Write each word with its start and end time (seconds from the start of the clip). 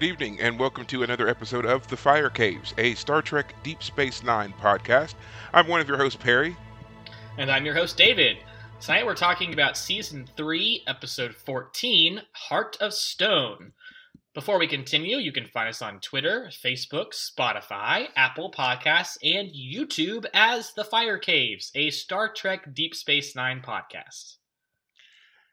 Good 0.00 0.06
evening, 0.06 0.40
and 0.40 0.58
welcome 0.58 0.86
to 0.86 1.02
another 1.02 1.28
episode 1.28 1.66
of 1.66 1.86
The 1.88 1.96
Fire 1.96 2.30
Caves, 2.30 2.72
a 2.78 2.94
Star 2.94 3.20
Trek 3.20 3.54
Deep 3.62 3.82
Space 3.82 4.22
Nine 4.22 4.54
podcast. 4.58 5.12
I'm 5.52 5.68
one 5.68 5.82
of 5.82 5.88
your 5.88 5.98
hosts, 5.98 6.18
Perry. 6.18 6.56
And 7.36 7.50
I'm 7.50 7.66
your 7.66 7.74
host, 7.74 7.98
David. 7.98 8.38
Tonight 8.80 9.04
we're 9.04 9.14
talking 9.14 9.52
about 9.52 9.76
Season 9.76 10.26
3, 10.38 10.84
Episode 10.86 11.34
14 11.34 12.22
Heart 12.32 12.78
of 12.80 12.94
Stone. 12.94 13.72
Before 14.32 14.58
we 14.58 14.66
continue, 14.66 15.18
you 15.18 15.32
can 15.32 15.44
find 15.44 15.68
us 15.68 15.82
on 15.82 16.00
Twitter, 16.00 16.50
Facebook, 16.50 17.12
Spotify, 17.12 18.06
Apple 18.16 18.50
Podcasts, 18.50 19.18
and 19.22 19.50
YouTube 19.50 20.24
as 20.32 20.72
The 20.72 20.84
Fire 20.84 21.18
Caves, 21.18 21.70
a 21.74 21.90
Star 21.90 22.32
Trek 22.32 22.72
Deep 22.72 22.94
Space 22.94 23.36
Nine 23.36 23.60
podcast. 23.60 24.36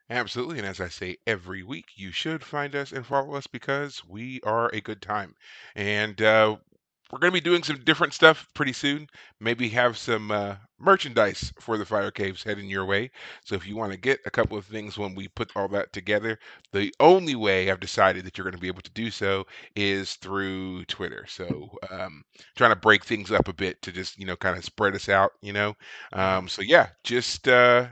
Absolutely, 0.09 0.57
and 0.57 0.67
as 0.67 0.79
I 0.81 0.87
say 0.89 1.17
every 1.25 1.63
week, 1.63 1.91
you 1.95 2.11
should 2.11 2.43
find 2.43 2.75
us 2.75 2.91
and 2.91 3.05
follow 3.05 3.35
us 3.35 3.47
because 3.47 4.03
we 4.05 4.39
are 4.43 4.69
a 4.73 4.81
good 4.81 5.01
time. 5.01 5.35
And 5.75 6.21
uh, 6.21 6.57
we're 7.11 7.19
going 7.19 7.31
to 7.31 7.41
be 7.41 7.41
doing 7.41 7.63
some 7.63 7.83
different 7.85 8.13
stuff 8.13 8.47
pretty 8.53 8.73
soon. 8.73 9.07
Maybe 9.39 9.69
have 9.69 9.97
some 9.97 10.29
uh, 10.31 10.55
merchandise 10.79 11.53
for 11.61 11.77
the 11.77 11.85
Fire 11.85 12.11
Caves 12.11 12.43
heading 12.43 12.69
your 12.69 12.85
way. 12.85 13.11
So 13.45 13.55
if 13.55 13.65
you 13.67 13.75
want 13.77 13.91
to 13.93 13.97
get 13.97 14.19
a 14.25 14.29
couple 14.31 14.57
of 14.57 14.65
things 14.65 14.97
when 14.97 15.15
we 15.15 15.27
put 15.29 15.51
all 15.55 15.67
that 15.69 15.91
together, 15.93 16.37
the 16.73 16.93
only 16.99 17.35
way 17.35 17.69
I've 17.71 17.79
decided 17.79 18.25
that 18.25 18.37
you're 18.37 18.45
going 18.45 18.55
to 18.55 18.61
be 18.61 18.67
able 18.67 18.81
to 18.83 18.91
do 18.91 19.09
so 19.11 19.45
is 19.75 20.15
through 20.15 20.83
Twitter. 20.85 21.25
So 21.29 21.69
um, 21.89 22.23
trying 22.57 22.71
to 22.71 22.75
break 22.77 23.05
things 23.05 23.31
up 23.31 23.47
a 23.47 23.53
bit 23.53 23.81
to 23.83 23.91
just 23.93 24.17
you 24.19 24.25
know 24.25 24.35
kind 24.35 24.57
of 24.57 24.65
spread 24.65 24.95
us 24.95 25.07
out. 25.09 25.31
You 25.41 25.53
know, 25.53 25.75
um, 26.13 26.47
so 26.49 26.61
yeah, 26.61 26.89
just 27.03 27.47
uh, 27.47 27.87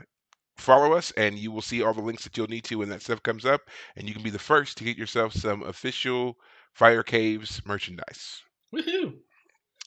follow 0.56 0.92
us 0.92 1.12
and 1.16 1.38
you 1.38 1.52
will 1.52 1.62
see 1.62 1.82
all 1.82 1.92
the 1.92 2.00
links 2.00 2.24
that 2.24 2.36
you'll 2.36 2.46
need 2.48 2.64
to 2.64 2.76
when 2.76 2.88
that 2.88 3.02
stuff 3.02 3.22
comes 3.22 3.44
up 3.44 3.62
and 3.96 4.08
you 4.08 4.14
can 4.14 4.22
be 4.22 4.30
the 4.30 4.38
first 4.38 4.78
to 4.78 4.84
get 4.84 4.96
yourself 4.96 5.32
some 5.32 5.62
official 5.64 6.36
fire 6.74 7.02
caves 7.02 7.60
merchandise 7.64 8.42
Woohoo! 8.74 9.14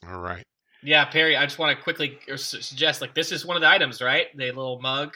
all 0.08 0.20
right 0.20 0.45
Yeah, 0.84 1.06
Perry, 1.06 1.36
I 1.36 1.45
just 1.45 1.59
want 1.59 1.76
to 1.76 1.84
quickly 1.84 2.17
uh, 2.31 2.38
suggest 2.38 3.02
like, 3.02 3.14
this 3.14 3.31
is 3.31 3.45
one 3.45 3.58
of 3.58 3.61
the 3.61 3.70
items, 3.70 4.02
right? 4.02 4.28
The 4.36 4.45
little 4.45 4.80
mug 4.81 5.14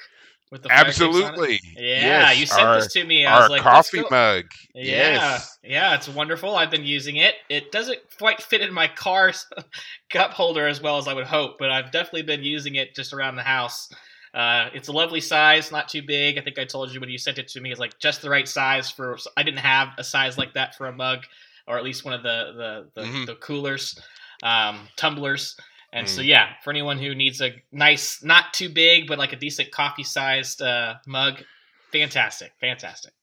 with 0.51 0.63
the 0.63 0.69
Fire 0.69 0.85
Caves 0.85 0.99
on 0.99 1.05
it? 1.05 1.17
absolutely 1.17 1.59
Yeah, 1.75 2.31
yes 2.31 2.39
you 2.39 2.45
sent 2.45 2.67
our, 2.67 2.75
this 2.75 2.93
to 2.93 3.03
me. 3.03 3.25
I 3.25 3.33
our 3.33 3.41
was 3.41 3.49
like, 3.49 3.61
coffee 3.61 4.03
mug 4.09 4.45
Yeah, 4.75 4.83
yes 4.83 5.57
yeah, 5.63 5.95
it's 5.95 6.09
wonderful. 6.09 6.55
I've 6.55 6.71
been 6.71 6.85
using 6.85 7.17
it. 7.17 7.35
It 7.49 7.71
doesn't 7.71 7.99
quite 8.17 8.41
fit 8.41 8.61
in 8.61 8.73
my 8.73 8.87
car's 8.87 9.45
cup 10.09 10.31
holder 10.31 10.67
as 10.67 10.81
well 10.81 10.97
as 10.97 11.07
I 11.07 11.13
would 11.13 11.25
hope, 11.25 11.57
but 11.57 11.71
I've 11.71 11.91
definitely 11.91 12.23
been 12.23 12.43
using 12.43 12.75
it 12.75 12.95
just 12.95 13.13
around 13.13 13.35
the 13.35 13.43
house. 13.43 13.89
Uh, 14.33 14.69
it's 14.73 14.87
a 14.87 14.91
lovely 14.91 15.21
size, 15.21 15.71
not 15.71 15.87
too 15.87 16.01
big. 16.01 16.37
I 16.37 16.41
think 16.41 16.57
I 16.57 16.65
told 16.65 16.91
you 16.91 16.99
when 16.99 17.09
you 17.09 17.17
sent 17.19 17.37
it 17.37 17.47
to 17.49 17.61
me, 17.61 17.71
it's 17.71 17.79
like 17.79 17.99
just 17.99 18.21
the 18.21 18.29
right 18.29 18.47
size 18.47 18.89
for. 18.89 19.17
I 19.37 19.43
didn't 19.43 19.59
have 19.59 19.89
a 19.97 20.03
size 20.03 20.37
like 20.37 20.53
that 20.55 20.75
for 20.75 20.87
a 20.87 20.91
mug, 20.91 21.25
or 21.67 21.77
at 21.77 21.83
least 21.83 22.03
one 22.05 22.13
of 22.15 22.23
the 22.23 22.53
the 22.95 23.01
the, 23.01 23.07
Mhm. 23.07 23.25
the 23.27 23.35
coolers, 23.35 23.99
um, 24.41 24.87
tumblers. 24.95 25.55
And 25.91 26.09
so, 26.09 26.21
Mm. 26.21 26.25
yeah, 26.25 26.53
for 26.63 26.71
anyone 26.71 26.97
who 26.97 27.13
needs 27.13 27.39
a 27.41 27.53
nice, 27.71 28.23
not 28.23 28.51
too 28.53 28.69
big, 28.69 29.05
but 29.07 29.19
like 29.19 29.33
a 29.33 29.35
decent 29.35 29.69
coffee 29.69 30.03
sized 30.03 30.63
uh, 30.63 30.95
mug, 31.05 31.43
fantastic, 31.91 32.53
fantastic. 32.59 33.13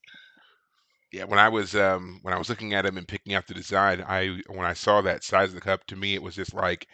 yeah 1.13 1.25
when 1.25 1.41
i 1.41 1.49
was 1.49 1.75
um 1.75 2.21
when 2.23 2.33
i 2.33 2.39
was 2.39 2.49
looking 2.49 2.73
at 2.73 2.85
them 2.85 2.97
and 2.97 3.09
picking 3.09 3.35
out 3.35 3.45
the 3.49 3.55
design 3.55 4.01
i 4.07 4.39
when 4.47 4.65
i 4.65 4.73
saw 4.73 5.01
that 5.01 5.25
size 5.25 5.49
of 5.49 5.57
the 5.57 5.61
cup 5.61 5.85
to 5.87 5.97
me 5.97 6.15
it 6.15 6.23
was 6.23 6.37
just 6.37 6.55
like 6.55 6.87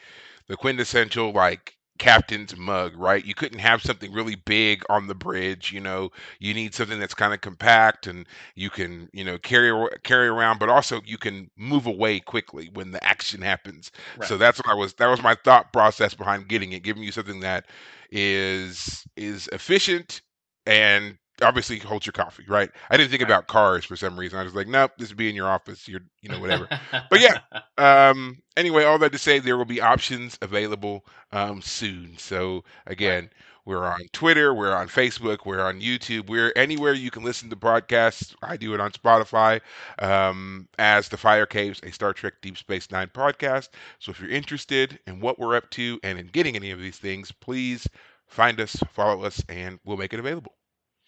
the 0.48 0.56
quintessential 0.56 1.32
like 1.32 1.75
captain's 1.98 2.56
mug 2.56 2.94
right? 2.96 3.24
You 3.24 3.34
couldn't 3.34 3.58
have 3.58 3.82
something 3.82 4.12
really 4.12 4.36
big 4.36 4.82
on 4.88 5.06
the 5.06 5.14
bridge 5.14 5.72
you 5.72 5.80
know? 5.80 6.10
You 6.38 6.54
need 6.54 6.74
something 6.74 6.98
that's 6.98 7.14
kind 7.14 7.34
of 7.34 7.40
compact 7.40 8.06
and 8.06 8.26
you 8.54 8.70
can 8.70 9.08
you 9.12 9.24
know 9.24 9.38
carry 9.38 9.88
carry 10.02 10.28
around 10.28 10.58
but 10.58 10.68
also 10.68 11.00
you 11.04 11.18
can 11.18 11.50
move 11.56 11.86
away 11.86 12.20
quickly 12.20 12.70
when 12.74 12.92
the 12.92 13.02
action 13.04 13.42
happens. 13.42 13.90
So 14.24 14.36
that's 14.36 14.58
what 14.58 14.68
i 14.68 14.74
was 14.74 14.94
that 14.94 15.06
was 15.06 15.22
my 15.22 15.34
thought 15.34 15.72
process 15.72 16.14
behind 16.14 16.48
getting 16.48 16.72
it 16.72 16.82
giving 16.82 17.02
you 17.02 17.12
something 17.12 17.40
that 17.40 17.66
is 18.10 19.06
is 19.16 19.48
efficient 19.52 20.22
and 20.66 21.18
obviously 21.42 21.78
holds 21.78 22.06
your 22.06 22.12
coffee 22.12 22.44
right? 22.48 22.70
I 22.90 22.96
didn't 22.96 23.10
think 23.10 23.22
Right. 23.22 23.22
about 23.22 23.46
cars 23.48 23.84
for 23.84 23.96
some 23.96 24.18
reason. 24.18 24.38
I 24.38 24.44
was 24.44 24.54
like 24.54 24.68
nope 24.68 24.92
this 24.98 25.08
would 25.08 25.18
be 25.18 25.28
in 25.28 25.34
your 25.36 25.48
office 25.48 25.88
you're 25.88 26.02
you 26.22 26.28
know 26.28 26.38
whatever. 26.38 26.68
But 27.10 27.20
yeah, 27.20 27.36
um 27.78 28.38
anyway 28.56 28.84
all 28.84 28.98
that 28.98 29.12
to 29.12 29.18
say 29.18 29.38
there 29.38 29.56
will 29.56 29.64
be 29.64 29.80
options 29.80 30.38
available 30.42 31.04
um 31.32 31.60
soon. 31.62 32.16
So 32.18 32.64
right. 33.00 33.16
again 33.16 33.30
we're 33.64 33.84
on 33.84 34.00
twitter 34.12 34.54
we're 34.54 34.74
on 34.74 34.88
facebook 34.88 35.44
we're 35.44 35.60
on 35.62 35.80
youtube 35.80 36.28
we're 36.28 36.52
anywhere 36.56 36.92
you 36.92 37.10
can 37.10 37.22
listen 37.24 37.48
to 37.50 37.56
podcasts. 37.56 38.34
I 38.42 38.56
do 38.56 38.74
it 38.74 38.80
on 38.80 38.90
spotify 38.92 39.60
um 39.98 40.68
as 40.78 41.08
the 41.08 41.16
fire 41.16 41.46
caves 41.46 41.80
a 41.82 41.90
star 41.92 42.12
trek 42.12 42.34
deep 42.42 42.56
space 42.58 42.90
nine 42.90 43.08
podcast. 43.08 43.68
So 43.98 44.10
if 44.10 44.20
you're 44.20 44.30
interested 44.30 44.98
in 45.06 45.20
what 45.20 45.38
we're 45.38 45.56
up 45.56 45.70
to 45.72 45.98
and 46.02 46.18
in 46.18 46.26
getting 46.28 46.56
any 46.56 46.70
of 46.70 46.80
these 46.80 46.98
things 46.98 47.30
please 47.32 47.86
find 48.26 48.60
us 48.60 48.76
follow 48.92 49.22
us 49.24 49.42
and 49.48 49.78
we'll 49.84 49.96
make 49.96 50.12
it 50.12 50.20
available 50.20 50.54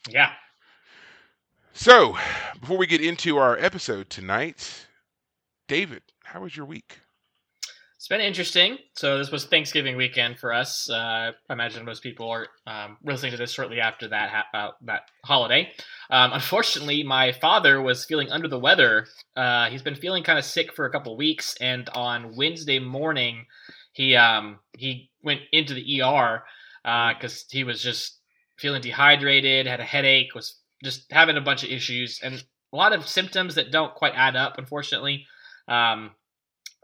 Yeah. 0.08 0.30
so 1.72 2.16
before 2.60 2.76
we 2.78 2.86
get 2.86 3.00
into 3.00 3.36
our 3.38 3.56
episode 3.58 4.10
tonight 4.10 4.86
david 5.68 6.02
how 6.24 6.40
was 6.42 6.56
your 6.56 6.66
week 6.66 7.00
It's 7.96 8.06
been 8.08 8.20
interesting. 8.20 8.78
So 8.94 9.18
this 9.18 9.32
was 9.32 9.44
Thanksgiving 9.46 9.96
weekend 9.96 10.38
for 10.38 10.52
us. 10.52 10.88
Uh, 10.88 11.32
I 11.48 11.52
imagine 11.52 11.84
most 11.84 12.00
people 12.02 12.30
are 12.30 12.46
um, 12.64 12.96
listening 13.02 13.32
to 13.32 13.36
this 13.38 13.50
shortly 13.50 13.80
after 13.80 14.06
that 14.08 14.30
ha- 14.30 14.46
uh, 14.54 14.70
that 14.82 15.02
holiday. 15.24 15.72
Um, 16.08 16.32
unfortunately, 16.32 17.02
my 17.02 17.32
father 17.32 17.82
was 17.82 18.04
feeling 18.04 18.30
under 18.30 18.46
the 18.46 18.58
weather. 18.58 19.06
Uh, 19.34 19.68
he's 19.68 19.82
been 19.82 19.96
feeling 19.96 20.22
kind 20.22 20.38
of 20.38 20.44
sick 20.44 20.72
for 20.74 20.84
a 20.86 20.90
couple 20.92 21.16
weeks, 21.16 21.56
and 21.60 21.88
on 21.90 22.36
Wednesday 22.36 22.78
morning, 22.78 23.46
he 23.92 24.14
um, 24.14 24.60
he 24.76 25.10
went 25.24 25.40
into 25.50 25.74
the 25.74 26.00
ER 26.00 26.44
because 27.14 27.46
he 27.50 27.64
was 27.64 27.82
just 27.82 28.17
feeling 28.58 28.82
dehydrated, 28.82 29.66
had 29.66 29.80
a 29.80 29.84
headache, 29.84 30.34
was 30.34 30.58
just 30.84 31.10
having 31.10 31.36
a 31.36 31.40
bunch 31.40 31.64
of 31.64 31.70
issues, 31.70 32.20
and 32.22 32.42
a 32.72 32.76
lot 32.76 32.92
of 32.92 33.06
symptoms 33.08 33.54
that 33.56 33.70
don't 33.72 33.94
quite 33.94 34.12
add 34.14 34.36
up. 34.36 34.58
Unfortunately. 34.58 35.26
Um, 35.68 36.12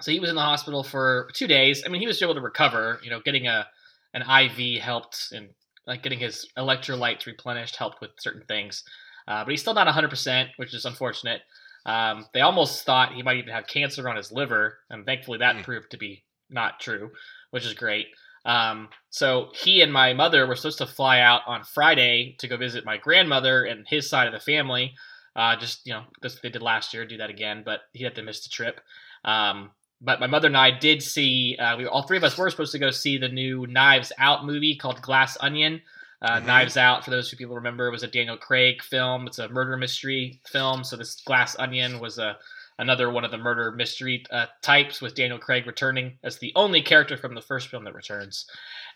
so 0.00 0.10
he 0.10 0.18
was 0.20 0.28
in 0.30 0.34
the 0.36 0.42
hospital 0.42 0.82
for 0.82 1.28
two 1.34 1.46
days. 1.46 1.84
I 1.86 1.88
mean, 1.88 2.00
he 2.00 2.06
was 2.06 2.20
able 2.20 2.34
to 2.34 2.40
recover. 2.40 3.00
You 3.02 3.10
know, 3.10 3.20
getting 3.20 3.46
a 3.46 3.66
an 4.12 4.22
IV 4.22 4.80
helped, 4.82 5.28
and 5.32 5.48
like 5.86 6.02
getting 6.02 6.18
his 6.18 6.46
electrolytes 6.56 7.26
replenished 7.26 7.76
helped 7.76 8.00
with 8.00 8.10
certain 8.18 8.42
things. 8.48 8.82
Uh, 9.28 9.44
but 9.44 9.50
he's 9.50 9.60
still 9.60 9.74
not 9.74 9.86
100, 9.86 10.08
percent 10.10 10.50
which 10.56 10.74
is 10.74 10.84
unfortunate. 10.84 11.42
Um, 11.86 12.26
they 12.32 12.40
almost 12.40 12.84
thought 12.84 13.12
he 13.12 13.22
might 13.22 13.36
even 13.36 13.52
have 13.52 13.66
cancer 13.66 14.08
on 14.08 14.16
his 14.16 14.32
liver, 14.32 14.78
and 14.90 15.04
thankfully 15.04 15.38
that 15.38 15.56
Mm. 15.56 15.64
proved 15.64 15.90
to 15.90 15.96
be 15.98 16.24
not 16.50 16.80
true, 16.80 17.10
which 17.50 17.64
is 17.64 17.74
great. 17.74 18.06
Um, 18.44 18.88
so 19.10 19.48
he 19.54 19.80
and 19.80 19.92
my 19.92 20.12
mother 20.12 20.46
were 20.46 20.56
supposed 20.56 20.78
to 20.78 20.86
fly 20.86 21.20
out 21.20 21.42
on 21.46 21.64
Friday 21.64 22.36
to 22.40 22.48
go 22.48 22.56
visit 22.56 22.84
my 22.84 22.98
grandmother 22.98 23.64
and 23.64 23.86
his 23.88 24.08
side 24.08 24.26
of 24.26 24.32
the 24.32 24.40
family. 24.40 24.94
Uh, 25.36 25.56
just 25.56 25.86
you 25.86 25.92
know, 25.92 26.04
this 26.22 26.38
they 26.42 26.50
did 26.50 26.62
last 26.62 26.92
year, 26.94 27.04
do 27.06 27.16
that 27.16 27.30
again, 27.30 27.62
but 27.64 27.80
he 27.92 28.04
had 28.04 28.14
to 28.16 28.22
miss 28.22 28.42
the 28.42 28.50
trip. 28.50 28.80
Um, 29.24 29.70
but 30.00 30.20
my 30.20 30.26
mother 30.26 30.48
and 30.48 30.56
I 30.56 30.70
did 30.70 31.02
see. 31.02 31.56
Uh, 31.58 31.76
we 31.76 31.86
all 31.86 32.02
three 32.06 32.18
of 32.18 32.24
us 32.24 32.36
were 32.36 32.50
supposed 32.50 32.72
to 32.72 32.78
go 32.78 32.90
see 32.90 33.16
the 33.16 33.28
new 33.28 33.66
Knives 33.66 34.12
Out 34.18 34.44
movie 34.44 34.76
called 34.76 35.00
Glass 35.00 35.36
Onion. 35.40 35.80
Uh, 36.22 36.40
Mhm. 36.40 36.46
Knives 36.46 36.76
Out, 36.76 37.04
for 37.04 37.10
those 37.10 37.30
who 37.30 37.36
people 37.36 37.54
remember, 37.54 37.90
was 37.90 38.02
a 38.02 38.06
Daniel 38.08 38.36
Craig 38.36 38.82
film. 38.82 39.26
It's 39.26 39.38
a 39.38 39.48
murder 39.48 39.76
mystery 39.76 40.40
film. 40.46 40.84
So 40.84 40.96
this 40.96 41.20
Glass 41.22 41.56
Onion 41.58 41.98
was 41.98 42.18
a 42.18 42.38
another 42.78 43.10
one 43.10 43.24
of 43.24 43.30
the 43.30 43.38
murder 43.38 43.72
mystery 43.72 44.24
uh, 44.30 44.46
types 44.62 45.00
with 45.00 45.14
Daniel 45.14 45.38
Craig 45.38 45.66
returning 45.66 46.18
as 46.24 46.38
the 46.38 46.52
only 46.56 46.82
character 46.82 47.16
from 47.16 47.34
the 47.34 47.40
first 47.40 47.68
film 47.68 47.84
that 47.84 47.94
returns. 47.94 48.46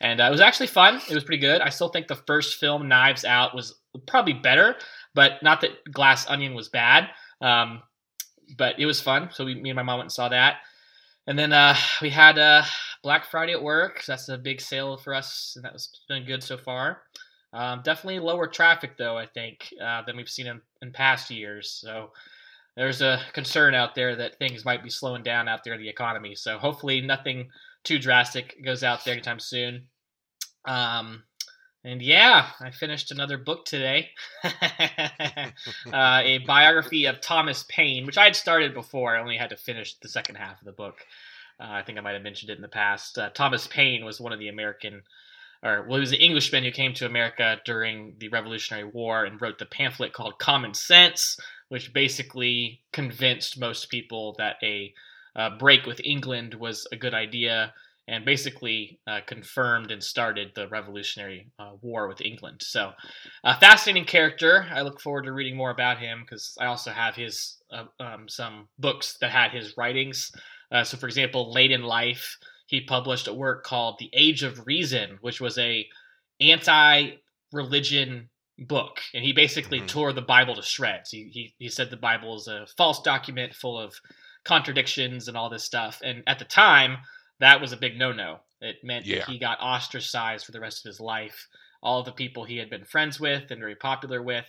And 0.00 0.20
uh, 0.20 0.24
it 0.24 0.30
was 0.30 0.40
actually 0.40 0.66
fun. 0.66 1.00
It 1.08 1.14
was 1.14 1.24
pretty 1.24 1.40
good. 1.40 1.60
I 1.60 1.68
still 1.68 1.88
think 1.88 2.08
the 2.08 2.16
first 2.26 2.58
film, 2.58 2.88
Knives 2.88 3.24
Out, 3.24 3.54
was 3.54 3.74
probably 4.06 4.32
better, 4.34 4.76
but 5.14 5.42
not 5.42 5.60
that 5.60 5.70
Glass 5.92 6.28
Onion 6.28 6.54
was 6.54 6.68
bad. 6.68 7.08
Um, 7.40 7.82
but 8.56 8.78
it 8.78 8.86
was 8.86 9.00
fun. 9.00 9.28
So 9.32 9.44
we, 9.44 9.54
me 9.54 9.70
and 9.70 9.76
my 9.76 9.82
mom 9.82 9.98
went 9.98 10.06
and 10.06 10.12
saw 10.12 10.28
that. 10.28 10.56
And 11.26 11.38
then 11.38 11.52
uh, 11.52 11.76
we 12.00 12.08
had 12.08 12.38
uh, 12.38 12.62
Black 13.02 13.26
Friday 13.26 13.52
at 13.52 13.62
work. 13.62 14.02
So 14.02 14.12
that's 14.12 14.28
a 14.30 14.38
big 14.38 14.60
sale 14.60 14.96
for 14.96 15.14
us, 15.14 15.52
and 15.56 15.64
that 15.64 15.74
was 15.74 15.90
been 16.08 16.24
good 16.24 16.42
so 16.42 16.56
far. 16.56 17.02
Um, 17.52 17.82
definitely 17.82 18.20
lower 18.20 18.46
traffic 18.46 18.96
though, 18.98 19.16
I 19.16 19.26
think, 19.26 19.72
uh, 19.82 20.02
than 20.02 20.16
we've 20.16 20.28
seen 20.28 20.46
in, 20.46 20.60
in 20.82 20.92
past 20.92 21.30
years. 21.30 21.70
So 21.70 22.10
there's 22.78 23.02
a 23.02 23.20
concern 23.32 23.74
out 23.74 23.96
there 23.96 24.14
that 24.14 24.38
things 24.38 24.64
might 24.64 24.84
be 24.84 24.88
slowing 24.88 25.24
down 25.24 25.48
out 25.48 25.64
there 25.64 25.74
in 25.74 25.80
the 25.80 25.88
economy. 25.88 26.36
So 26.36 26.58
hopefully 26.58 27.00
nothing 27.00 27.48
too 27.82 27.98
drastic 27.98 28.64
goes 28.64 28.84
out 28.84 29.04
there 29.04 29.14
anytime 29.14 29.40
soon. 29.40 29.88
Um, 30.64 31.24
and 31.82 32.00
yeah, 32.00 32.50
I 32.60 32.70
finished 32.70 33.10
another 33.10 33.36
book 33.36 33.64
today, 33.64 34.10
uh, 34.44 35.50
a 35.92 36.38
biography 36.46 37.06
of 37.06 37.20
Thomas 37.20 37.64
Paine, 37.68 38.06
which 38.06 38.18
I 38.18 38.24
had 38.24 38.36
started 38.36 38.74
before. 38.74 39.16
I 39.16 39.20
only 39.20 39.36
had 39.36 39.50
to 39.50 39.56
finish 39.56 39.96
the 39.98 40.08
second 40.08 40.36
half 40.36 40.60
of 40.60 40.64
the 40.64 40.72
book. 40.72 40.98
Uh, 41.58 41.66
I 41.70 41.82
think 41.82 41.98
I 41.98 42.00
might 42.00 42.12
have 42.12 42.22
mentioned 42.22 42.50
it 42.50 42.56
in 42.56 42.62
the 42.62 42.68
past. 42.68 43.18
Uh, 43.18 43.30
Thomas 43.30 43.66
Paine 43.66 44.04
was 44.04 44.20
one 44.20 44.32
of 44.32 44.38
the 44.38 44.48
American, 44.48 45.02
or 45.64 45.84
well, 45.88 45.96
he 45.96 46.00
was 46.00 46.12
an 46.12 46.18
Englishman 46.20 46.62
who 46.62 46.70
came 46.70 46.94
to 46.94 47.06
America 47.06 47.60
during 47.64 48.14
the 48.18 48.28
Revolutionary 48.28 48.84
War 48.84 49.24
and 49.24 49.40
wrote 49.40 49.58
the 49.58 49.66
pamphlet 49.66 50.12
called 50.12 50.38
Common 50.38 50.74
Sense, 50.74 51.38
which 51.68 51.92
basically 51.92 52.80
convinced 52.92 53.58
most 53.58 53.90
people 53.90 54.34
that 54.38 54.56
a 54.62 54.92
uh, 55.36 55.50
break 55.58 55.86
with 55.86 56.00
England 56.02 56.54
was 56.54 56.86
a 56.92 56.96
good 56.96 57.14
idea 57.14 57.72
and 58.08 58.24
basically 58.24 58.98
uh, 59.06 59.20
confirmed 59.26 59.90
and 59.90 60.02
started 60.02 60.50
the 60.54 60.66
Revolutionary 60.68 61.50
uh, 61.58 61.72
War 61.82 62.08
with 62.08 62.22
England. 62.22 62.62
So, 62.62 62.92
a 63.44 63.60
fascinating 63.60 64.06
character. 64.06 64.66
I 64.72 64.80
look 64.80 65.00
forward 65.00 65.24
to 65.24 65.32
reading 65.32 65.56
more 65.56 65.70
about 65.70 65.98
him 65.98 66.22
because 66.22 66.56
I 66.58 66.66
also 66.66 66.90
have 66.90 67.14
his 67.14 67.58
uh, 67.70 67.84
um, 68.00 68.26
some 68.28 68.68
books 68.78 69.18
that 69.20 69.30
had 69.30 69.50
his 69.50 69.76
writings. 69.76 70.32
Uh, 70.72 70.84
so, 70.84 70.96
for 70.96 71.06
example, 71.06 71.52
late 71.52 71.70
in 71.70 71.82
life, 71.82 72.38
he 72.66 72.80
published 72.80 73.28
a 73.28 73.34
work 73.34 73.62
called 73.62 73.98
"The 73.98 74.10
Age 74.14 74.42
of 74.42 74.66
Reason," 74.66 75.18
which 75.20 75.40
was 75.40 75.58
a 75.58 75.86
anti-religion 76.40 78.30
book, 78.58 79.00
and 79.14 79.24
he 79.24 79.32
basically 79.32 79.78
mm-hmm. 79.78 79.86
tore 79.86 80.12
the 80.12 80.22
Bible 80.22 80.54
to 80.56 80.62
shreds. 80.62 81.10
He, 81.10 81.30
he 81.32 81.54
he 81.58 81.68
said 81.68 81.90
the 81.90 81.96
Bible 81.96 82.36
is 82.36 82.48
a 82.48 82.66
false 82.76 83.00
document 83.02 83.54
full 83.54 83.78
of 83.78 83.94
contradictions 84.44 85.28
and 85.28 85.36
all 85.36 85.50
this 85.50 85.64
stuff. 85.64 86.00
And 86.02 86.22
at 86.26 86.38
the 86.38 86.44
time, 86.44 86.98
that 87.40 87.60
was 87.60 87.72
a 87.72 87.76
big 87.76 87.98
no-no. 87.98 88.40
It 88.60 88.76
meant 88.82 89.06
yeah. 89.06 89.18
that 89.18 89.28
he 89.28 89.38
got 89.38 89.60
ostracized 89.60 90.44
for 90.44 90.52
the 90.52 90.60
rest 90.60 90.84
of 90.84 90.90
his 90.90 91.00
life. 91.00 91.46
All 91.82 92.02
the 92.02 92.12
people 92.12 92.44
he 92.44 92.56
had 92.56 92.70
been 92.70 92.84
friends 92.84 93.20
with 93.20 93.50
and 93.50 93.60
very 93.60 93.76
popular 93.76 94.22
with, 94.22 94.46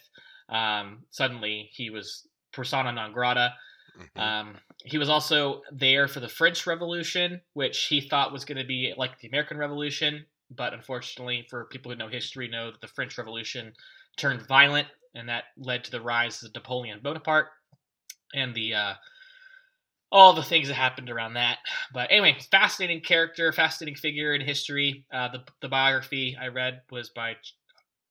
um, 0.49 1.03
suddenly 1.11 1.69
he 1.73 1.89
was 1.89 2.27
persona 2.51 2.91
non 2.91 3.13
grata. 3.13 3.53
Mm-hmm. 3.99 4.19
Um, 4.19 4.55
he 4.83 4.97
was 4.97 5.09
also 5.09 5.61
there 5.71 6.07
for 6.07 6.21
the 6.21 6.29
French 6.29 6.65
Revolution, 6.65 7.41
which 7.53 7.85
he 7.85 8.01
thought 8.01 8.31
was 8.31 8.45
going 8.45 8.57
to 8.57 8.65
be 8.65 8.93
like 8.97 9.19
the 9.19 9.27
American 9.27 9.57
Revolution, 9.57 10.25
but 10.49 10.73
unfortunately, 10.73 11.45
for 11.49 11.65
people 11.65 11.91
who 11.91 11.97
know 11.97 12.07
history, 12.07 12.47
know 12.47 12.71
that 12.71 12.81
the 12.81 12.87
French 12.87 13.17
Revolution 13.17 13.73
turned 14.19 14.47
violent, 14.47 14.87
and 15.15 15.29
that 15.29 15.45
led 15.57 15.83
to 15.85 15.91
the 15.91 16.01
rise 16.01 16.43
of 16.43 16.53
Napoleon 16.53 16.99
Bonaparte 17.01 17.47
and 18.33 18.53
the 18.53 18.75
uh, 18.75 18.93
all 20.11 20.33
the 20.33 20.43
things 20.43 20.67
that 20.67 20.73
happened 20.73 21.09
around 21.09 21.33
that. 21.35 21.59
But 21.93 22.11
anyway, 22.11 22.37
fascinating 22.51 23.01
character, 23.01 23.51
fascinating 23.51 23.95
figure 23.95 24.33
in 24.33 24.41
history. 24.41 25.05
Uh, 25.13 25.29
the 25.29 25.43
the 25.61 25.69
biography 25.69 26.37
I 26.39 26.47
read 26.47 26.81
was 26.91 27.09
by 27.09 27.33
Ch- 27.33 27.55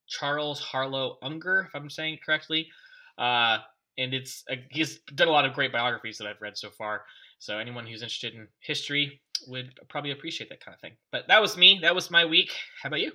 Charles 0.09 0.61
Harlow 0.61 1.19
Unger, 1.23 1.67
if 1.69 1.75
I'm 1.75 1.91
saying 1.91 2.15
it 2.15 2.25
correctly. 2.25 2.69
Uh, 3.17 3.59
and 3.97 4.15
it's 4.15 4.45
uh, 4.51 4.57
he's 4.71 5.01
done 5.15 5.29
a 5.29 5.33
lot 5.33 5.45
of 5.45 5.55
great 5.55 5.73
biographies 5.73 6.19
that 6.19 6.27
I've 6.27 6.41
read 6.41 6.57
so 6.57 6.71
far. 6.71 7.03
So 7.41 7.59
anyone 7.59 7.87
who's 7.87 8.03
interested 8.03 8.35
in 8.35 8.49
history 8.61 9.21
would 9.47 9.73
probably 9.89 10.11
appreciate 10.11 10.51
that 10.51 10.65
kind 10.65 10.75
of 10.75 10.81
thing. 10.81 10.97
But 11.13 11.29
that 11.29 11.41
was 11.41 11.57
me. 11.57 11.81
That 11.83 11.95
was 11.95 12.11
my 12.11 12.25
week. 12.25 12.51
How 12.83 12.89
about 12.89 13.01
you? 13.01 13.13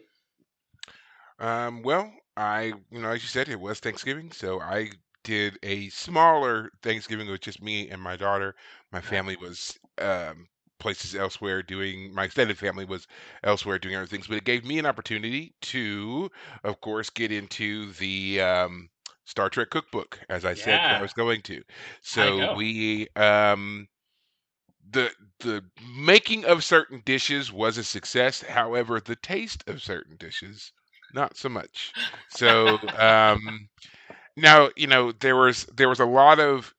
Um, 1.40 1.82
well, 1.84 2.12
I, 2.38 2.74
you 2.92 3.00
know, 3.02 3.12
as 3.12 3.22
you 3.24 3.28
said, 3.30 3.50
it 3.50 3.60
was 3.60 3.80
Thanksgiving, 3.80 4.32
so 4.32 4.60
I 4.62 4.92
did 5.24 5.58
a 5.64 5.90
smaller 5.90 6.72
Thanksgiving 6.82 7.30
with 7.30 7.42
just 7.42 7.62
me 7.62 7.90
and 7.90 8.02
my 8.02 8.16
daughter. 8.16 8.56
My 8.92 9.02
family 9.02 9.36
was 9.36 9.78
um, 10.00 10.48
places 10.80 11.16
elsewhere 11.16 11.62
doing, 11.64 12.14
my 12.14 12.26
extended 12.26 12.58
family 12.58 12.86
was 12.86 13.08
elsewhere 13.44 13.80
doing 13.80 13.96
other 13.96 14.08
things, 14.08 14.28
but 14.28 14.38
it 14.38 14.44
gave 14.46 14.66
me 14.66 14.80
an 14.80 14.86
opportunity 14.86 15.54
to, 15.62 16.30
of 16.64 16.82
course, 16.82 17.10
get 17.10 17.32
into 17.32 17.92
the 17.94 18.42
um, 18.42 18.90
Star 19.26 19.50
Trek 19.50 19.70
cookbook, 19.70 20.20
as 20.30 20.46
I 20.46 20.54
said 20.56 20.84
I 20.90 20.98
was 20.98 21.14
going 21.14 21.42
to. 21.44 21.64
So 22.02 22.46
we, 22.46 23.08
um, 23.16 23.88
the 24.90 25.12
the 25.40 25.64
making 25.96 26.46
of 26.46 26.64
certain 26.64 27.02
dishes 27.06 27.52
was 27.52 27.78
a 27.78 27.84
success. 27.84 28.42
However, 28.42 29.00
the 29.00 29.16
taste 29.16 29.64
of 29.68 29.82
certain 29.82 30.16
dishes, 30.18 30.72
not 31.14 31.38
so 31.38 31.50
much. 31.50 31.94
So, 32.30 32.78
um, 32.98 33.68
now, 34.36 34.70
you 34.76 34.88
know, 34.88 35.12
there 35.12 35.36
was 35.36 35.66
there 35.76 35.90
was 35.90 36.00
a 36.00 36.06
lot 36.06 36.40
of 36.40 36.74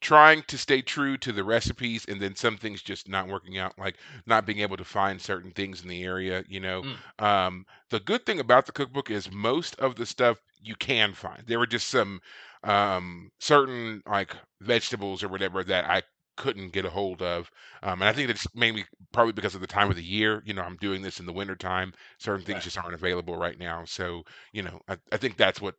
trying 0.00 0.42
to 0.46 0.56
stay 0.56 0.80
true 0.80 1.16
to 1.18 1.32
the 1.32 1.42
recipes 1.42 2.04
and 2.08 2.20
then 2.20 2.34
some 2.36 2.56
things 2.56 2.82
just 2.82 3.08
not 3.08 3.26
working 3.26 3.58
out 3.58 3.76
like 3.78 3.96
not 4.26 4.46
being 4.46 4.60
able 4.60 4.76
to 4.76 4.84
find 4.84 5.20
certain 5.20 5.50
things 5.50 5.82
in 5.82 5.88
the 5.88 6.04
area 6.04 6.44
you 6.48 6.60
know 6.60 6.82
mm. 6.82 7.24
um, 7.24 7.64
the 7.90 7.98
good 8.00 8.24
thing 8.24 8.38
about 8.38 8.64
the 8.64 8.72
cookbook 8.72 9.10
is 9.10 9.30
most 9.32 9.74
of 9.80 9.96
the 9.96 10.06
stuff 10.06 10.38
you 10.62 10.76
can 10.76 11.12
find 11.12 11.42
there 11.46 11.58
were 11.58 11.66
just 11.66 11.88
some 11.88 12.20
um, 12.62 13.28
certain 13.40 14.00
like 14.06 14.36
vegetables 14.60 15.22
or 15.22 15.28
whatever 15.28 15.64
that 15.64 15.84
i 15.86 16.00
couldn't 16.38 16.72
get 16.72 16.84
a 16.84 16.90
hold 16.90 17.20
of 17.20 17.50
um, 17.82 18.00
and 18.00 18.08
i 18.08 18.12
think 18.12 18.28
that's 18.28 18.46
mainly 18.54 18.84
probably 19.12 19.32
because 19.32 19.54
of 19.54 19.60
the 19.60 19.66
time 19.66 19.90
of 19.90 19.96
the 19.96 20.02
year 20.02 20.42
you 20.46 20.54
know 20.54 20.62
i'm 20.62 20.76
doing 20.76 21.02
this 21.02 21.20
in 21.20 21.26
the 21.26 21.32
winter 21.32 21.56
time 21.56 21.92
certain 22.18 22.44
things 22.44 22.56
right. 22.56 22.62
just 22.64 22.78
aren't 22.78 22.94
available 22.94 23.36
right 23.36 23.58
now 23.58 23.84
so 23.84 24.22
you 24.52 24.62
know 24.62 24.80
I, 24.88 24.96
I 25.12 25.16
think 25.18 25.36
that's 25.36 25.60
what 25.60 25.74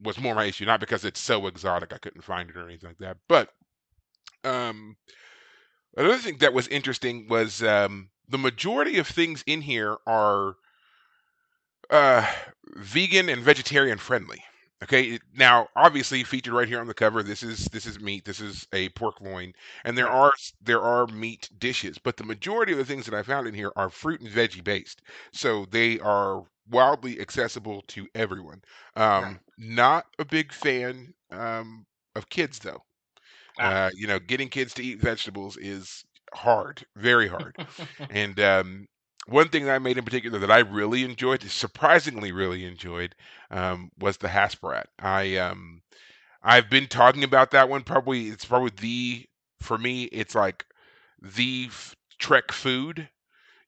was 0.00 0.18
more 0.18 0.34
my 0.34 0.44
issue, 0.44 0.64
not 0.64 0.80
because 0.80 1.04
it's 1.04 1.20
so 1.20 1.46
exotic 1.46 1.92
I 1.92 1.98
couldn't 1.98 2.22
find 2.22 2.48
it 2.48 2.56
or 2.56 2.66
anything 2.68 2.90
like 2.90 2.98
that. 2.98 3.16
But 3.28 3.50
um, 4.44 4.96
another 5.96 6.18
thing 6.18 6.38
that 6.38 6.52
was 6.54 6.68
interesting 6.68 7.26
was 7.28 7.62
um, 7.62 8.10
the 8.28 8.38
majority 8.38 8.98
of 8.98 9.06
things 9.06 9.42
in 9.46 9.60
here 9.60 9.96
are 10.06 10.54
uh, 11.90 12.26
vegan 12.76 13.28
and 13.28 13.42
vegetarian 13.42 13.98
friendly. 13.98 14.42
Okay, 14.82 15.18
now 15.34 15.68
obviously 15.74 16.22
featured 16.22 16.54
right 16.54 16.68
here 16.68 16.80
on 16.80 16.86
the 16.86 16.94
cover, 16.94 17.22
this 17.22 17.42
is 17.42 17.64
this 17.66 17.84
is 17.84 17.98
meat. 17.98 18.24
This 18.24 18.40
is 18.40 18.66
a 18.72 18.88
pork 18.90 19.20
loin, 19.20 19.52
and 19.84 19.98
there 19.98 20.08
are 20.08 20.32
there 20.62 20.80
are 20.80 21.06
meat 21.08 21.48
dishes, 21.58 21.98
but 21.98 22.16
the 22.16 22.24
majority 22.24 22.72
of 22.72 22.78
the 22.78 22.84
things 22.84 23.04
that 23.06 23.14
I 23.14 23.24
found 23.24 23.48
in 23.48 23.54
here 23.54 23.72
are 23.74 23.90
fruit 23.90 24.20
and 24.20 24.30
veggie 24.30 24.62
based. 24.62 25.02
So 25.32 25.64
they 25.66 25.98
are 25.98 26.44
wildly 26.70 27.20
accessible 27.20 27.82
to 27.88 28.06
everyone. 28.14 28.62
Um, 28.94 29.40
not 29.56 30.06
a 30.20 30.24
big 30.24 30.52
fan 30.52 31.12
um, 31.32 31.84
of 32.14 32.28
kids 32.28 32.60
though. 32.60 32.84
Ah. 33.58 33.86
Uh, 33.86 33.90
you 33.94 34.06
know, 34.06 34.18
getting 34.20 34.48
kids 34.48 34.74
to 34.74 34.84
eat 34.84 35.00
vegetables 35.00 35.56
is 35.56 36.04
hard, 36.34 36.84
very 36.96 37.28
hard. 37.28 37.56
and 38.10 38.38
um, 38.40 38.86
one 39.28 39.48
thing 39.48 39.64
that 39.66 39.74
I 39.74 39.78
made 39.78 39.98
in 39.98 40.04
particular 40.04 40.38
that 40.40 40.50
I 40.50 40.60
really 40.60 41.04
enjoyed, 41.04 41.42
surprisingly 41.42 42.32
really 42.32 42.64
enjoyed, 42.64 43.14
um, 43.50 43.90
was 43.98 44.16
the 44.18 44.28
Hasperat. 44.28 44.86
I 44.98 45.36
um, 45.36 45.82
I've 46.42 46.70
been 46.70 46.86
talking 46.86 47.24
about 47.24 47.50
that 47.52 47.68
one. 47.68 47.82
Probably 47.82 48.28
it's 48.28 48.44
probably 48.44 48.72
the 48.80 49.26
for 49.60 49.78
me. 49.78 50.04
It's 50.04 50.34
like 50.34 50.66
the 51.20 51.66
f- 51.68 51.96
Trek 52.18 52.52
food 52.52 53.08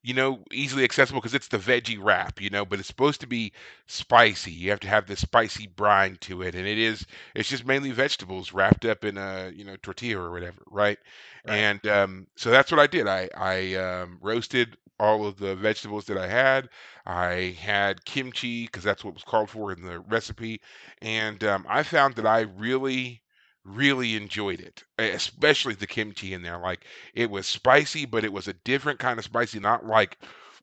you 0.02 0.14
know, 0.14 0.42
easily 0.52 0.84
accessible 0.84 1.20
because 1.20 1.34
it's 1.34 1.48
the 1.48 1.58
veggie 1.58 1.98
wrap, 2.00 2.40
you 2.40 2.50
know, 2.50 2.64
but 2.64 2.78
it's 2.78 2.88
supposed 2.88 3.20
to 3.20 3.26
be 3.26 3.52
spicy. 3.86 4.50
You 4.52 4.70
have 4.70 4.80
to 4.80 4.88
have 4.88 5.06
this 5.06 5.20
spicy 5.20 5.66
brine 5.66 6.16
to 6.22 6.42
it, 6.42 6.54
and 6.54 6.66
it 6.66 6.78
is. 6.78 7.06
It's 7.34 7.48
just 7.48 7.66
mainly 7.66 7.90
vegetables 7.90 8.52
wrapped 8.52 8.84
up 8.84 9.04
in 9.04 9.18
a 9.18 9.52
you 9.54 9.64
know 9.64 9.76
tortilla 9.82 10.20
or 10.22 10.30
whatever, 10.32 10.62
right? 10.70 10.98
right. 11.44 11.64
And 11.64 11.86
um, 11.86 12.26
so 12.36 12.50
that's 12.50 12.70
what 12.70 12.80
I 12.80 12.86
did. 12.86 13.06
I 13.06 13.28
I 13.36 13.74
um, 13.74 14.18
roasted 14.20 14.76
all 14.98 15.26
of 15.26 15.38
the 15.38 15.54
vegetables 15.56 16.06
that 16.06 16.18
I 16.18 16.28
had. 16.28 16.68
I 17.06 17.56
had 17.60 18.04
kimchi 18.04 18.64
because 18.66 18.84
that's 18.84 19.04
what 19.04 19.14
was 19.14 19.24
called 19.24 19.50
for 19.50 19.72
in 19.72 19.82
the 19.82 20.00
recipe, 20.00 20.60
and 21.02 21.42
um, 21.44 21.66
I 21.68 21.82
found 21.82 22.14
that 22.16 22.26
I 22.26 22.40
really 22.42 23.22
really 23.64 24.16
enjoyed 24.16 24.60
it, 24.60 24.84
especially 24.98 25.74
the 25.74 25.86
kimchi 25.86 26.32
in 26.34 26.42
there. 26.42 26.58
Like 26.58 26.84
it 27.14 27.30
was 27.30 27.46
spicy, 27.46 28.06
but 28.06 28.24
it 28.24 28.32
was 28.32 28.48
a 28.48 28.54
different 28.54 28.98
kind 28.98 29.18
of 29.18 29.24
spicy, 29.24 29.60
not 29.60 29.86
like 29.86 30.18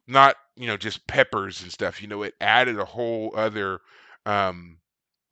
not, 0.07 0.35
you 0.55 0.67
know, 0.67 0.77
just 0.77 1.07
peppers 1.07 1.61
and 1.61 1.71
stuff. 1.71 2.01
You 2.01 2.07
know, 2.07 2.23
it 2.23 2.35
added 2.41 2.79
a 2.79 2.85
whole 2.85 3.33
other 3.35 3.81
um 4.25 4.77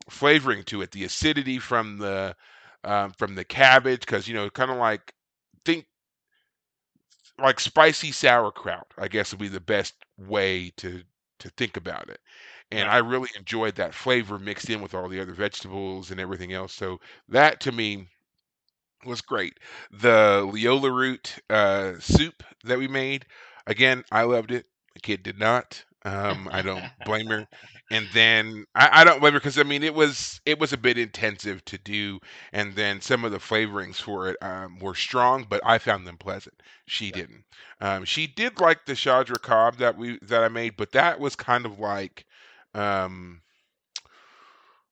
flavoring 0.09 0.63
to 0.65 0.81
it. 0.81 0.91
The 0.91 1.05
acidity 1.05 1.59
from 1.59 1.97
the 1.99 2.35
um 2.83 3.13
from 3.13 3.35
the 3.35 3.45
cabbage 3.45 4.05
cuz 4.05 4.27
you 4.27 4.35
know, 4.35 4.49
kind 4.49 4.71
of 4.71 4.77
like 4.77 5.13
think 5.65 5.87
like 7.39 7.59
spicy 7.59 8.11
sauerkraut, 8.11 8.93
I 8.97 9.07
guess 9.07 9.31
would 9.31 9.39
be 9.39 9.47
the 9.47 9.59
best 9.59 9.93
way 10.17 10.71
to 10.77 11.03
to 11.39 11.49
think 11.49 11.75
about 11.75 12.09
it 12.09 12.21
and 12.71 12.89
I 12.89 12.97
really 12.97 13.29
enjoyed 13.37 13.75
that 13.75 13.93
flavor 13.93 14.39
mixed 14.39 14.69
in 14.69 14.81
with 14.81 14.93
all 14.93 15.07
the 15.09 15.19
other 15.21 15.33
vegetables 15.33 16.11
and 16.11 16.19
everything 16.19 16.53
else. 16.53 16.73
So 16.73 16.99
that 17.29 17.59
to 17.61 17.71
me 17.71 18.07
was 19.05 19.21
great. 19.21 19.59
The 19.91 20.49
Leola 20.51 20.91
root 20.91 21.35
uh, 21.49 21.93
soup 21.99 22.43
that 22.63 22.77
we 22.79 22.87
made, 22.87 23.25
again, 23.67 24.03
I 24.11 24.23
loved 24.23 24.51
it. 24.51 24.65
The 24.93 25.01
kid 25.01 25.23
did 25.23 25.37
not. 25.39 25.83
Um, 26.05 26.47
I 26.51 26.61
don't 26.61 26.85
blame 27.03 27.27
her. 27.29 27.47
And 27.91 28.07
then 28.13 28.65
I, 28.75 29.01
I 29.01 29.03
don't 29.03 29.19
blame 29.19 29.33
her 29.33 29.39
because 29.39 29.57
I 29.59 29.63
mean 29.63 29.83
it 29.83 29.93
was 29.93 30.39
it 30.45 30.59
was 30.59 30.71
a 30.73 30.77
bit 30.77 30.97
intensive 30.97 31.63
to 31.65 31.77
do, 31.79 32.19
and 32.53 32.73
then 32.75 33.01
some 33.01 33.25
of 33.25 33.31
the 33.31 33.39
flavorings 33.39 33.95
for 33.95 34.29
it 34.29 34.37
um, 34.41 34.77
were 34.79 34.95
strong, 34.95 35.45
but 35.49 35.61
I 35.65 35.77
found 35.79 36.05
them 36.07 36.17
pleasant. 36.17 36.61
She 36.87 37.11
didn't. 37.11 37.43
Um, 37.81 38.05
she 38.05 38.27
did 38.27 38.59
like 38.59 38.85
the 38.85 38.93
Shadra 38.93 39.41
Cobb 39.41 39.77
that 39.77 39.97
we 39.97 40.19
that 40.23 40.43
I 40.43 40.47
made, 40.47 40.77
but 40.77 40.91
that 40.93 41.19
was 41.19 41.35
kind 41.35 41.65
of 41.65 41.79
like 41.79 42.25
um, 42.75 43.41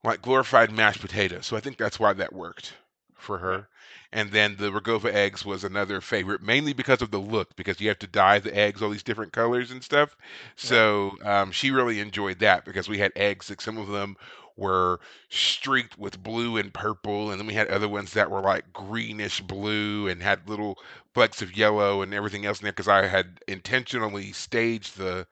like 0.03 0.21
glorified 0.21 0.71
mashed 0.71 1.01
potatoes. 1.01 1.45
So 1.45 1.55
I 1.57 1.59
think 1.59 1.77
that's 1.77 1.99
why 1.99 2.13
that 2.13 2.33
worked 2.33 2.73
for 3.15 3.37
her. 3.39 3.67
And 4.11 4.31
then 4.31 4.57
the 4.57 4.71
Rogova 4.71 5.11
eggs 5.11 5.43
was 5.45 5.63
another 5.63 5.99
favorite, 6.01 6.41
mainly 6.41 6.73
because 6.73 7.01
of 7.01 7.09
the 7.09 7.19
look, 7.19 7.55
because 7.55 7.79
you 7.81 7.87
have 7.87 7.99
to 7.99 8.07
dye 8.07 8.39
the 8.39 8.55
eggs 8.55 8.81
all 8.81 8.89
these 8.89 9.01
different 9.03 9.33
colors 9.33 9.71
and 9.71 9.83
stuff. 9.83 10.15
So 10.55 11.17
um, 11.23 11.51
she 11.51 11.71
really 11.71 11.99
enjoyed 11.99 12.39
that 12.39 12.63
because 12.65 12.87
we 12.87 12.99
had 12.99 13.11
eggs, 13.15 13.49
like 13.49 13.61
some 13.61 13.77
of 13.77 13.87
them 13.87 14.15
were 14.55 14.99
streaked 15.29 15.97
with 15.97 16.21
blue 16.21 16.57
and 16.57 16.71
purple, 16.73 17.31
and 17.31 17.39
then 17.39 17.47
we 17.47 17.53
had 17.55 17.69
other 17.69 17.89
ones 17.89 18.13
that 18.13 18.29
were 18.29 18.41
like 18.41 18.71
greenish 18.71 19.41
blue 19.41 20.07
and 20.07 20.21
had 20.21 20.47
little 20.47 20.77
flecks 21.15 21.41
of 21.41 21.57
yellow 21.57 22.03
and 22.03 22.13
everything 22.13 22.45
else 22.45 22.59
in 22.59 22.65
there 22.65 22.71
because 22.71 22.87
I 22.87 23.07
had 23.07 23.39
intentionally 23.47 24.31
staged 24.31 24.97
the 24.97 25.25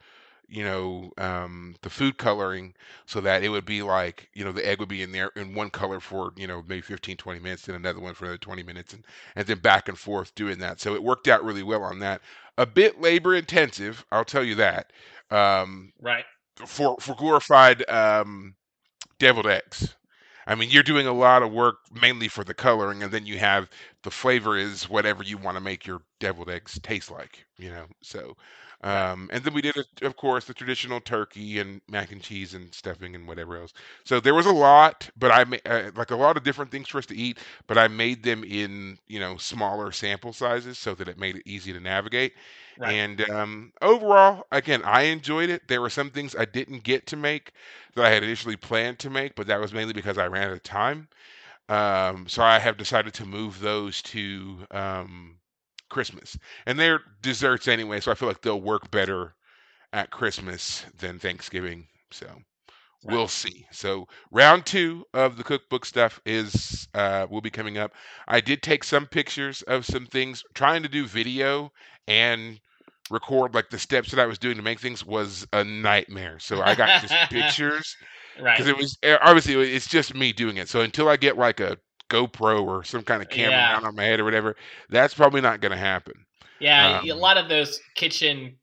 you 0.52 0.64
know, 0.64 1.12
um, 1.18 1.76
the 1.82 1.90
food 1.90 2.18
coloring 2.18 2.76
so 3.06 3.22
that 3.22 3.44
it 3.44 3.50
would 3.50 3.66
be 3.66 3.82
like, 3.84 4.30
you 4.34 4.44
know, 4.46 4.52
the 4.52 4.68
egg 4.68 4.80
would 4.80 4.90
be 4.90 5.02
in 5.04 5.12
there 5.12 5.32
in 5.36 5.56
one 5.56 5.70
color 5.72 6.00
for, 6.00 6.34
you 6.38 6.48
know, 6.48 6.64
maybe 6.68 6.82
15, 6.82 7.18
20 7.18 7.40
minutes, 7.40 7.64
then 7.66 7.76
another 7.76 8.02
one 8.02 8.14
for 8.14 8.26
another 8.26 8.38
20 8.38 8.64
minutes, 8.64 8.94
and, 8.94 9.06
and 9.36 9.48
then 9.48 9.60
back 9.60 9.90
and 9.90 9.98
forth 9.98 10.36
doing 10.36 10.60
that. 10.60 10.82
So 10.82 10.96
it 10.96 11.04
worked 11.04 11.28
out 11.30 11.44
really 11.44 11.64
well 11.64 11.84
on 11.84 12.00
that. 12.00 12.22
A 12.58 12.66
bit 12.68 13.02
labor 13.02 13.36
intensive, 13.36 14.06
I'll 14.12 14.26
tell 14.26 14.44
you 14.44 14.56
that. 14.56 14.92
Um, 15.32 15.94
right. 16.02 16.26
For 16.68 16.98
for 17.00 17.16
glorified 17.16 17.90
um, 17.90 18.56
deviled 19.20 19.48
eggs. 19.48 19.96
I 20.48 20.56
mean, 20.56 20.70
you're 20.72 20.84
doing 20.84 21.08
a 21.08 21.14
lot 21.14 21.44
of 21.44 21.52
work 21.52 21.78
mainly 21.94 22.28
for 22.28 22.44
the 22.44 22.54
coloring, 22.54 23.04
and 23.04 23.12
then 23.12 23.26
you 23.26 23.38
have 23.40 23.70
the 24.04 24.12
flavor 24.12 24.58
is 24.58 24.90
whatever 24.90 25.24
you 25.24 25.38
want 25.38 25.56
to 25.58 25.62
make 25.62 25.86
your 25.86 26.02
deviled 26.20 26.50
eggs 26.50 26.80
taste 26.82 27.12
like, 27.12 27.46
you 27.58 27.70
know. 27.70 27.86
So 28.02 28.36
um, 28.84 29.30
and 29.32 29.44
then 29.44 29.54
we 29.54 29.62
did, 29.62 29.76
of 30.02 30.16
course, 30.18 30.46
the 30.46 30.54
traditional 30.54 31.00
turkey 31.00 31.60
and 31.60 31.82
mac 31.88 32.12
and 32.12 32.22
cheese 32.22 32.54
and 32.54 32.74
stuffing 32.74 33.16
and 33.16 33.28
whatever 33.28 33.58
else. 33.58 33.74
So 34.06 34.20
there 34.20 34.34
was 34.34 34.48
a 34.48 34.52
lot, 34.54 35.10
but 35.18 35.32
I 35.32 35.44
made 35.44 35.62
uh, 35.66 35.92
like 35.96 36.12
a 36.12 36.16
lot 36.16 36.38
of 36.38 36.44
different 36.44 36.72
things 36.72 36.88
for 36.90 36.98
us 36.98 37.06
to 37.08 37.16
eat. 37.16 37.38
But 37.68 37.78
I 37.78 37.88
made 37.88 38.24
them 38.24 38.44
in 38.44 38.98
you 39.08 39.20
know 39.20 39.38
smaller 39.38 39.92
sample 39.92 40.34
sizes 40.34 40.78
so 40.80 40.96
that 40.96 41.08
it 41.08 41.20
made 41.20 41.36
it 41.38 41.44
easy 41.46 41.74
to 41.74 41.80
navigate. 41.80 42.34
Right. 42.78 42.96
And 42.96 43.30
um, 43.30 43.74
overall, 43.82 44.46
again, 44.52 44.82
I 44.84 45.04
enjoyed 45.04 45.50
it. 45.50 45.68
There 45.68 45.82
were 45.82 45.90
some 45.90 46.10
things 46.10 46.36
I 46.36 46.46
didn't 46.46 46.84
get 46.84 47.06
to 47.08 47.16
make 47.18 47.52
that 47.96 48.06
I 48.06 48.10
had 48.10 48.24
initially 48.24 48.56
planned 48.56 49.00
to 49.00 49.10
make, 49.10 49.36
but 49.36 49.48
that 49.48 49.60
was 49.60 49.74
mainly 49.74 49.94
because 49.94 50.18
I 50.18 50.28
ran 50.28 50.48
out 50.48 50.54
of 50.54 50.64
time. 50.64 51.08
Um, 51.70 52.28
so 52.28 52.44
I 52.44 52.60
have 52.60 52.78
decided 52.78 53.14
to 53.16 53.26
move 53.26 53.60
those 53.60 54.02
to 54.04 54.66
um, 54.72 55.38
Christmas. 55.92 56.38
And 56.66 56.80
they're 56.80 57.02
desserts 57.22 57.68
anyway, 57.68 58.02
so 58.02 58.12
I 58.12 58.16
feel 58.16 58.30
like 58.30 58.42
they'll 58.42 58.62
work 58.62 58.92
better 58.92 59.36
at 59.94 60.12
Christmas 60.12 60.86
than 60.98 61.20
Thanksgiving. 61.20 61.88
So 62.12 62.28
Right. 63.04 63.14
we'll 63.14 63.28
see. 63.28 63.68
So 63.72 64.08
round 64.32 64.66
two 64.66 65.06
of 65.14 65.38
the 65.38 65.44
cookbook 65.44 65.86
stuff 65.86 66.20
is 66.26 66.88
uh, 66.96 67.28
will 67.30 67.42
be 67.42 67.52
coming 67.52 67.78
up. 67.78 67.94
I 68.28 68.42
did 68.42 68.64
take 68.64 68.84
some 68.84 69.08
pictures 69.08 69.62
of 69.64 69.86
some 69.86 70.08
things. 70.08 70.44
Trying 70.56 70.84
to 70.84 70.90
do 70.90 71.06
video 71.08 71.72
and 72.08 72.60
record 73.10 73.54
like 73.56 73.70
the 73.70 73.80
steps 73.80 74.12
that 74.12 74.20
I 74.20 74.28
was 74.28 74.40
doing 74.40 74.58
to 74.58 74.64
make 74.64 74.80
things 74.80 75.06
was 75.06 75.48
a 75.54 75.64
nightmare. 75.64 76.40
So 76.40 76.62
I 76.62 76.76
got 76.76 76.96
just 76.96 77.18
pictures 77.30 77.98
Right. 78.40 78.54
because 78.54 78.68
it 78.68 78.78
was 78.78 78.98
eh, 79.04 79.18
obviously 79.22 79.56
it's 79.74 79.88
just 79.88 80.16
me 80.16 80.34
doing 80.34 80.58
it. 80.58 80.70
So 80.70 80.82
until 80.82 81.10
I 81.10 81.18
get 81.18 81.38
like 81.38 81.60
a 81.60 81.78
GoPro 82.12 82.64
or 82.66 82.84
some 82.84 83.04
kind 83.04 83.22
of 83.22 83.30
camera 83.30 83.64
Yeah. 83.64 83.74
down 83.74 83.86
on 83.86 83.96
my 83.96 84.04
head 84.04 84.20
or 84.20 84.26
whatever, 84.26 84.56
that's 84.90 85.14
probably 85.14 85.42
not 85.42 85.62
going 85.62 85.72
to 85.72 85.78
happen. 85.78 86.26
Yeah, 86.60 87.02
a 87.12 87.14
Um, 87.14 87.16
lot 87.16 87.38
of 87.38 87.50
those 87.50 87.80
kitchen 87.96 88.58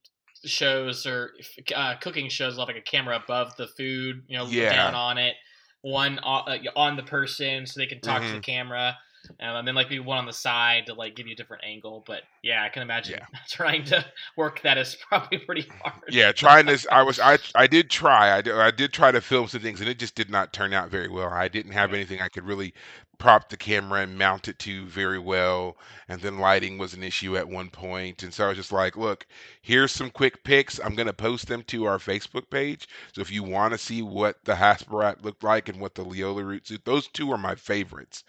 shows 0.45 1.05
or 1.05 1.33
uh, 1.75 1.97
cooking 2.01 2.29
shows 2.29 2.57
have 2.57 2.69
like 2.69 2.77
a 2.77 2.83
camera 2.83 3.17
above 3.17 3.57
the 3.57 3.67
food, 3.77 4.23
you 4.29 4.39
know, 4.39 4.51
Yeah. 4.51 4.69
down 4.69 4.95
on 4.95 5.19
it, 5.19 5.35
one 5.83 6.19
on, 6.21 6.49
uh, 6.49 6.59
on 6.77 6.97
the 6.97 7.03
person 7.03 7.67
so 7.67 7.81
they 7.81 7.87
can 7.87 8.01
talk 8.01 8.25
to 8.27 8.33
the 8.33 8.39
Mhm. 8.39 8.43
camera, 8.43 8.97
um, 9.41 9.57
and 9.57 9.69
then 9.69 9.75
like 9.75 9.89
maybe 9.91 10.01
one 10.01 10.19
on 10.19 10.27
the 10.27 10.33
side 10.33 10.87
to 10.87 10.95
like 10.95 11.17
give 11.17 11.27
you 11.27 11.33
a 11.35 11.37
different 11.37 11.65
angle. 11.65 12.05
But 12.07 12.23
yeah, 12.43 12.63
I 12.65 12.69
can 12.69 12.83
imagine 12.83 13.19
Yeah. 13.19 13.27
trying 13.49 13.85
to 13.87 14.05
work 14.37 14.63
that 14.63 14.79
is 14.79 14.97
probably 15.09 15.39
pretty 15.39 15.67
hard. 15.83 16.03
Yeah, 16.09 16.33
trying 16.33 16.67
this, 16.67 16.87
I 16.91 17.03
was, 17.03 17.19
I, 17.21 17.39
I 17.55 17.67
did 17.67 17.91
try, 17.91 18.37
I 18.37 18.43
did, 18.43 18.55
I 18.55 18.71
did 18.71 18.93
try 18.93 19.13
to 19.13 19.21
film 19.21 19.49
some 19.49 19.61
things, 19.61 19.81
and 19.81 19.89
it 19.89 19.99
just 19.99 20.15
did 20.15 20.31
not 20.31 20.53
turn 20.53 20.73
out 20.73 20.91
very 20.91 21.09
well. 21.09 21.29
I 21.31 21.49
didn't 21.49 21.73
have 21.73 21.93
anything 21.93 22.21
I 22.21 22.29
could 22.29 22.45
really 22.45 22.75
prop 23.19 23.49
the 23.49 23.57
camera 23.57 24.01
and 24.01 24.17
mount 24.17 24.49
it 24.49 24.59
to 24.61 24.87
very 24.87 25.19
well, 25.19 25.77
and 26.09 26.21
then 26.21 26.39
lighting 26.39 26.79
was 26.79 26.95
an 26.95 27.03
issue 27.03 27.37
at 27.37 27.49
one 27.49 27.69
point, 27.69 28.23
and 28.23 28.33
so 28.33 28.45
I 28.47 28.49
was 28.49 28.57
just 28.57 28.73
like, 28.73 28.97
look, 28.97 29.27
here's 29.61 29.93
some 29.93 30.11
quick 30.11 30.45
pics. 30.45 30.79
I'm 30.83 30.95
gonna 30.95 31.13
post 31.13 31.49
them 31.49 31.63
to 31.65 31.85
our 31.87 31.99
Facebook 31.99 32.49
page. 32.51 32.89
So 33.13 33.21
if 33.21 33.31
you 33.31 33.43
want 33.43 33.73
to 33.73 33.79
see 33.79 34.03
what 34.03 34.45
the 34.45 34.55
Hasperat 34.55 35.23
looked 35.25 35.43
like 35.45 35.69
and 35.69 35.81
what 35.81 35.95
the 35.95 36.05
Leola 36.05 36.45
root 36.45 36.67
suit, 36.69 36.85
those 36.85 37.09
two 37.09 37.31
are 37.33 37.39
my 37.39 37.55
favorites. 37.57 38.25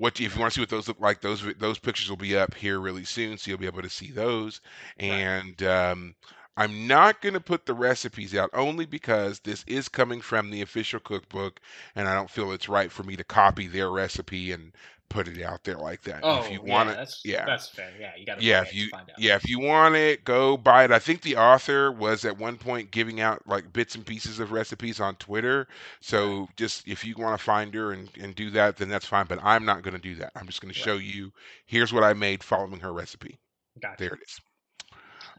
What 0.00 0.18
if 0.18 0.34
you 0.34 0.40
want 0.40 0.54
to 0.54 0.54
see 0.54 0.62
what 0.62 0.70
those 0.70 0.88
look 0.88 0.98
like? 0.98 1.20
Those 1.20 1.44
those 1.58 1.78
pictures 1.78 2.08
will 2.08 2.16
be 2.16 2.34
up 2.34 2.54
here 2.54 2.80
really 2.80 3.04
soon, 3.04 3.36
so 3.36 3.50
you'll 3.50 3.58
be 3.58 3.66
able 3.66 3.82
to 3.82 3.90
see 3.90 4.10
those. 4.10 4.62
And 4.98 5.62
um, 5.62 6.14
I'm 6.56 6.86
not 6.86 7.20
going 7.20 7.34
to 7.34 7.40
put 7.40 7.66
the 7.66 7.74
recipes 7.74 8.34
out 8.34 8.48
only 8.54 8.86
because 8.86 9.40
this 9.40 9.62
is 9.66 9.90
coming 9.90 10.22
from 10.22 10.50
the 10.50 10.62
official 10.62 11.00
cookbook, 11.00 11.60
and 11.94 12.08
I 12.08 12.14
don't 12.14 12.30
feel 12.30 12.50
it's 12.50 12.66
right 12.66 12.90
for 12.90 13.02
me 13.02 13.14
to 13.16 13.24
copy 13.24 13.66
their 13.66 13.90
recipe 13.90 14.52
and 14.52 14.72
put 15.10 15.28
it 15.28 15.42
out 15.42 15.64
there 15.64 15.76
like 15.76 16.02
that. 16.04 16.24
Oh, 16.24 16.38
if 16.38 16.50
you 16.50 16.62
yeah, 16.64 16.72
want 16.72 16.90
it, 16.90 16.98
that's 16.98 17.22
yeah. 17.24 17.44
that's 17.46 17.68
fair. 17.68 17.90
Yeah, 17.98 18.12
you 18.16 18.26
got 18.26 18.40
to 18.40 18.44
Yeah, 18.44 18.62
if 18.62 18.74
you 18.74 18.88
find 18.90 19.10
out. 19.10 19.16
yeah, 19.18 19.36
if 19.36 19.48
you 19.48 19.60
want 19.60 19.96
it, 19.96 20.24
go 20.24 20.56
buy 20.56 20.84
it. 20.84 20.92
I 20.92 20.98
think 20.98 21.22
the 21.22 21.36
author 21.36 21.92
was 21.92 22.24
at 22.24 22.38
one 22.38 22.56
point 22.58 22.90
giving 22.90 23.20
out 23.20 23.46
like 23.46 23.72
bits 23.72 23.94
and 23.96 24.06
pieces 24.06 24.40
of 24.40 24.52
recipes 24.52 25.00
on 25.00 25.16
Twitter. 25.16 25.68
So 26.00 26.48
just 26.56 26.86
if 26.88 27.04
you 27.04 27.14
want 27.18 27.38
to 27.38 27.44
find 27.44 27.74
her 27.74 27.92
and, 27.92 28.10
and 28.20 28.34
do 28.34 28.50
that, 28.50 28.76
then 28.78 28.88
that's 28.88 29.06
fine. 29.06 29.26
But 29.26 29.40
I'm 29.42 29.64
not 29.64 29.82
going 29.82 29.94
to 29.94 30.00
do 30.00 30.14
that. 30.16 30.32
I'm 30.36 30.46
just 30.46 30.60
going 30.60 30.72
to 30.72 30.78
Right. 30.78 30.90
show 30.90 30.96
you. 30.96 31.32
Here's 31.66 31.92
what 31.92 32.04
I 32.04 32.14
made 32.14 32.42
following 32.42 32.80
her 32.80 32.92
recipe. 32.92 33.38
Gotcha. 33.80 33.98
There 33.98 34.14
it 34.14 34.20
is. 34.26 34.40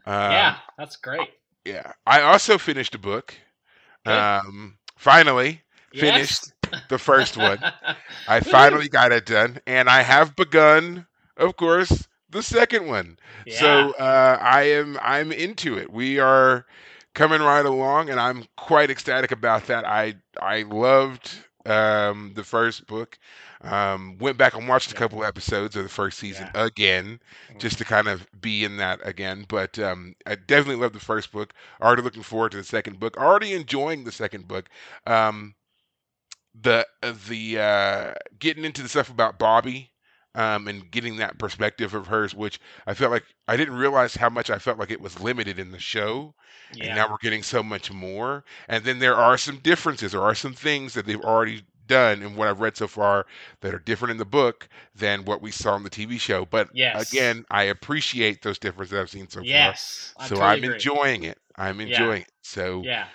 Um, 0.06 0.12
yeah, 0.30 0.58
that's 0.78 0.96
great. 0.96 1.30
yeah. 1.64 1.92
I 2.06 2.22
also 2.22 2.58
finished 2.58 2.94
a 2.94 2.98
book. 2.98 3.34
Good. 4.04 4.28
Um, 4.44 4.78
finally 4.96 5.62
finished 5.92 6.52
the 6.88 6.98
first 6.98 7.36
one. 7.36 7.58
I 8.26 8.40
finally 8.40 8.88
got 8.88 9.12
it 9.12 9.26
done, 9.26 9.58
and 9.66 9.88
I 9.88 10.02
have 10.02 10.36
begun, 10.36 11.06
of 11.36 11.56
course, 11.56 12.08
the 12.30 12.42
second 12.42 12.86
one. 12.86 13.18
Yeah. 13.46 13.54
So 13.58 13.92
uh, 13.98 14.38
I 14.40 14.62
am 14.64 14.98
I'm 15.02 15.32
into 15.32 15.78
it. 15.78 15.92
We 15.92 16.18
are 16.18 16.66
coming 17.14 17.40
right 17.40 17.64
along, 17.64 18.10
and 18.10 18.20
I'm 18.20 18.44
quite 18.56 18.90
ecstatic 18.90 19.30
about 19.32 19.66
that. 19.66 19.86
I 19.86 20.14
I 20.40 20.62
loved 20.62 21.30
um, 21.66 22.32
the 22.34 22.44
first 22.44 22.86
book. 22.86 23.18
Um, 23.62 24.18
went 24.18 24.38
back 24.38 24.54
and 24.56 24.68
watched 24.68 24.90
a 24.90 24.94
couple 24.94 25.24
episodes 25.24 25.76
of 25.76 25.84
the 25.84 25.88
first 25.88 26.18
season 26.18 26.48
again, 26.54 27.20
just 27.58 27.78
to 27.78 27.84
kind 27.84 28.08
of 28.08 28.26
be 28.40 28.64
in 28.64 28.76
that 28.78 29.00
again. 29.04 29.44
But 29.48 29.78
um, 29.78 30.14
I 30.26 30.34
definitely 30.34 30.82
love 30.82 30.92
the 30.92 31.00
first 31.00 31.32
book. 31.32 31.52
Already 31.80 32.02
looking 32.02 32.22
forward 32.22 32.52
to 32.52 32.58
the 32.58 32.64
second 32.64 32.98
book. 32.98 33.16
Already 33.16 33.52
enjoying 33.54 34.04
the 34.04 34.12
second 34.12 34.48
book. 34.48 34.68
Um, 35.06 35.54
the 36.54 36.86
the 37.28 37.58
uh, 37.58 38.14
getting 38.38 38.64
into 38.64 38.82
the 38.82 38.88
stuff 38.88 39.10
about 39.10 39.38
Bobby 39.38 39.92
um, 40.34 40.68
and 40.68 40.90
getting 40.90 41.16
that 41.16 41.38
perspective 41.38 41.94
of 41.94 42.06
hers, 42.08 42.34
which 42.34 42.60
I 42.86 42.94
felt 42.94 43.12
like 43.12 43.24
I 43.48 43.56
didn't 43.56 43.76
realize 43.76 44.14
how 44.16 44.30
much 44.30 44.50
I 44.50 44.58
felt 44.58 44.78
like 44.78 44.90
it 44.90 45.00
was 45.00 45.20
limited 45.20 45.58
in 45.58 45.70
the 45.72 45.78
show, 45.78 46.34
and 46.80 46.94
now 46.94 47.08
we're 47.08 47.16
getting 47.22 47.42
so 47.42 47.62
much 47.62 47.90
more. 47.90 48.44
And 48.68 48.84
then 48.84 48.98
there 48.98 49.16
are 49.16 49.36
some 49.38 49.58
differences. 49.58 50.12
There 50.12 50.22
are 50.22 50.34
some 50.34 50.54
things 50.54 50.94
that 50.94 51.06
they've 51.06 51.20
already 51.20 51.64
done 51.86 52.22
in 52.22 52.36
what 52.36 52.48
I've 52.48 52.60
read 52.60 52.76
so 52.76 52.86
far 52.86 53.26
that 53.60 53.74
are 53.74 53.78
different 53.78 54.12
in 54.12 54.16
the 54.18 54.24
book 54.24 54.68
than 54.94 55.24
what 55.24 55.42
we 55.42 55.50
saw 55.50 55.76
in 55.76 55.82
the 55.82 55.90
TV 55.90 56.18
show. 56.18 56.44
But 56.46 56.70
Yes. 56.72 56.94
again, 56.94 57.44
I 57.50 57.64
appreciate 57.64 58.42
those 58.42 58.58
differences 58.58 58.98
I've 58.98 59.10
seen 59.10 59.28
so 59.28 59.44
yes. 59.44 60.14
I 60.18 60.28
far. 60.30 60.30
So 60.30 60.40
totally 60.40 60.56
I'm 60.56 60.64
agree. 60.64 60.64
enjoying 60.64 61.24
it. 61.24 61.38
I'm 61.56 61.80
Yeah. 61.84 62.12
enjoying 62.12 62.22
it. 62.22 62.32
So 62.42 62.88
Yeah. 62.88 63.08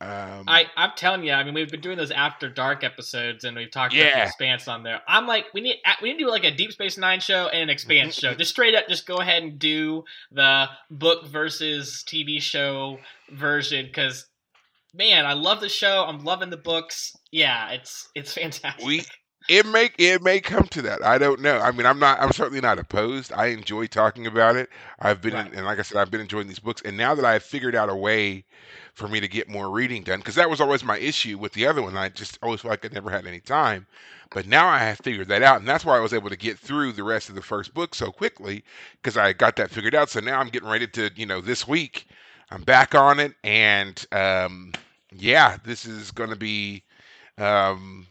Um, 0.00 0.44
I, 0.46 0.66
I'm 0.76 0.92
telling 0.94 1.24
you, 1.24 1.32
I 1.32 1.42
mean, 1.42 1.54
we've 1.54 1.70
been 1.70 1.80
doing 1.80 1.96
those 1.98 2.12
after 2.12 2.48
dark 2.48 2.84
episodes, 2.84 3.42
and 3.42 3.56
we've 3.56 3.70
talked 3.70 3.94
about 3.94 4.04
the 4.18 4.22
Expanse 4.26 4.68
on 4.68 4.84
there. 4.84 5.00
I'm 5.08 5.26
like, 5.26 5.46
we 5.52 5.60
need 5.60 5.76
we 6.00 6.10
need 6.10 6.18
to 6.18 6.24
do 6.24 6.30
like 6.30 6.44
a 6.44 6.52
Deep 6.52 6.70
Space 6.72 6.96
Nine 6.96 7.18
show 7.18 7.48
and 7.48 7.62
an 7.64 7.70
Expanse 7.70 8.14
show. 8.14 8.32
Just 8.34 8.50
straight 8.50 8.76
up, 8.76 8.86
just 8.88 9.06
go 9.06 9.16
ahead 9.16 9.42
and 9.42 9.58
do 9.58 10.04
the 10.30 10.66
book 10.88 11.26
versus 11.26 12.04
TV 12.06 12.40
show 12.40 13.00
version 13.32 13.86
because, 13.86 14.26
man, 14.94 15.26
I 15.26 15.32
love 15.32 15.60
the 15.60 15.68
show. 15.68 16.04
I'm 16.06 16.24
loving 16.24 16.50
the 16.50 16.56
books. 16.56 17.16
Yeah, 17.32 17.70
it's 17.70 18.08
it's 18.14 18.32
fantastic. 18.34 18.84
We- 18.86 19.02
it 19.48 19.66
may 19.66 19.90
it 19.98 20.22
may 20.22 20.40
come 20.40 20.64
to 20.68 20.82
that. 20.82 21.04
I 21.04 21.18
don't 21.18 21.40
know. 21.40 21.58
I 21.58 21.72
mean, 21.72 21.86
I'm 21.86 21.98
not. 21.98 22.20
I'm 22.20 22.32
certainly 22.32 22.60
not 22.60 22.78
opposed. 22.78 23.32
I 23.32 23.46
enjoy 23.46 23.86
talking 23.86 24.26
about 24.26 24.56
it. 24.56 24.70
I've 25.00 25.22
been, 25.22 25.34
Right. 25.34 25.46
in, 25.52 25.54
and 25.54 25.66
like 25.66 25.78
I 25.78 25.82
said, 25.82 25.98
I've 25.98 26.10
been 26.10 26.20
enjoying 26.20 26.48
these 26.48 26.58
books. 26.58 26.82
And 26.84 26.96
now 26.96 27.14
that 27.14 27.24
I've 27.24 27.42
figured 27.42 27.74
out 27.74 27.88
a 27.90 27.96
way 27.96 28.44
for 28.94 29.08
me 29.08 29.20
to 29.20 29.28
get 29.28 29.48
more 29.48 29.70
reading 29.70 30.02
done, 30.04 30.20
because 30.20 30.34
that 30.36 30.50
was 30.50 30.60
always 30.60 30.84
my 30.84 30.98
issue 30.98 31.38
with 31.38 31.52
the 31.54 31.66
other 31.66 31.82
one. 31.82 31.96
I 31.96 32.08
just 32.10 32.38
always 32.42 32.60
felt 32.60 32.70
like 32.70 32.84
I 32.84 32.94
never 32.94 33.10
had 33.10 33.26
any 33.26 33.40
time. 33.40 33.86
But 34.30 34.46
now 34.46 34.68
I 34.68 34.78
have 34.78 34.98
figured 34.98 35.28
that 35.28 35.42
out, 35.42 35.60
and 35.60 35.68
that's 35.68 35.84
why 35.86 35.96
I 35.96 36.00
was 36.00 36.12
able 36.12 36.28
to 36.30 36.36
get 36.36 36.58
through 36.58 36.92
the 36.92 37.04
rest 37.04 37.30
of 37.30 37.34
the 37.34 37.42
first 37.42 37.72
book 37.74 37.94
so 37.94 38.12
quickly 38.12 38.62
because 39.02 39.16
I 39.16 39.32
got 39.32 39.56
that 39.56 39.70
figured 39.70 39.94
out. 39.94 40.10
So 40.10 40.20
now 40.20 40.38
I'm 40.40 40.48
getting 40.48 40.68
ready 40.68 40.86
to, 40.88 41.10
you 41.16 41.26
know, 41.26 41.40
this 41.40 41.66
week 41.66 42.06
I'm 42.50 42.62
back 42.62 42.94
on 42.94 43.20
it, 43.20 43.34
and 43.42 44.04
um, 44.12 44.72
yeah, 45.12 45.56
this 45.64 45.86
is 45.86 46.10
going 46.10 46.30
to 46.30 46.36
be. 46.36 46.82
Um, 47.38 48.06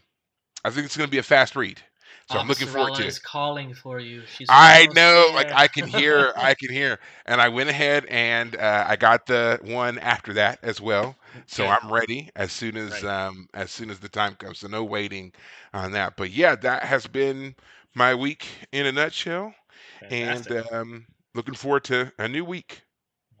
I 0.64 0.70
think 0.70 0.86
it's 0.86 0.96
going 0.96 1.06
to 1.08 1.10
be 1.10 1.18
a 1.18 1.22
fast 1.22 1.56
read. 1.56 1.80
So 2.26 2.38
I'm 2.38 2.48
looking 2.48 2.66
forward 2.66 2.94
to 2.94 3.06
is 3.06 3.18
it. 3.18 3.18
calling 3.18 3.74
for 3.74 4.00
you. 4.00 4.24
She's 4.26 4.50
I 4.50 4.86
know, 4.94 5.26
like. 5.34 5.48
I 5.54 5.68
can 5.68 5.86
hear, 5.86 6.32
I 6.36 6.54
can 6.54 6.70
hear, 6.72 6.98
and 7.26 7.40
I 7.40 7.48
went 7.48 7.68
ahead 7.70 8.04
and 8.06 8.56
uh, 8.56 8.84
I 8.86 8.96
got 8.96 9.26
the 9.26 9.58
one 9.62 9.98
after 9.98 10.32
that 10.34 10.58
as 10.62 10.80
well. 10.80 11.16
So. 11.46 11.68
I'm 11.68 11.92
ready 11.92 12.30
as 12.36 12.52
soon 12.52 12.76
as 12.76 13.02
Right. 13.02 13.04
um, 13.04 13.48
as 13.54 13.70
soon 13.70 13.90
as 13.90 13.98
the 14.00 14.08
time 14.08 14.34
comes. 14.34 14.58
So 14.60 14.68
no 14.68 14.84
waiting 14.84 15.32
on 15.72 15.92
that. 15.92 16.16
But 16.16 16.30
yeah, 16.30 16.54
that 16.56 16.84
has 16.84 17.06
been 17.06 17.54
my 17.94 18.14
week 18.14 18.46
in 18.72 18.86
a 18.86 18.92
nutshell, 18.92 19.54
Fantastic. 20.00 20.10
and 20.10 20.50
um, 20.72 21.06
looking 21.34 21.54
forward 21.54 21.84
to 21.84 22.12
a 22.18 22.28
new 22.28 22.44
week. 22.44 22.82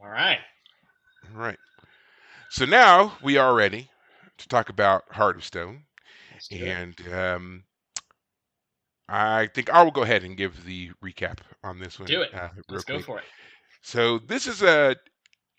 All 0.00 0.08
right. 0.08 0.40
All 1.34 1.40
right. 1.40 1.58
So 2.48 2.64
now 2.64 3.18
we 3.22 3.36
are 3.36 3.54
ready 3.54 3.90
to 4.38 4.48
talk 4.48 4.68
about 4.68 5.12
Heart 5.14 5.36
of 5.36 5.44
Stone. 5.44 5.84
Let's 6.38 6.48
do 6.48 6.56
it. 6.56 6.68
And 6.68 7.12
um, 7.12 7.64
I 9.08 9.48
think 9.48 9.70
I 9.70 9.82
will 9.82 9.90
go 9.90 10.02
ahead 10.02 10.22
and 10.22 10.36
give 10.36 10.64
the 10.64 10.90
recap 11.04 11.38
on 11.64 11.80
this 11.80 11.98
one. 11.98 12.06
Do 12.06 12.22
it. 12.22 12.32
Uh, 12.32 12.50
Let's 12.68 12.84
go 12.84 13.00
for 13.00 13.18
it. 13.18 13.24
So 13.82 14.20
this 14.20 14.46
is 14.46 14.62
a, 14.62 14.94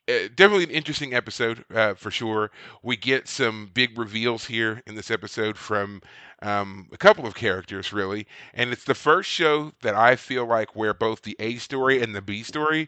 a 0.08 0.30
definitely 0.30 0.64
an 0.64 0.72
interesting 0.72 1.14
episode 1.14 1.66
uh, 1.76 1.96
for 1.96 2.12
sure. 2.12 2.52
We 2.82 2.96
get 2.96 3.28
some 3.28 3.72
big 3.74 4.00
reveals 4.00 4.46
here 4.46 4.82
in 4.88 4.96
this 4.96 5.12
episode 5.12 5.58
from 5.58 6.02
um, 6.42 6.88
a 6.94 6.98
couple 6.98 7.26
of 7.26 7.36
characters, 7.36 7.92
really, 7.92 8.26
and 8.54 8.72
it's 8.72 8.86
the 8.86 8.96
first 8.96 9.30
show 9.30 9.74
that 9.82 9.96
I 9.96 10.16
feel 10.16 10.46
like 10.46 10.78
where 10.78 10.94
both 10.94 11.24
the 11.24 11.36
A 11.40 11.58
story 11.58 12.02
and 12.02 12.16
the 12.16 12.22
B 12.22 12.44
story 12.44 12.88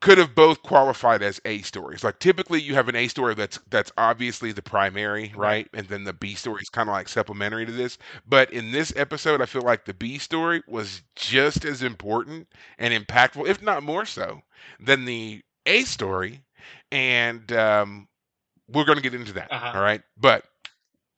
could 0.00 0.18
have 0.18 0.34
both 0.34 0.62
qualified 0.62 1.22
as 1.22 1.40
A 1.46 1.62
stories. 1.62 2.04
Like 2.04 2.18
typically 2.18 2.60
you 2.60 2.74
have 2.74 2.88
an 2.88 2.96
A 2.96 3.08
story 3.08 3.34
that's 3.34 3.58
that's 3.70 3.92
obviously 3.96 4.52
the 4.52 4.62
primary, 4.62 5.32
right? 5.36 5.68
And 5.72 5.88
then 5.88 6.04
the 6.04 6.12
B 6.12 6.34
story 6.34 6.60
is 6.62 6.68
kind 6.68 6.88
of 6.88 6.92
like 6.92 7.08
supplementary 7.08 7.66
to 7.66 7.72
this. 7.72 7.98
But 8.26 8.52
in 8.52 8.72
this 8.72 8.92
episode, 8.96 9.40
I 9.40 9.46
feel 9.46 9.62
like 9.62 9.84
the 9.84 9.94
B 9.94 10.18
story 10.18 10.62
was 10.68 11.02
just 11.16 11.64
as 11.64 11.82
important 11.82 12.48
and 12.78 12.92
impactful, 12.94 13.48
if 13.48 13.62
not 13.62 13.82
more 13.82 14.04
so, 14.04 14.42
than 14.80 15.04
the 15.06 15.42
A 15.66 15.82
story. 15.84 16.42
And 16.92 17.50
um, 17.52 18.08
we're 18.68 18.84
going 18.84 18.96
to 18.98 19.02
get 19.02 19.14
into 19.14 19.32
that. 19.34 19.50
Uh-huh. 19.52 19.72
all 19.74 19.82
right. 19.82 20.02
But 20.16 20.44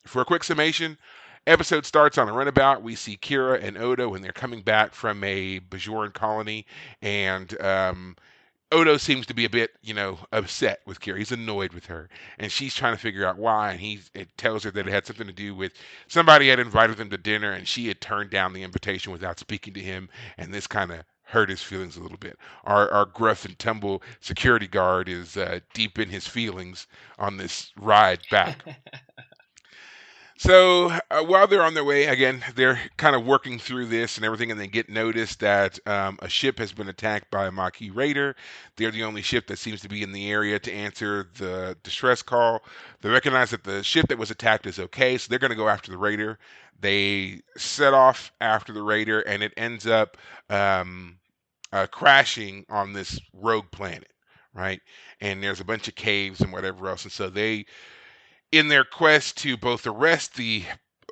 for 0.07 0.23
a 0.23 0.25
quick 0.25 0.45
summation, 0.45 0.99
episode 1.47 1.87
starts 1.87 2.19
on 2.19 2.29
a 2.29 2.33
runabout. 2.33 2.83
We 2.83 2.95
see 2.95 3.17
Kira 3.17 3.63
and 3.63 3.77
Odo 3.79 4.09
when 4.11 4.23
they're 4.23 4.33
coming 4.33 4.63
back 4.63 4.95
from 4.95 5.23
a 5.25 5.61
Bajoran 5.61 6.13
colony, 6.13 6.67
and 7.03 7.61
um, 7.63 8.17
Odo 8.73 8.97
seems 8.99 9.27
to 9.27 9.35
be 9.35 9.45
a 9.45 9.51
bit, 9.51 9.73
you 9.83 9.93
know, 9.95 10.19
upset 10.33 10.81
with 10.87 11.01
Kira. 11.01 11.19
He's 11.19 11.33
annoyed 11.33 11.73
with 11.75 11.87
her, 11.87 12.09
and 12.39 12.51
she's 12.53 12.75
trying 12.75 12.95
to 12.95 13.01
figure 13.01 13.27
out 13.27 13.39
why. 13.39 13.73
And 13.73 13.81
he 13.81 14.01
it 14.15 14.37
tells 14.39 14.63
her 14.65 14.71
that 14.71 14.87
it 14.87 14.91
had 14.91 15.07
something 15.07 15.27
to 15.27 15.33
do 15.33 15.55
with 15.55 15.73
somebody 16.07 16.49
had 16.49 16.59
invited 16.59 16.97
them 16.97 17.11
to 17.11 17.19
dinner, 17.19 17.53
and 17.53 17.69
she 17.69 17.89
had 17.89 18.01
turned 18.01 18.31
down 18.31 18.53
the 18.53 18.63
invitation 18.63 19.13
without 19.13 19.39
speaking 19.39 19.75
to 19.75 19.81
him, 19.81 20.09
and 20.39 20.53
this 20.53 20.67
kind 20.67 20.91
of 20.93 21.05
hurt 21.25 21.51
his 21.51 21.63
feelings 21.63 21.97
a 21.97 22.03
little 22.03 22.19
bit. 22.19 22.39
Our 22.65 22.91
our 22.91 23.05
gruff 23.07 23.45
and 23.45 23.59
tumble 23.59 24.03
security 24.21 24.67
guard 24.69 25.09
is 25.09 25.37
uh, 25.37 25.61
deep 25.75 25.99
in 25.99 26.11
his 26.11 26.27
feelings 26.27 26.87
on 27.19 27.37
this 27.39 27.73
ride 27.77 28.21
back. 28.31 28.65
So 30.39 30.93
uh, 31.11 31.25
while 31.25 31.49
they're 31.49 31.65
on 31.65 31.75
their 31.75 31.83
way, 31.83 32.05
again, 32.07 32.45
they're 32.55 32.79
kind 32.97 33.17
of 33.17 33.27
working 33.27 33.59
through 33.59 33.87
this 33.87 34.17
and 34.17 34.25
everything, 34.25 34.53
and 34.53 34.61
they 34.61 34.69
get 34.69 34.89
notice 34.89 35.35
that 35.37 35.81
um, 35.85 36.17
a 36.23 36.29
ship 36.29 36.61
has 36.61 36.73
been 36.73 36.89
attacked 36.89 37.29
by 37.33 37.47
a 37.49 37.51
Maquis 37.51 37.91
raider. 37.91 38.37
They're 38.77 38.93
the 38.93 39.03
only 39.03 39.21
ship 39.21 39.49
that 39.49 39.59
seems 39.59 39.81
to 39.81 39.89
be 39.89 40.01
in 40.05 40.13
the 40.13 40.31
area 40.31 40.61
to 40.61 40.73
answer 40.73 41.29
the 41.39 41.77
distress 41.83 42.23
call. 42.23 42.63
They 43.01 43.09
recognize 43.09 43.51
that 43.51 43.65
the 43.65 43.83
ship 43.83 44.07
that 44.09 44.19
was 44.19 44.31
attacked 44.31 44.67
is 44.67 44.79
okay, 44.79 45.19
so 45.19 45.27
they're 45.29 45.41
going 45.41 45.51
to 45.51 45.57
go 45.57 45.69
after 45.69 45.91
the 45.91 45.99
raider. 45.99 46.39
They 46.79 47.41
set 47.57 47.93
off 47.93 48.31
after 48.41 48.73
the 48.73 48.83
raider, 48.83 49.23
and 49.23 49.43
it 49.43 49.53
ends 49.57 49.89
up 49.89 50.17
um, 50.51 51.19
uh, 51.73 51.89
crashing 51.89 52.65
on 52.69 52.93
this 52.93 53.19
rogue 53.33 53.73
planet, 53.73 54.13
right? 54.55 54.81
And 55.21 55.43
there's 55.43 55.59
a 55.61 55.65
bunch 55.65 55.89
of 55.89 55.97
caves 55.97 56.41
and 56.43 56.53
whatever 56.53 56.89
else, 56.89 57.03
and 57.03 57.13
so 57.13 57.29
they 57.29 57.67
in 58.53 58.69
their 58.69 58.85
quest 58.85 59.37
to 59.39 59.57
both 59.57 59.87
arrest 59.87 60.35
the 60.37 60.65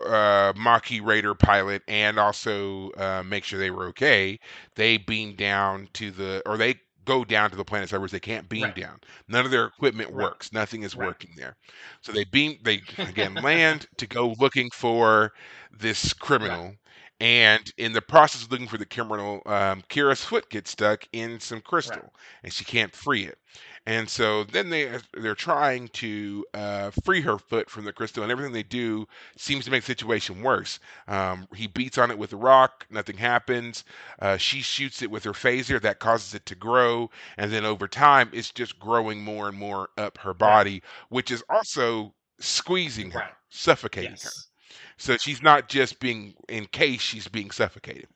uh, 0.05 0.53
Maquis 0.57 1.01
Raider 1.01 1.35
pilot 1.35 1.83
and 1.89 2.19
also 2.19 2.91
uh, 2.93 3.23
make 3.25 3.45
sure 3.45 3.59
they 3.59 3.71
were 3.71 3.87
okay, 3.87 4.39
they 4.75 4.97
beam 4.99 5.35
down 5.37 5.89
to 5.95 6.11
the, 6.11 6.43
or 6.47 6.57
they 6.57 6.77
go 7.05 7.25
down 7.25 7.51
to 7.51 7.57
the 7.57 7.65
planet 7.65 7.89
servers. 7.89 8.11
They 8.11 8.21
can't 8.21 8.49
beam 8.49 8.73
Right. 8.73 8.75
down. 8.75 8.99
None 9.29 9.45
of 9.45 9.51
their 9.51 9.67
equipment 9.67 10.13
Right. 10.13 10.33
works. 10.33 10.53
Nothing 10.53 10.83
is 10.83 10.97
Right. 10.97 11.15
working 11.15 11.31
there. 11.37 11.57
So 12.03 12.13
they 12.13 12.25
beam, 12.25 12.59
they 12.63 12.83
again 13.05 13.41
land 13.41 13.87
to 13.99 14.07
go 14.07 14.35
looking 14.39 14.71
for 14.71 15.33
this 15.71 16.13
criminal. 16.13 16.75
And 17.21 17.71
in 17.79 17.93
the 17.93 18.03
process 18.03 18.43
of 18.43 18.51
looking 18.53 18.69
for 18.69 18.77
the 18.79 18.85
criminal, 18.87 19.41
um, 19.47 19.83
Kira's 19.89 20.23
foot 20.25 20.51
gets 20.51 20.71
stuck 20.71 21.07
in 21.13 21.41
some 21.41 21.61
crystal, 21.63 22.13
and 22.43 22.53
she 22.53 22.65
can't 22.65 22.95
free 22.95 23.25
it. 23.25 23.39
And 23.87 24.11
so 24.11 24.45
then 24.45 24.71
they 24.71 24.99
they're 25.13 25.35
trying 25.37 25.89
to 25.91 26.45
uh, 26.55 26.91
free 27.05 27.21
her 27.23 27.39
foot 27.39 27.71
from 27.71 27.85
the 27.85 27.93
crystal, 27.93 28.23
and 28.25 28.33
everything 28.33 28.53
they 28.53 28.63
do 28.65 29.07
seems 29.37 29.65
to 29.65 29.71
make 29.71 29.83
the 29.83 29.87
situation 29.87 30.43
worse. 30.43 30.81
Um, 31.07 31.47
he 31.55 31.69
beats 31.69 31.97
on 31.99 32.11
it 32.11 32.19
with 32.19 32.33
a 32.33 32.37
rock, 32.37 32.87
nothing 32.91 33.17
happens. 33.17 33.85
Uh, 34.21 34.37
she 34.37 34.61
shoots 34.61 35.03
it 35.03 35.11
with 35.11 35.25
her 35.25 35.33
phaser, 35.33 35.81
that 35.81 36.01
causes 36.01 36.35
it 36.35 36.47
to 36.47 36.55
grow, 36.57 37.11
and 37.39 37.53
then 37.53 37.65
over 37.65 37.87
time, 37.89 38.29
it's 38.33 38.51
just 38.51 38.79
growing 38.81 39.23
more 39.23 39.49
and 39.49 39.57
more 39.59 39.89
up 39.97 40.19
her 40.19 40.35
body, 40.35 40.83
which 41.09 41.31
is 41.31 41.45
also 41.49 42.15
squeezing 42.41 43.13
her, 43.13 43.21
Right. 43.21 43.35
suffocating 43.51 44.19
her. 44.23 44.33
Yes. 44.33 44.49
So 44.99 45.17
she's 45.17 45.43
not 45.43 45.69
just 45.69 46.01
being 46.01 46.35
encased, 46.49 47.05
she's 47.05 47.29
being 47.29 47.51
suffocated. 47.51 48.09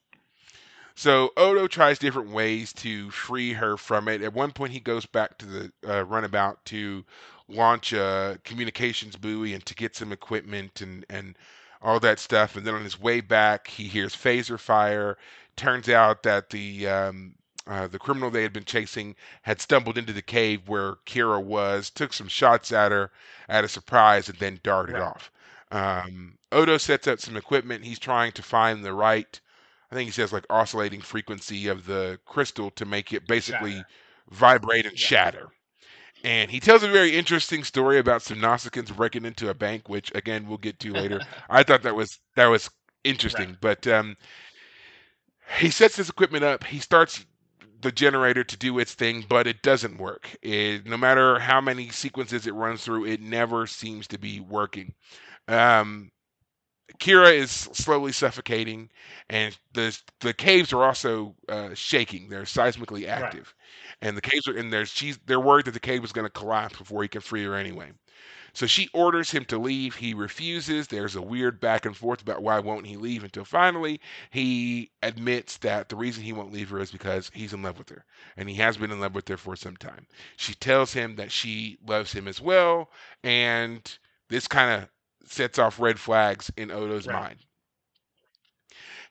So 0.95 1.31
Odo 1.37 1.67
tries 1.67 1.99
different 1.99 2.29
ways 2.29 2.73
to 2.73 3.11
free 3.11 3.53
her 3.53 3.77
from 3.77 4.07
it. 4.07 4.21
At 4.21 4.33
one 4.33 4.51
point, 4.51 4.71
he 4.73 4.79
goes 4.79 5.05
back 5.05 5.37
to 5.39 5.45
the 5.45 5.71
uh, 5.87 6.05
runabout 6.05 6.63
to 6.67 7.05
launch 7.49 7.91
a 7.93 8.39
communications 8.45 9.17
buoy 9.17 9.53
and 9.53 9.65
to 9.65 9.75
get 9.75 9.95
some 9.97 10.13
equipment 10.13 10.81
and, 10.81 11.05
and 11.09 11.37
all 11.81 11.99
that 12.01 12.19
stuff. 12.19 12.55
And 12.55 12.65
then 12.65 12.75
on 12.75 12.83
his 12.83 12.99
way 12.99 13.21
back, 13.21 13.67
he 13.67 13.85
hears 13.89 14.15
phaser 14.15 14.59
fire. 14.59 15.17
Turns 15.57 15.89
out 15.89 16.23
that 16.23 16.49
the 16.51 16.87
um, 16.87 17.35
uh, 17.67 17.87
the 17.87 17.99
criminal 17.99 18.31
they 18.31 18.43
had 18.43 18.53
been 18.53 18.65
chasing 18.65 19.15
had 19.43 19.61
stumbled 19.61 19.97
into 19.97 20.13
the 20.13 20.21
cave 20.21 20.69
where 20.69 20.95
Kira 21.05 21.43
was, 21.43 21.89
took 21.89 22.13
some 22.13 22.29
shots 22.29 22.71
at 22.71 22.91
her 22.93 23.11
at 23.49 23.65
a 23.65 23.69
surprise, 23.69 24.29
and 24.29 24.39
then 24.39 24.59
darted 24.63 24.97
Right. 24.97 25.01
off. 25.01 25.31
Um, 25.71 26.37
Odo 26.53 26.77
sets 26.77 27.07
up 27.07 27.19
some 27.19 27.37
equipment. 27.37 27.83
He's 27.85 27.99
trying 27.99 28.31
to 28.33 28.43
find 28.43 28.85
the 28.85 28.93
right, 28.93 29.39
I 29.91 29.95
think 29.95 30.07
he 30.07 30.11
says 30.11 30.31
like 30.33 30.45
oscillating 30.49 31.01
frequency 31.01 31.67
of 31.67 31.85
the 31.85 32.19
crystal 32.25 32.71
to 32.71 32.85
make 32.85 33.13
it 33.13 33.27
basically 33.27 33.85
Shatter. 33.85 33.89
vibrate 34.29 34.85
and 34.85 34.97
Yeah. 34.97 35.07
shatter. 35.07 35.49
And 36.23 36.51
he 36.51 36.59
tells 36.59 36.83
a 36.83 36.89
very 36.89 37.15
interesting 37.15 37.63
story 37.63 37.97
about 37.99 38.21
some 38.21 38.39
Nausicaans 38.39 38.95
breaking 38.95 39.25
into 39.25 39.49
a 39.49 39.53
bank, 39.53 39.89
which 39.89 40.11
again 40.15 40.47
we'll 40.47 40.57
get 40.57 40.79
to 40.79 40.93
later. 40.95 41.23
I 41.49 41.63
thought 41.63 41.83
that 41.83 41.95
was 41.95 42.19
that 42.35 42.47
was 42.47 42.69
interesting, 43.03 43.57
but 43.61 43.87
um, 43.87 44.17
he 45.59 45.69
sets 45.69 45.95
his 45.97 46.09
equipment 46.09 46.43
up. 46.43 46.63
He 46.65 46.79
starts 46.79 47.25
the 47.81 47.91
generator 47.91 48.43
to 48.43 48.57
do 48.57 48.79
its 48.79 48.93
thing, 48.93 49.25
but 49.27 49.47
it 49.47 49.61
doesn't 49.61 49.97
work. 49.97 50.35
It, 50.41 50.85
no 50.85 50.97
matter 50.97 51.39
how 51.39 51.61
many 51.61 51.89
sequences 51.89 52.47
it 52.47 52.53
runs 52.53 52.83
through, 52.83 53.05
it 53.05 53.21
never 53.21 53.67
seems 53.67 54.07
to 54.07 54.17
be 54.19 54.39
working. 54.39 54.93
Um, 55.47 56.11
Kira 56.99 57.33
is 57.33 57.51
slowly 57.51 58.11
suffocating, 58.11 58.89
and 59.29 59.57
the 59.73 59.97
the 60.19 60.33
caves 60.33 60.73
are 60.73 60.83
also 60.83 61.35
uh, 61.49 61.73
shaking. 61.73 62.29
They're 62.29 62.43
seismically 62.43 63.07
active, 63.07 63.53
and 64.01 64.15
the 64.17 64.21
caves 64.21 64.47
are 64.47 64.57
in 64.57 64.69
there. 64.69 64.85
She's 64.85 65.17
they're 65.25 65.39
worried 65.39 65.65
that 65.65 65.71
the 65.71 65.79
cave 65.79 66.03
is 66.03 66.11
going 66.11 66.25
to 66.25 66.29
collapse 66.31 66.77
before 66.77 67.01
he 67.03 67.07
can 67.09 67.21
free 67.21 67.43
her 67.45 67.55
anyway. 67.55 67.91
So 68.53 68.65
she 68.67 68.89
orders 68.93 69.31
him 69.31 69.45
to 69.45 69.57
leave. 69.57 69.95
He 69.95 70.13
refuses. 70.13 70.87
There's 70.87 71.15
a 71.15 71.21
weird 71.21 71.59
back 71.59 71.85
and 71.85 71.95
forth 71.95 72.21
about 72.21 72.43
why 72.43 72.59
won't 72.59 72.87
he 72.87 72.97
leave 72.97 73.23
until 73.23 73.45
finally 73.45 73.99
he 74.29 74.91
admits 75.01 75.57
that 75.57 75.89
the 75.89 75.95
reason 75.95 76.23
he 76.23 76.33
won't 76.33 76.51
leave 76.53 76.69
her 76.69 76.79
is 76.79 76.91
because 76.91 77.31
he's 77.33 77.53
in 77.53 77.61
love 77.63 77.77
with 77.77 77.89
her 77.89 78.05
and 78.37 78.49
he 78.49 78.55
has 78.55 78.77
been 78.77 78.91
in 78.91 78.99
love 78.99 79.15
with 79.15 79.27
her 79.29 79.37
for 79.37 79.55
some 79.55 79.77
time. 79.77 80.07
She 80.37 80.53
tells 80.53 80.93
him 80.93 81.15
that 81.15 81.31
she 81.31 81.77
loves 81.85 82.11
him 82.13 82.27
as 82.27 82.41
well 82.41 82.89
and 83.23 83.97
this 84.29 84.47
kind 84.47 84.83
of 84.83 84.89
sets 85.25 85.59
off 85.59 85.79
red 85.79 85.99
flags 85.99 86.51
in 86.57 86.71
Odo's 86.71 87.07
Right. 87.07 87.21
mind. 87.21 87.45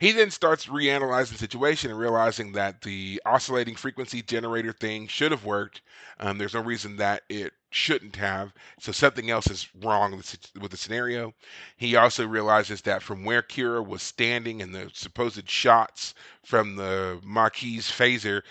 He 0.00 0.12
then 0.12 0.30
starts 0.30 0.66
reanalyzing 0.66 1.32
the 1.32 1.38
situation 1.38 1.90
and 1.90 1.98
realizing 2.00 2.52
that 2.52 2.82
the 2.82 3.20
oscillating 3.26 3.76
frequency 3.76 4.22
generator 4.22 4.72
thing 4.72 5.06
should 5.06 5.30
have 5.30 5.44
worked. 5.44 5.82
Um, 6.18 6.38
there's 6.38 6.54
no 6.54 6.60
reason 6.62 6.96
that 6.96 7.22
it 7.28 7.52
shouldn't 7.70 8.16
have. 8.16 8.52
So 8.78 8.92
something 8.92 9.30
else 9.30 9.48
is 9.50 9.68
wrong 9.82 10.16
with, 10.16 10.50
with 10.58 10.70
the 10.70 10.76
scenario. 10.76 11.34
He 11.76 11.96
also 11.96 12.26
realizes 12.26 12.80
that 12.82 13.02
from 13.02 13.24
where 13.24 13.42
Kira 13.42 13.86
was 13.86 14.02
standing 14.02 14.62
and 14.62 14.74
the 14.74 14.90
supposed 14.94 15.48
shots 15.48 16.14
from 16.44 16.76
the 16.76 17.20
Maquis 17.22 17.90
phaser, 17.90 18.42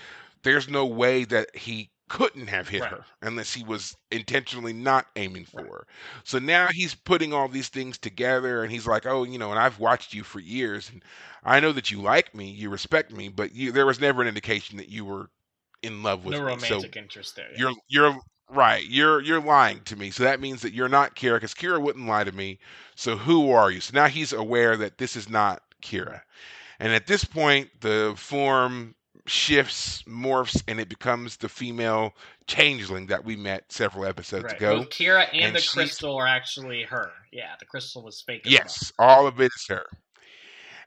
there's 0.43 0.69
no 0.69 0.85
way 0.85 1.25
that 1.25 1.55
he 1.55 1.89
couldn't 2.09 2.47
have 2.47 2.69
hit 2.69 2.85
Right. 2.85 2.89
her 2.89 3.05
unless 3.21 3.53
he 3.53 3.63
was 3.63 3.95
intentionally 4.11 4.73
not 4.73 5.07
aiming 5.15 5.45
for 5.45 5.61
Right. 5.61 5.71
her. 5.71 5.87
So 6.23 6.39
now 6.39 6.67
he's 6.71 6.95
putting 6.95 7.33
all 7.33 7.47
these 7.49 7.69
things 7.69 7.97
together 7.97 8.63
and 8.63 8.71
he's 8.71 8.87
like, 8.87 9.05
"Oh, 9.05 9.23
you 9.23 9.37
know, 9.39 9.51
and 9.51 9.59
I've 9.59 9.79
watched 9.79 10.13
you 10.13 10.23
for 10.23 10.39
years 10.39 10.89
and 10.89 11.03
I 11.43 11.59
know 11.61 11.71
that 11.73 11.91
you 11.91 12.01
like 12.01 12.35
me, 12.35 12.49
you 12.51 12.69
respect 12.69 13.11
me, 13.11 13.29
but 13.29 13.53
you 13.55 13.71
there 13.71 13.85
was 13.87 13.99
never 14.01 14.21
an 14.21 14.27
indication 14.27 14.77
that 14.77 14.89
you 14.89 15.05
were 15.05 15.29
in 15.83 16.03
love 16.03 16.25
with 16.25 16.37
No 16.37 16.41
me. 16.41 16.57
So 16.57 16.85
romantic 16.85 16.95
interest 16.95 17.35
there. 17.35 17.51
Yeah. 17.53 17.59
you're 17.59 17.73
you're 17.87 18.19
right. 18.49 18.85
You're 18.85 19.21
you're 19.21 19.41
lying 19.41 19.81
to 19.85 19.95
me. 19.95 20.11
So 20.11 20.23
that 20.23 20.39
means 20.41 20.61
that 20.61 20.73
you're 20.73 20.89
not 20.89 21.15
Kira 21.15 21.35
because 21.37 21.53
Kira 21.53 21.81
wouldn't 21.81 22.07
lie 22.07 22.23
to 22.23 22.31
me. 22.31 22.59
So 22.95 23.17
who 23.17 23.51
are 23.51 23.71
you? 23.71 23.81
So 23.81 23.91
now 23.93 24.07
he's 24.07 24.33
aware 24.33 24.77
that 24.77 24.97
this 24.97 25.15
is 25.15 25.29
not 25.29 25.63
Kira. 25.81 26.21
And 26.79 26.93
at 26.93 27.07
this 27.07 27.23
point, 27.25 27.81
the 27.81 28.13
form 28.17 28.95
shifts, 29.29 30.03
morphs, 30.03 30.61
and 30.67 30.79
it 30.79 30.89
becomes 30.89 31.37
the 31.37 31.49
female 31.49 32.13
changeling 32.47 33.07
that 33.07 33.23
we 33.23 33.35
met 33.35 33.71
several 33.71 34.05
episodes 34.05 34.45
Right. 34.45 34.57
ago. 34.57 34.79
Both 34.79 34.89
Kira 34.89 35.27
and, 35.31 35.41
and 35.41 35.55
the 35.55 35.67
crystal 35.71 36.15
are 36.15 36.27
actually 36.27 36.83
her. 36.83 37.11
Yeah, 37.31 37.55
the 37.59 37.65
crystal 37.65 38.03
was 38.03 38.21
fake. 38.21 38.41
Yes, 38.45 38.91
all 38.99 39.27
of 39.27 39.39
it 39.39 39.51
is 39.55 39.65
her. 39.69 39.85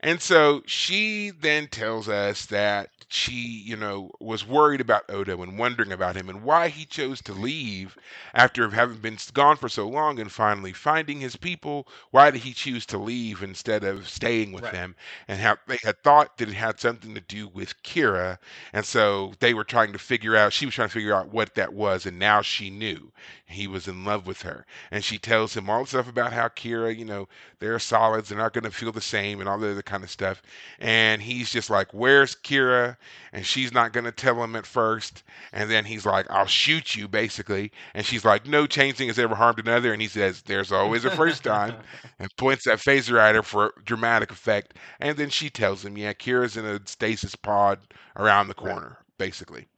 And 0.02 0.20
so 0.20 0.62
she 0.66 1.30
then 1.30 1.68
tells 1.68 2.08
us 2.08 2.46
that 2.46 2.90
she, 3.08 3.32
you 3.32 3.76
know, 3.76 4.10
was 4.20 4.46
worried 4.46 4.80
about 4.80 5.04
Odo 5.10 5.42
and 5.42 5.58
wondering 5.58 5.92
about 5.92 6.16
him 6.16 6.28
and 6.28 6.42
why 6.42 6.68
he 6.68 6.84
chose 6.86 7.20
to 7.22 7.32
leave 7.32 7.96
after 8.34 8.68
having 8.70 8.98
been 8.98 9.18
gone 9.34 9.56
for 9.56 9.68
so 9.68 9.88
long 9.88 10.18
and 10.18 10.32
finally 10.32 10.72
finding 10.72 11.20
his 11.20 11.36
people. 11.36 11.86
Why 12.10 12.30
did 12.30 12.42
he 12.42 12.52
choose 12.54 12.86
to 12.86 12.98
leave 12.98 13.42
instead 13.42 13.84
of 13.84 14.08
staying 14.08 14.52
with 14.52 14.64
Right. 14.64 14.72
them? 14.72 14.96
And 15.28 15.40
how 15.40 15.58
they 15.66 15.78
had 15.84 16.02
thought 16.02 16.38
that 16.38 16.48
it 16.48 16.54
had 16.54 16.80
something 16.80 17.14
to 17.14 17.20
do 17.20 17.46
with 17.48 17.82
Kira. 17.82 18.38
And 18.72 18.84
so 18.86 19.34
they 19.40 19.52
were 19.54 19.64
trying 19.64 19.92
to 19.92 19.98
figure 19.98 20.36
out, 20.36 20.52
she 20.52 20.66
was 20.66 20.74
trying 20.74 20.88
to 20.88 20.94
figure 20.94 21.14
out 21.14 21.28
what 21.28 21.54
that 21.54 21.72
was. 21.74 22.06
And 22.06 22.18
now 22.18 22.42
she 22.42 22.70
knew 22.70 23.12
he 23.46 23.66
was 23.66 23.86
in 23.88 24.04
love 24.04 24.26
with 24.26 24.42
her. 24.42 24.64
And 24.90 25.04
she 25.04 25.18
tells 25.18 25.56
him 25.56 25.68
all 25.68 25.82
the 25.82 25.88
stuff 25.88 26.08
about 26.08 26.32
how 26.32 26.48
Kira, 26.48 26.96
you 26.96 27.04
know, 27.04 27.28
they're 27.58 27.78
solids, 27.78 28.28
they're 28.28 28.38
not 28.38 28.52
going 28.52 28.64
to 28.64 28.70
feel 28.70 28.92
the 28.92 29.00
same, 29.00 29.40
and 29.40 29.48
all 29.48 29.58
the 29.58 29.70
other 29.70 29.82
kind 29.92 30.02
of 30.04 30.10
stuff. 30.10 30.42
And 30.80 31.20
he's 31.22 31.50
just 31.50 31.70
like, 31.70 31.92
Where's 31.92 32.34
Kira? 32.34 32.96
And 33.32 33.44
she's 33.46 33.72
not 33.72 33.92
going 33.92 34.04
to 34.04 34.12
tell 34.12 34.42
him 34.42 34.56
at 34.56 34.66
first. 34.66 35.22
And 35.52 35.70
then 35.70 35.84
he's 35.84 36.06
like, 36.06 36.26
I'll 36.30 36.46
shoot 36.46 36.96
you, 36.96 37.08
basically. 37.08 37.72
And 37.94 38.04
she's 38.06 38.24
like, 38.24 38.46
No 38.46 38.66
changeling 38.66 39.08
has 39.08 39.18
ever 39.18 39.34
harmed 39.34 39.58
another. 39.58 39.92
And 39.92 40.00
he 40.02 40.08
says, 40.08 40.42
There's 40.42 40.72
always 40.72 41.04
a 41.04 41.10
first 41.10 41.44
time. 41.44 41.76
and 42.18 42.28
points 42.36 42.64
that 42.64 42.78
phaser 42.78 43.18
at 43.18 43.34
her 43.34 43.42
for 43.42 43.74
dramatic 43.84 44.30
effect. 44.30 44.78
And 45.00 45.16
then 45.18 45.30
she 45.30 45.50
tells 45.50 45.84
him, 45.84 45.96
Yeah, 45.98 46.14
Kira's 46.14 46.56
in 46.56 46.64
a 46.64 46.80
stasis 46.86 47.34
pod 47.36 47.80
around 48.16 48.48
the 48.48 48.54
Right. 48.58 48.72
corner, 48.72 48.98
basically. 49.18 49.68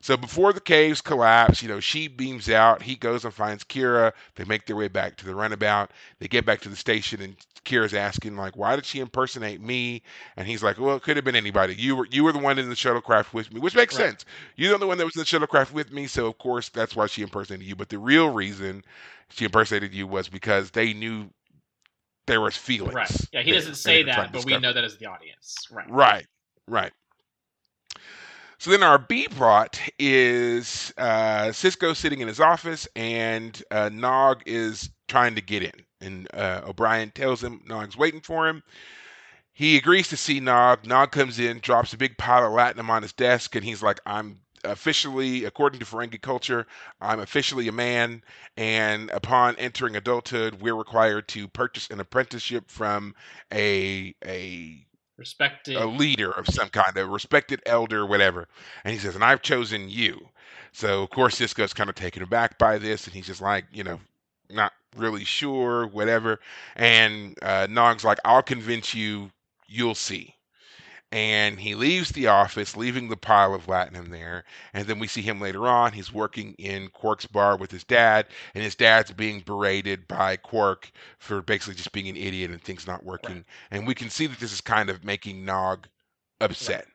So 0.00 0.16
before 0.16 0.52
the 0.52 0.60
caves 0.60 1.00
collapse, 1.00 1.62
you 1.62 1.68
know, 1.68 1.80
she 1.80 2.08
beams 2.08 2.48
out. 2.48 2.82
He 2.82 2.94
goes 2.96 3.24
and 3.24 3.34
finds 3.34 3.64
Kira. 3.64 4.12
They 4.36 4.44
make 4.44 4.66
their 4.66 4.76
way 4.76 4.88
back 4.88 5.16
to 5.16 5.26
the 5.26 5.34
runabout. 5.34 5.90
They 6.18 6.28
get 6.28 6.46
back 6.46 6.60
to 6.62 6.68
the 6.68 6.76
station, 6.76 7.20
and 7.20 7.36
Kira's 7.64 7.94
asking, 7.94 8.36
like, 8.36 8.56
"Why 8.56 8.76
did 8.76 8.86
she 8.86 9.00
impersonate 9.00 9.60
me?" 9.60 10.02
And 10.36 10.46
he's 10.46 10.62
like, 10.62 10.78
"Well, 10.78 10.96
it 10.96 11.02
could 11.02 11.16
have 11.16 11.24
been 11.24 11.36
anybody. 11.36 11.74
You 11.74 11.96
were 11.96 12.06
you 12.10 12.24
were 12.24 12.32
the 12.32 12.38
one 12.38 12.58
in 12.58 12.68
the 12.68 12.74
shuttlecraft 12.74 13.32
with 13.32 13.52
me, 13.52 13.60
which 13.60 13.74
makes 13.74 13.96
Right. 13.96 14.08
sense. 14.08 14.24
You're 14.56 14.68
the 14.70 14.74
only 14.76 14.86
one 14.86 14.98
that 14.98 15.04
was 15.04 15.16
in 15.16 15.20
the 15.20 15.26
shuttlecraft 15.26 15.72
with 15.72 15.92
me, 15.92 16.06
so 16.06 16.26
of 16.26 16.38
course 16.38 16.68
that's 16.68 16.94
why 16.96 17.06
she 17.06 17.22
impersonated 17.22 17.66
you. 17.66 17.76
But 17.76 17.88
the 17.88 17.98
real 17.98 18.30
reason 18.30 18.84
she 19.30 19.44
impersonated 19.44 19.92
you 19.94 20.06
was 20.06 20.28
because 20.28 20.70
they 20.70 20.94
knew 20.94 21.30
there 22.26 22.40
was 22.40 22.56
feelings. 22.56 22.94
right. 22.94 23.10
Yeah, 23.32 23.42
he 23.42 23.52
doesn't 23.52 23.74
say 23.76 23.98
they 23.98 24.04
were 24.04 24.12
trying 24.12 24.26
that, 24.26 24.32
but 24.32 24.44
we 24.44 24.58
know 24.58 24.72
that 24.72 24.84
as 24.84 24.96
the 24.98 25.06
audience. 25.06 25.66
Right. 25.72 25.90
Right, 25.90 26.26
right. 26.66 26.92
So 28.58 28.72
then 28.72 28.82
our 28.82 28.98
B 28.98 29.28
plot 29.28 29.80
is 30.00 30.92
uh, 30.98 31.46
Sisko 31.52 31.94
sitting 31.94 32.20
in 32.20 32.26
his 32.26 32.40
office 32.40 32.88
and 32.96 33.62
uh, 33.70 33.88
Nog 33.92 34.42
is 34.46 34.90
trying 35.06 35.36
to 35.36 35.40
get 35.40 35.62
in. 35.62 35.72
And 36.00 36.28
uh, 36.34 36.62
O'Brien 36.66 37.12
tells 37.12 37.42
him 37.42 37.62
Nog's 37.66 37.96
waiting 37.96 38.20
for 38.20 38.48
him. 38.48 38.64
He 39.52 39.76
agrees 39.76 40.08
to 40.08 40.16
see 40.16 40.40
Nog. 40.40 40.86
Nog 40.86 41.12
comes 41.12 41.38
in, 41.38 41.60
drops 41.60 41.92
a 41.92 41.96
big 41.96 42.18
pile 42.18 42.46
of 42.46 42.52
latinum 42.52 42.90
on 42.90 43.02
his 43.02 43.12
desk, 43.12 43.54
and 43.54 43.64
he's 43.64 43.82
like, 43.82 44.00
I'm 44.06 44.40
officially, 44.64 45.44
according 45.44 45.80
to 45.80 45.86
Ferengi 45.86 46.20
culture, 46.20 46.66
I'm 47.00 47.20
officially 47.20 47.68
a 47.68 47.72
man. 47.72 48.22
And 48.56 49.10
upon 49.10 49.56
entering 49.56 49.96
adulthood, 49.96 50.60
we're 50.60 50.74
required 50.74 51.28
to 51.28 51.48
purchase 51.48 51.90
an 51.90 52.00
apprenticeship 52.00 52.70
from 52.70 53.14
a 53.52 54.14
a 54.24 54.84
Respected. 55.18 55.76
a 55.76 55.84
leader 55.84 56.30
of 56.30 56.46
some 56.46 56.68
kind, 56.68 56.96
a 56.96 57.04
respected 57.04 57.60
elder, 57.66 58.06
whatever. 58.06 58.46
And 58.84 58.94
he 58.94 59.00
says, 59.00 59.16
and 59.16 59.24
I've 59.24 59.42
chosen 59.42 59.88
you. 59.88 60.28
So 60.72 61.02
of 61.02 61.10
course 61.10 61.38
Sisko's 61.38 61.74
kind 61.74 61.90
of 61.90 61.96
taken 61.96 62.22
aback 62.22 62.56
by 62.56 62.78
this, 62.78 63.06
and 63.06 63.14
he's 63.14 63.26
just 63.26 63.42
like, 63.42 63.64
you 63.72 63.82
know, 63.82 63.98
not 64.48 64.72
really 64.96 65.24
sure, 65.24 65.88
whatever. 65.88 66.40
And 66.76 67.36
uh, 67.42 67.66
Nog's 67.68 68.04
like, 68.04 68.18
I'll 68.24 68.42
convince 68.42 68.94
you. 68.94 69.30
You'll 69.66 69.96
see. 69.96 70.34
And 71.10 71.58
he 71.58 71.74
leaves 71.74 72.10
the 72.10 72.26
office, 72.26 72.76
leaving 72.76 73.08
the 73.08 73.16
pile 73.16 73.54
of 73.54 73.66
latinum 73.66 74.10
there. 74.10 74.44
And 74.74 74.86
then 74.86 74.98
we 74.98 75.06
see 75.06 75.22
him 75.22 75.40
later 75.40 75.66
on. 75.66 75.92
He's 75.92 76.12
working 76.12 76.54
in 76.58 76.88
Quark's 76.88 77.24
bar 77.24 77.56
with 77.56 77.70
his 77.70 77.84
dad, 77.84 78.26
and 78.54 78.62
his 78.62 78.74
dad's 78.74 79.10
being 79.12 79.40
berated 79.40 80.06
by 80.06 80.36
Quark 80.36 80.90
for 81.18 81.40
basically 81.40 81.74
just 81.76 81.92
being 81.92 82.08
an 82.08 82.16
idiot 82.16 82.50
and 82.50 82.62
things 82.62 82.86
not 82.86 83.04
working. 83.04 83.44
And 83.70 83.86
we 83.86 83.94
can 83.94 84.10
see 84.10 84.26
that 84.26 84.38
this 84.38 84.52
is 84.52 84.60
kind 84.60 84.90
of 84.90 85.02
making 85.04 85.44
Nog 85.46 85.88
upset. 86.40 86.86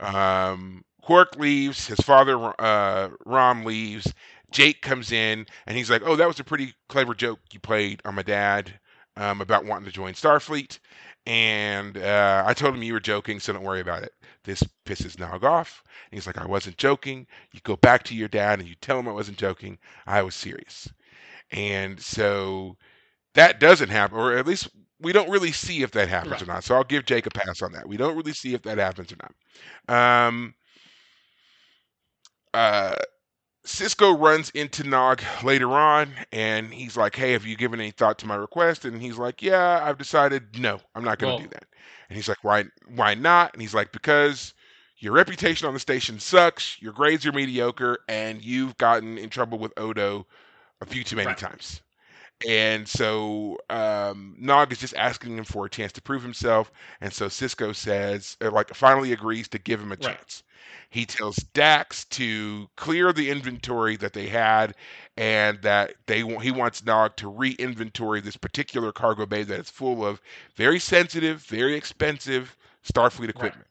Um, 0.00 0.84
Quark 1.02 1.36
leaves. 1.36 1.86
His 1.86 2.00
father, 2.00 2.52
uh, 2.60 3.08
Rom, 3.24 3.64
leaves. 3.64 4.12
Jake 4.50 4.82
comes 4.82 5.12
in, 5.12 5.46
and 5.66 5.76
he's 5.76 5.90
like, 5.90 6.02
"Oh, 6.04 6.16
that 6.16 6.26
was 6.28 6.40
a 6.40 6.44
pretty 6.44 6.74
clever 6.88 7.14
joke 7.14 7.40
you 7.52 7.60
played 7.60 8.02
on 8.04 8.16
my 8.16 8.22
dad 8.22 8.78
um, 9.16 9.40
about 9.40 9.64
wanting 9.64 9.86
to 9.86 9.92
join 9.92 10.14
Starfleet." 10.14 10.78
And 11.26 11.96
uh, 11.98 12.44
I 12.46 12.54
told 12.54 12.74
him 12.74 12.82
you 12.82 12.92
were 12.94 13.00
joking, 13.00 13.38
so 13.40 13.52
don't 13.52 13.62
worry 13.62 13.80
about 13.80 14.02
it. 14.02 14.12
This 14.44 14.62
pisses 14.86 15.18
Nog 15.18 15.44
off. 15.44 15.82
And 16.10 16.16
he's 16.16 16.26
like, 16.26 16.38
I 16.38 16.46
wasn't 16.46 16.76
joking. 16.78 17.26
You 17.52 17.60
go 17.62 17.76
back 17.76 18.02
to 18.04 18.14
your 18.14 18.28
dad 18.28 18.58
and 18.58 18.68
you 18.68 18.74
tell 18.80 18.98
him 18.98 19.08
I 19.08 19.12
wasn't 19.12 19.38
joking. 19.38 19.78
I 20.06 20.22
was 20.22 20.34
serious. 20.34 20.88
And 21.52 22.00
so 22.00 22.76
that 23.34 23.60
doesn't 23.60 23.90
happen, 23.90 24.18
or 24.18 24.36
at 24.36 24.46
least 24.46 24.68
we 25.00 25.12
don't 25.12 25.30
really 25.30 25.52
see 25.52 25.82
if 25.82 25.90
that 25.92 26.08
happens 26.08 26.40
Right. 26.40 26.42
or 26.42 26.46
not. 26.46 26.64
So 26.64 26.74
I'll 26.74 26.84
give 26.84 27.04
Jake 27.06 27.26
a 27.26 27.30
pass 27.30 27.62
on 27.62 27.72
that. 27.72 27.88
We 27.88 27.96
don't 27.96 28.16
really 28.16 28.32
see 28.32 28.54
if 28.54 28.62
that 28.62 28.78
happens 28.78 29.12
or 29.12 29.16
not. 29.88 30.26
Um, 30.28 30.54
uh, 32.54 32.94
Sisko 33.64 34.18
runs 34.18 34.50
into 34.50 34.84
Nog 34.84 35.22
later 35.42 35.70
on, 35.70 36.14
and 36.32 36.72
he's 36.72 36.96
like, 36.96 37.14
"Hey, 37.14 37.32
have 37.32 37.44
you 37.44 37.56
given 37.56 37.78
any 37.80 37.90
thought 37.90 38.18
to 38.20 38.26
my 38.26 38.34
request?" 38.34 38.84
And 38.84 39.00
he's 39.02 39.18
like, 39.18 39.42
"Yeah, 39.42 39.80
I've 39.82 39.98
decided. 39.98 40.58
No, 40.58 40.80
I'm 40.94 41.04
not 41.04 41.18
going 41.18 41.32
to 41.36 41.42
Well- 41.42 41.48
do 41.48 41.54
that." 41.54 41.66
And 42.08 42.16
he's 42.16 42.28
like, 42.28 42.42
"Why? 42.42 42.64
Why 42.86 43.14
not?" 43.14 43.52
And 43.52 43.60
he's 43.62 43.74
like, 43.74 43.92
"Because 43.92 44.54
your 44.98 45.12
reputation 45.12 45.68
on 45.68 45.74
the 45.74 45.80
station 45.80 46.18
sucks. 46.18 46.80
Your 46.80 46.92
grades 46.92 47.26
are 47.26 47.32
mediocre, 47.32 47.98
and 48.08 48.42
you've 48.42 48.76
gotten 48.78 49.18
in 49.18 49.28
trouble 49.30 49.58
with 49.58 49.72
Odo 49.76 50.26
a 50.80 50.86
few 50.86 51.04
too 51.04 51.16
many 51.16 51.26
Right. 51.28 51.38
times." 51.38 51.82
And 52.48 52.88
so 52.88 53.58
um, 53.68 54.34
Nog 54.38 54.72
is 54.72 54.78
just 54.78 54.94
asking 54.96 55.36
him 55.36 55.44
for 55.44 55.66
a 55.66 55.70
chance 55.70 55.92
to 55.92 56.02
prove 56.02 56.22
himself, 56.22 56.72
and 57.02 57.12
so 57.12 57.26
Sisko 57.26 57.76
says, 57.76 58.38
uh, 58.40 58.50
like, 58.50 58.74
finally 58.74 59.12
agrees 59.12 59.48
to 59.48 59.58
give 59.58 59.78
him 59.80 59.92
a 59.92 59.96
Right. 59.96 60.16
chance. 60.16 60.42
He 60.90 61.06
tells 61.06 61.36
Dax 61.36 62.04
to 62.06 62.68
clear 62.76 63.12
the 63.12 63.30
inventory 63.30 63.96
that 63.96 64.12
they 64.12 64.28
had, 64.28 64.74
and 65.16 65.60
that 65.62 65.94
they 66.06 66.22
wa- 66.22 66.40
he 66.40 66.50
wants 66.50 66.84
Nog 66.84 67.16
to 67.16 67.28
re-inventory 67.28 68.20
this 68.20 68.36
particular 68.36 68.92
cargo 68.92 69.26
bay 69.26 69.42
that 69.44 69.60
is 69.60 69.70
full 69.70 70.04
of 70.04 70.20
very 70.56 70.78
sensitive, 70.80 71.42
very 71.44 71.74
expensive 71.74 72.56
Starfleet 72.84 73.28
equipment. 73.30 73.66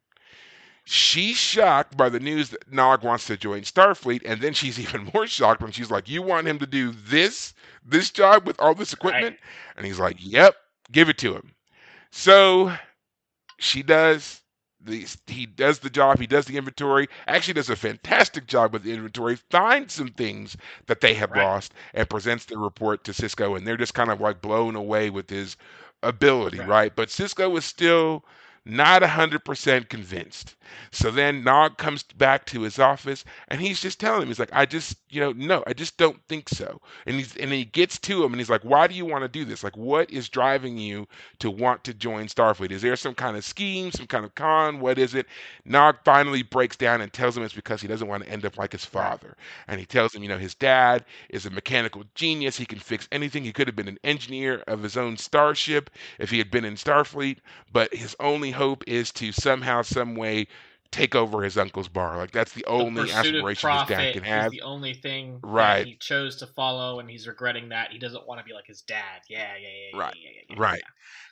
She's 0.86 1.38
shocked 1.38 1.96
by 1.98 2.10
the 2.10 2.20
news 2.20 2.50
that 2.50 2.72
Nog 2.72 3.04
wants 3.04 3.26
to 3.28 3.38
join 3.38 3.62
Starfleet, 3.62 4.22
and 4.26 4.42
then 4.42 4.54
she's 4.54 4.80
even 4.80 5.10
more 5.14 5.28
shocked 5.28 5.62
when 5.62 5.72
she's 5.72 5.92
like, 5.92 6.10
"You 6.10 6.22
want 6.22 6.48
him 6.48 6.60
to 6.60 6.68
do 6.68 6.92
this, 6.92 7.54
this 7.86 8.10
job 8.12 8.46
with 8.48 8.60
all 8.60 8.76
this 8.76 8.94
equipment?" 8.94 9.38
And 9.78 9.86
he's 9.86 10.00
like, 10.00 10.18
"Yep, 10.20 10.56
give 10.92 11.10
it 11.10 11.18
to 11.20 11.36
him." 11.36 11.56
So 12.12 12.78
she 13.60 13.84
does. 13.84 14.42
The, 14.82 15.06
he 15.28 15.46
does 15.46 15.80
the 15.80 15.90
job. 15.90 16.20
He 16.20 16.28
does 16.28 16.46
the 16.46 16.58
inventory. 16.58 17.08
Actually, 17.28 17.56
does 17.56 17.70
a 17.70 17.76
fantastic 17.76 18.48
job 18.48 18.74
with 18.74 18.84
the 18.84 18.94
inventory. 18.94 19.36
Finds 19.50 19.94
some 19.94 20.10
things 20.10 20.56
that 20.88 21.02
they 21.02 21.14
have 21.16 21.34
Right. 21.34 21.36
lost 21.36 21.74
and 21.94 22.10
presents 22.10 22.46
the 22.46 22.58
report 22.58 23.04
to 23.06 23.12
Sisko, 23.12 23.58
and 23.58 23.68
they're 23.68 23.78
just 23.78 23.94
kind 23.94 24.12
of 24.12 24.22
like 24.22 24.42
blown 24.42 24.76
away 24.76 25.10
with 25.10 25.30
his 25.30 25.58
ability, 26.04 26.62
Right. 26.62 26.64
right? 26.64 26.96
But 26.96 27.10
Sisko 27.10 27.58
is 27.58 27.66
still 27.66 28.24
not 28.70 29.02
100% 29.02 29.90
convinced. 29.90 30.56
So 30.92 31.12
then 31.12 31.44
Nog 31.44 31.78
comes 31.78 32.04
back 32.04 32.46
to 32.48 32.62
his 32.62 32.80
office 32.80 33.26
and 33.48 33.60
he's 33.60 33.82
just 33.82 34.00
telling 34.00 34.22
him, 34.22 34.28
he's 34.28 34.40
like, 34.40 34.54
I 34.54 34.66
just, 34.66 34.98
you 35.10 35.20
know, 35.20 35.32
no, 35.32 35.64
I 35.68 35.74
just 35.74 35.98
don't 35.98 36.22
think 36.28 36.50
so. 36.50 36.80
And 37.06 37.16
he's 37.16 37.36
and 37.38 37.52
he 37.52 37.66
gets 37.66 37.98
to 38.00 38.24
him 38.24 38.34
and 38.34 38.40
he's 38.40 38.50
like, 38.50 38.64
Why 38.64 38.88
do 38.88 38.96
you 38.96 39.06
want 39.06 39.24
to 39.24 39.28
do 39.28 39.46
this? 39.46 39.64
Like, 39.64 39.78
what 39.78 40.10
is 40.12 40.30
driving 40.30 40.78
you 40.78 41.08
to 41.40 41.50
want 41.50 41.84
to 41.86 41.94
join 41.94 42.28
Starfleet? 42.28 42.72
Is 42.72 42.82
there 42.84 42.96
some 42.96 43.16
kind 43.16 43.36
of 43.38 43.44
scheme, 43.44 43.92
some 43.92 44.08
kind 44.08 44.26
of 44.26 44.36
con? 44.36 44.80
What 44.80 45.00
is 45.00 45.16
it? 45.16 45.26
Nog 45.66 45.98
finally 46.04 46.44
breaks 46.44 46.76
down 46.76 47.02
and 47.02 47.12
tells 47.12 47.36
him 47.36 47.44
it's 47.44 47.54
because 47.54 47.82
he 47.82 47.88
doesn't 47.88 48.08
want 48.08 48.24
to 48.24 48.30
end 48.30 48.46
up 48.46 48.58
like 48.58 48.72
his 48.72 48.86
father. 48.86 49.36
And 49.68 49.80
he 49.80 49.86
tells 49.86 50.14
him, 50.14 50.24
you 50.24 50.30
know, 50.30 50.38
his 50.38 50.56
dad 50.56 51.06
is 51.30 51.46
a 51.46 51.50
mechanical 51.50 52.04
genius. 52.16 52.58
He 52.58 52.66
can 52.66 52.80
fix 52.80 53.08
anything. 53.12 53.44
He 53.44 53.54
could 53.54 53.68
have 53.68 53.76
been 53.76 53.88
an 53.88 54.00
engineer 54.04 54.64
of 54.68 54.84
his 54.84 54.98
own 54.98 55.18
starship 55.18 55.90
if 56.20 56.30
he 56.30 56.38
had 56.38 56.52
been 56.52 56.66
in 56.66 56.76
Starfleet, 56.76 57.38
but 57.72 57.94
his 57.94 58.16
only 58.20 58.52
hope 58.60 58.84
is 58.88 59.12
to 59.14 59.32
somehow, 59.32 59.82
some 59.82 60.16
way 60.16 60.46
take 60.92 61.16
over 61.16 61.44
his 61.44 61.58
uncle's 61.58 61.88
bar. 61.88 62.18
Like 62.18 62.32
that's 62.32 62.54
the 62.54 62.64
The 62.64 62.68
only 62.72 63.04
of 63.04 63.10
aspiration 63.12 63.70
his 63.72 63.84
dad 63.84 64.14
can 64.14 64.24
have. 64.24 64.52
the 64.52 64.62
only 64.62 64.94
thing 64.94 65.42
that 65.42 65.48
Right. 65.48 65.86
he 65.86 65.96
chose 65.98 66.36
to 66.38 66.48
follow, 66.48 67.00
and 67.00 67.10
he's 67.10 67.28
regretting 67.28 67.70
that. 67.70 67.92
He 67.92 68.00
doesn't 68.00 68.26
want 68.28 68.40
to 68.40 68.46
be 68.46 68.54
like 68.54 68.68
his 68.68 68.82
dad. 68.82 69.22
Yeah, 69.28 69.56
yeah, 69.56 69.68
yeah, 69.68 69.90
yeah, 69.94 70.00
Right, 70.00 70.16
yeah, 70.16 70.30
yeah, 70.36 70.42
yeah, 70.50 70.56
right. 70.58 70.82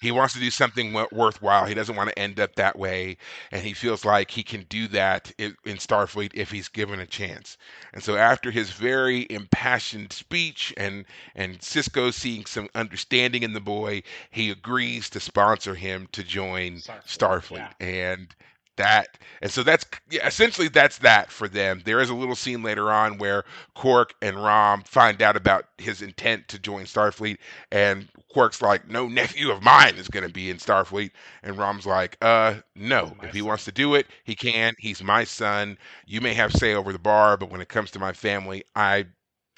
He 0.02 0.12
wants 0.12 0.34
to 0.36 0.40
do 0.40 0.52
something 0.52 0.94
worthwhile. 1.12 1.66
He 1.66 1.74
doesn't 1.74 1.96
want 1.96 2.10
to 2.10 2.20
end 2.20 2.40
up 2.40 2.56
that 2.56 2.78
way, 2.78 3.18
and 3.52 3.64
he 3.64 3.74
feels 3.74 4.06
like 4.06 4.32
he 4.32 4.44
can 4.44 4.64
do 4.70 4.88
that 4.90 5.32
in 5.40 5.56
Starfleet 5.78 6.32
if 6.36 6.52
he's 6.52 6.68
given 6.68 7.00
a 7.00 7.06
chance. 7.08 7.58
And 7.94 8.04
so, 8.04 8.16
after 8.16 8.52
his 8.52 8.72
very 8.72 9.26
impassioned 9.30 10.14
speech 10.14 10.74
and 10.78 11.06
and 11.36 11.60
Sisko 11.60 12.14
seeing 12.14 12.46
some 12.46 12.70
understanding 12.76 13.44
in 13.44 13.54
the 13.54 13.62
boy, 13.62 14.04
he 14.30 14.50
agrees 14.52 15.10
to 15.12 15.20
sponsor 15.20 15.76
him 15.76 16.08
to 16.12 16.24
join 16.24 16.84
Starfleet, 17.06 17.08
Starfleet, 17.08 17.72
and 17.80 18.36
that 18.78 19.18
and 19.42 19.52
so 19.52 19.64
that's 19.64 19.86
yeah, 20.10 20.26
essentially 20.28 20.68
that's 20.68 20.98
that 21.00 21.32
for 21.32 21.48
them. 21.48 21.82
There 21.86 22.00
is 22.00 22.10
a 22.10 22.16
little 22.16 22.36
scene 22.36 22.64
later 22.64 22.92
on 22.92 23.18
where 23.18 23.44
Quark 23.76 24.14
and 24.22 24.42
Rom 24.42 24.82
find 24.84 25.22
out 25.22 25.36
about 25.36 25.66
his 25.78 26.02
intent 26.02 26.48
to 26.50 26.60
join 26.60 26.86
Starfleet, 26.86 27.38
and 27.72 28.08
Quark's 28.34 28.62
like, 28.62 28.88
"No 28.88 29.08
nephew 29.08 29.52
of 29.52 29.62
mine 29.64 29.96
is 29.96 30.08
going 30.08 30.26
to 30.26 30.34
be 30.34 30.50
in 30.50 30.58
Starfleet," 30.58 31.12
and 31.44 31.58
Rom's 31.58 31.86
like, 31.86 32.18
"Uh, 32.22 32.56
no. 32.76 33.16
If 33.22 33.34
he 33.34 33.42
son." 33.42 33.48
wants 33.48 33.66
to 33.66 33.72
do 33.72 33.96
it, 33.96 34.08
he 34.24 34.36
can. 34.36 34.74
He's 34.80 35.04
my 35.04 35.24
son. 35.24 35.78
You 36.06 36.22
may 36.22 36.34
have 36.34 36.52
say 36.54 36.74
over 36.74 36.92
the 36.92 37.00
bar, 37.00 37.38
but 37.38 37.50
when 37.50 37.62
it 37.62 37.70
comes 37.70 37.92
to 37.92 38.00
my 38.00 38.14
family, 38.14 38.64
I." 38.76 39.06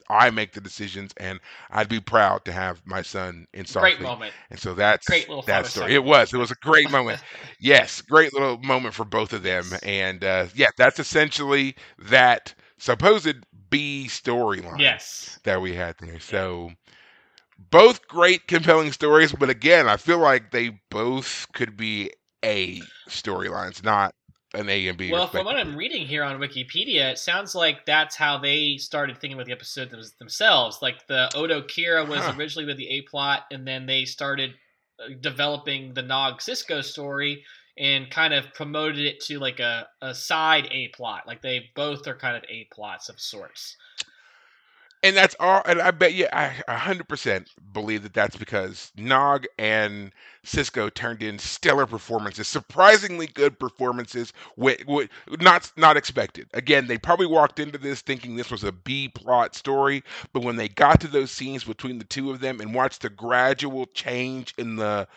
I 0.09 0.29
make 0.29 0.53
the 0.53 0.61
decisions, 0.61 1.13
and 1.17 1.39
I'd 1.69 1.89
be 1.89 1.99
proud 1.99 2.45
to 2.45 2.51
have 2.51 2.81
my 2.85 3.01
son 3.01 3.45
in 3.53 3.65
Starfleet. 3.65 3.81
Great 3.81 4.01
moment. 4.01 4.33
And 4.49 4.59
so 4.59 4.73
that's 4.73 5.07
Great 5.07 5.29
little 5.29 5.43
that 5.43 5.67
story. 5.67 5.93
It 5.93 6.03
was. 6.03 6.33
It 6.33 6.37
was 6.37 6.51
a 6.51 6.55
great 6.55 6.89
moment. 6.91 7.21
Yes, 7.59 8.01
great 8.01 8.33
little 8.33 8.57
moment 8.59 8.93
for 8.93 9.05
both 9.05 9.33
of 9.33 9.43
them. 9.43 9.65
And 9.83 10.23
uh, 10.23 10.47
yeah, 10.55 10.69
that's 10.77 10.99
essentially 10.99 11.75
that 11.97 12.53
supposed 12.77 13.45
B 13.69 14.07
storyline 14.09 14.79
yes. 14.79 15.39
that 15.43 15.61
we 15.61 15.75
had 15.75 15.95
there. 15.99 16.19
So 16.19 16.71
both 17.69 18.07
great, 18.07 18.47
compelling 18.47 18.91
stories, 18.91 19.31
but 19.31 19.49
again, 19.49 19.87
I 19.87 19.97
feel 19.97 20.19
like 20.19 20.51
they 20.51 20.79
both 20.89 21.47
could 21.53 21.77
be 21.77 22.11
A 22.43 22.81
storylines, 23.07 23.83
not 23.83 24.15
an 24.53 24.69
A 24.69 24.87
and 24.87 24.97
B. 24.97 25.11
Well, 25.11 25.27
from 25.27 25.45
what. 25.45 25.57
I'm 25.57 25.75
reading 25.75 26.07
here 26.07 26.23
on 26.23 26.39
Wikipedia, 26.39 27.11
it 27.11 27.19
sounds 27.19 27.53
like 27.53 27.85
that's 27.85 28.15
how 28.15 28.37
they 28.37 28.77
started 28.77 29.17
thinking 29.19 29.33
about 29.35 29.45
the 29.45 29.51
episode 29.51 29.89
them- 29.91 30.01
themselves. 30.17 30.79
Like 30.81 31.05
the 31.07 31.29
Odo 31.35 31.61
Kira 31.61 32.07
was 32.07 32.19
Huh. 32.21 32.33
originally 32.37 32.65
with 32.65 32.77
the 32.77 32.89
A 32.89 33.01
plot, 33.03 33.45
and 33.51 33.67
then 33.67 33.85
they 33.85 34.05
started 34.05 34.55
uh, 34.99 35.09
developing 35.21 35.93
the 35.93 36.01
Nog 36.01 36.39
Sisko 36.39 36.83
story 36.83 37.43
and 37.77 38.09
kind 38.11 38.33
of 38.33 38.53
promoted 38.53 38.99
it 38.99 39.21
to 39.21 39.39
like 39.39 39.59
a, 39.59 39.87
a 40.01 40.13
side 40.13 40.67
A 40.71 40.89
plot. 40.89 41.27
Like 41.27 41.41
they 41.41 41.69
both 41.75 42.07
are 42.07 42.15
kind 42.15 42.35
of 42.35 42.43
A 42.49 42.67
plots 42.73 43.07
of 43.09 43.19
sorts. 43.21 43.77
And 45.01 45.15
that's 45.15 45.35
all. 45.39 45.61
And 45.65 45.81
I 45.81 45.91
bet 45.91 46.13
you, 46.13 46.27
I 46.33 46.55
a 46.67 46.77
hundred 46.77 47.07
percent 47.07 47.49
believe 47.73 48.03
that 48.03 48.13
that's 48.13 48.35
because 48.35 48.91
Nog 48.97 49.45
and 49.57 50.11
Sisko 50.45 50.93
turned 50.93 51.23
in 51.23 51.39
stellar 51.39 51.85
performances, 51.85 52.49
surprisingly 52.49 53.27
good 53.27 53.57
performances. 53.59 54.33
With, 54.57 54.85
with 54.87 55.09
not 55.39 55.71
not 55.77 55.95
expected. 55.95 56.47
Again, 56.53 56.87
they 56.87 56.97
probably 56.97 57.27
walked 57.27 57.59
into 57.59 57.77
this 57.77 58.01
thinking 58.01 58.35
this 58.35 58.51
was 58.51 58.65
a 58.65 58.73
B 58.73 59.07
plot 59.07 59.55
story, 59.55 60.03
but 60.33 60.43
when 60.43 60.57
they 60.57 60.67
got 60.67 60.99
to 61.01 61.07
those 61.07 61.31
scenes 61.31 61.63
between 61.63 61.97
the 61.99 62.05
two 62.05 62.29
of 62.31 62.41
them 62.41 62.59
and 62.59 62.73
watched 62.75 63.01
the 63.01 63.09
gradual 63.09 63.85
change 63.87 64.53
in 64.57 64.75
the 64.75 65.07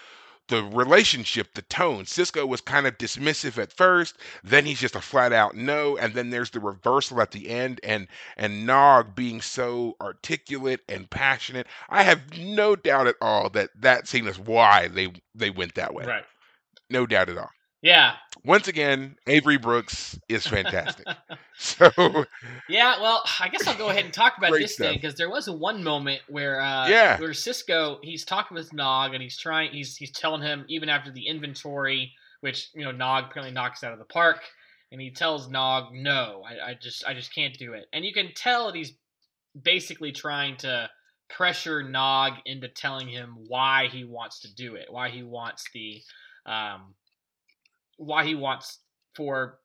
the 0.52 0.62
relationship, 0.64 1.54
the 1.54 1.62
tone. 1.62 2.04
Sisko 2.04 2.46
was 2.46 2.60
kind 2.60 2.86
of 2.86 2.98
dismissive 2.98 3.56
at 3.56 3.72
first, 3.72 4.18
then 4.44 4.66
he's 4.66 4.80
just 4.80 4.94
a 4.94 5.00
flat 5.00 5.32
out 5.32 5.56
no, 5.56 5.96
and 5.96 6.12
then 6.12 6.28
there's 6.28 6.50
the 6.50 6.60
reversal 6.60 7.22
at 7.22 7.30
the 7.30 7.48
end, 7.48 7.80
and 7.82 8.06
and 8.36 8.66
Nog 8.66 9.14
being 9.14 9.40
so 9.40 9.96
articulate 9.98 10.80
and 10.90 11.08
passionate. 11.08 11.66
I 11.88 12.02
have 12.02 12.36
no 12.36 12.76
doubt 12.76 13.06
at 13.06 13.16
all 13.22 13.48
that 13.50 13.70
that 13.80 14.06
scene 14.06 14.26
is 14.26 14.38
why 14.38 14.88
they 14.88 15.14
they 15.34 15.48
went 15.48 15.74
that 15.76 15.94
way. 15.94 16.04
Right. 16.04 16.24
No 16.90 17.06
doubt 17.06 17.30
at 17.30 17.38
all. 17.38 17.50
Yeah. 17.82 18.14
Once 18.44 18.68
again, 18.68 19.16
Avery 19.26 19.58
Brooks 19.58 20.18
is 20.28 20.46
fantastic. 20.46 21.06
so 21.58 21.90
Yeah, 22.68 23.00
well, 23.00 23.22
I 23.40 23.48
guess 23.48 23.66
I'll 23.66 23.76
go 23.76 23.90
ahead 23.90 24.04
and 24.04 24.14
talk 24.14 24.38
about 24.38 24.52
this 24.52 24.76
thing 24.76 24.94
because 24.94 25.16
there 25.16 25.28
was 25.30 25.50
one 25.50 25.82
moment 25.82 26.22
where, 26.28 26.60
uh, 26.60 26.88
Yeah. 26.88 27.18
where 27.20 27.30
Sisko 27.30 27.98
he's 28.02 28.24
talking 28.24 28.54
with 28.54 28.72
Nog 28.72 29.14
and 29.14 29.22
he's 29.22 29.36
trying, 29.36 29.72
he's 29.72 29.96
he's 29.96 30.12
telling 30.12 30.42
him 30.42 30.64
even 30.68 30.88
after 30.88 31.10
the 31.10 31.26
inventory, 31.26 32.12
which 32.40 32.70
you 32.74 32.84
know 32.84 32.92
Nog 32.92 33.26
apparently 33.30 33.52
knocks 33.52 33.82
out 33.84 33.92
of 33.92 33.98
the 33.98 34.04
park, 34.04 34.40
and 34.92 35.00
he 35.00 35.10
tells 35.10 35.48
Nog, 35.48 35.92
"No, 35.92 36.44
I, 36.46 36.70
I 36.70 36.74
just 36.74 37.04
I 37.06 37.14
just 37.14 37.34
can't 37.34 37.56
do 37.58 37.72
it," 37.74 37.86
and 37.92 38.04
you 38.04 38.12
can 38.12 38.32
tell 38.34 38.66
that 38.66 38.74
he's 38.76 38.92
basically 39.60 40.12
trying 40.12 40.56
to 40.58 40.88
pressure 41.28 41.82
Nog 41.82 42.34
into 42.46 42.68
telling 42.68 43.08
him 43.08 43.36
why 43.48 43.88
he 43.88 44.04
wants 44.04 44.40
to 44.40 44.54
do 44.54 44.74
it, 44.76 44.86
why 44.90 45.08
he 45.10 45.22
wants 45.22 45.64
the, 45.74 46.00
um, 46.46 46.94
why 47.96 48.24
he 48.24 48.34
wants 48.34 48.78
for 49.14 49.58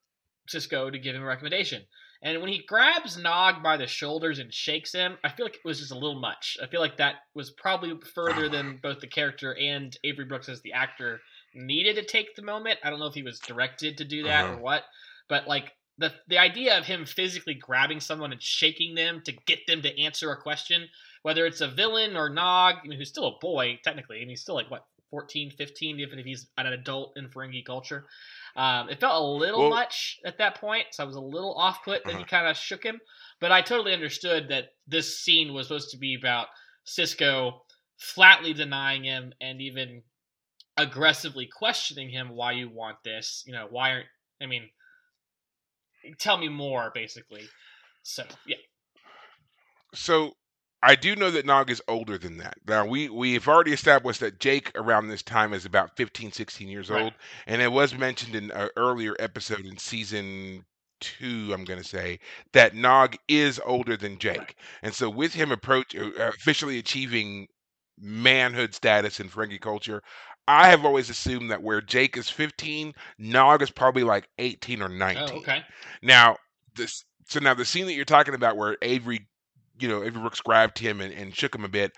Sisko 0.50 0.92
to 0.92 1.00
give 1.00 1.16
him 1.16 1.24
a 1.24 1.26
recommendation. 1.26 1.84
And 2.24 2.42
when 2.42 2.52
he 2.52 2.63
grabs 2.68 3.18
Nog 3.18 3.62
by 3.62 3.78
the 3.78 3.86
shoulders 3.86 4.40
and 4.40 4.52
shakes 4.52 4.92
him, 4.92 5.18
I 5.24 5.30
feel 5.30 5.46
like 5.46 5.56
it 5.56 5.62
was 5.66 5.80
just 5.80 5.92
a 5.92 5.96
little 5.98 6.20
much. 6.20 6.58
I 6.62 6.66
feel 6.68 6.82
like 6.82 6.98
that 6.98 7.16
was 7.36 7.52
probably 7.52 7.94
further 8.16 8.50
than 8.56 8.80
both 8.82 9.00
the 9.02 9.08
character 9.08 9.56
and 9.56 9.96
Avery 10.04 10.26
Brooks 10.26 10.50
as 10.50 10.62
the 10.62 10.74
actor 10.74 11.20
needed 11.54 11.96
to 11.96 12.04
take 12.06 12.36
the 12.36 12.42
moment. 12.42 12.80
I 12.84 12.90
don't 12.90 13.00
know 13.00 13.06
if 13.06 13.13
he 13.13 13.24
was 13.24 13.40
directed 13.40 13.98
to 13.98 14.06
do 14.06 14.24
that 14.24 14.46
Uh-huh. 14.46 14.54
or 14.56 14.58
what, 14.62 14.84
but 15.30 15.48
like 15.48 15.74
the 16.00 16.13
the 16.28 16.38
idea 16.38 16.78
of 16.78 16.86
him 16.86 17.06
physically 17.06 17.56
grabbing 17.56 18.00
someone 18.00 18.32
and 18.32 18.42
shaking 18.42 18.96
them 18.96 19.22
to 19.26 19.32
get 19.46 19.60
them 19.68 19.82
to 19.84 20.00
answer 20.02 20.32
a 20.32 20.42
question, 20.42 20.88
whether 21.24 21.46
it's 21.46 21.62
a 21.62 21.68
villain 21.68 22.16
or 22.16 22.30
Nog, 22.30 22.76
I 22.84 22.88
mean, 22.88 22.98
who's 23.00 23.10
still 23.10 23.28
a 23.28 23.40
boy 23.40 23.80
technically, 23.84 24.18
I 24.18 24.20
mean, 24.22 24.30
he's 24.30 24.42
still 24.42 24.56
like 24.56 24.70
what 24.72 24.86
14, 25.10 25.52
15, 25.52 26.00
even 26.00 26.20
if 26.20 26.26
he's 26.26 26.48
an 26.58 26.67
adult 26.67 27.13
in 27.15 27.30
Ferengi 27.30 27.65
culture. 27.65 28.08
Um, 28.56 28.89
it 28.89 29.00
felt 29.00 29.22
a 29.22 29.26
little 29.26 29.62
Well- 29.62 29.70
much 29.70 30.20
at 30.26 30.38
that 30.39 30.56
point, 30.56 30.88
so 30.91 31.04
I 31.04 31.06
was 31.06 31.15
a 31.15 31.22
little 31.22 31.56
off 31.56 31.84
put 31.84 32.04
that 32.04 32.12
he 32.12 32.17
Uh-huh. 32.17 32.26
kind 32.26 32.48
of 32.48 32.58
shook 32.58 32.84
him. 32.84 33.00
But 33.39 33.52
I 33.52 33.62
totally 33.62 33.93
understood 33.93 34.50
that 34.50 34.76
this 34.88 35.20
scene 35.20 35.54
was 35.54 35.67
supposed 35.67 35.91
to 35.91 35.98
be 35.98 36.15
about 36.15 36.48
Sisko 36.86 37.62
flatly 37.98 38.54
denying 38.54 39.04
him 39.04 39.34
and 39.41 39.62
even 39.62 40.04
aggressively 40.78 41.48
questioning 41.48 42.10
him 42.10 42.30
why 42.30 42.52
you 42.52 42.70
want 42.70 43.04
this. 43.04 43.43
You 43.46 43.54
know, 43.54 43.67
why 43.67 43.91
aren't 43.91 44.08
I 44.41 44.46
mean 44.46 44.70
tell 46.20 46.38
me 46.38 46.48
more 46.50 46.91
basically. 46.93 47.48
So 48.04 48.26
yeah. 48.46 48.58
so 49.93 50.38
I 50.88 50.95
do 50.95 51.15
know 51.15 51.30
that 51.32 51.45
Nog 51.45 51.69
is 51.69 51.82
older 51.88 52.17
than 52.17 52.38
that. 52.38 52.58
Now 52.67 52.86
we 52.86 53.10
we've 53.10 53.47
already 53.47 53.73
established 53.73 54.21
that 54.21 54.39
Jake 54.39 54.71
around 54.76 55.08
this 55.10 55.21
time 55.23 55.54
is 55.54 55.65
about 55.65 55.95
15, 55.97 56.32
16 56.32 56.69
years 56.69 56.89
Right. 56.89 57.02
old, 57.04 57.13
and 57.45 57.62
it 57.62 57.71
was 57.71 57.93
mentioned 57.93 58.36
in 58.36 58.52
an 58.52 58.69
earlier 58.78 59.15
episode 59.19 59.65
in 59.65 59.78
season 59.78 60.65
two, 61.02 61.52
I'm 61.54 61.65
going 61.65 61.82
to 61.82 61.88
say 61.88 62.19
that 62.54 62.73
Nog 62.76 63.15
is 63.28 63.60
older 63.65 63.97
than 63.97 64.17
Jake, 64.17 64.38
Right. 64.38 64.56
and 64.82 64.93
so 64.93 65.10
with 65.10 65.34
him 65.34 65.52
approach 65.52 65.95
uh, 65.95 66.10
officially 66.17 66.80
achieving 66.80 67.47
manhood 68.00 68.73
status 68.73 69.19
in 69.19 69.30
Ferengi 69.30 69.60
culture. 69.60 70.02
I 70.47 70.69
have 70.69 70.86
always 70.86 71.10
assumed 71.10 71.52
that 71.52 71.62
where 71.62 71.82
Jake 71.82 72.15
is 72.17 72.30
15, 72.30 72.93
Nog 73.19 73.62
is 73.62 73.71
probably 73.71 74.04
like 74.04 74.30
18 74.39 74.82
or 74.82 74.88
19. 74.89 75.23
Oh, 75.28 75.38
okay. 75.39 75.63
Now, 76.02 76.38
this 76.76 77.04
so 77.28 77.39
now 77.41 77.54
the 77.54 77.65
scene 77.65 77.86
that 77.88 77.93
you're 77.93 78.06
talking 78.06 78.34
about 78.36 78.56
where 78.56 78.78
Avery, 78.82 79.28
you 79.80 79.88
know, 79.88 80.04
Avery 80.04 80.22
Brooks 80.22 80.42
grabbed 80.42 80.78
him 80.80 81.02
and, 81.02 81.13
and 81.13 81.36
shook 81.36 81.56
him 81.56 81.63
a 81.66 81.70
bit. 81.70 81.94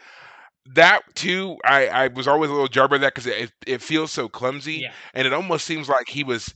That 0.76 1.02
too, 1.16 1.58
I, 1.66 1.88
I 1.88 2.08
was 2.08 2.28
always 2.28 2.50
a 2.50 2.54
little 2.54 2.68
jarred 2.68 2.92
by 2.92 2.98
that 3.00 3.14
because 3.16 3.28
it, 3.28 3.52
it 3.66 3.82
feels 3.82 4.12
so 4.12 4.30
clumsy, 4.30 4.84
Yeah. 4.84 4.94
and 5.14 5.26
it 5.28 5.34
almost 5.34 5.66
seems 5.66 5.90
like 5.90 6.10
he 6.10 6.24
was. 6.24 6.54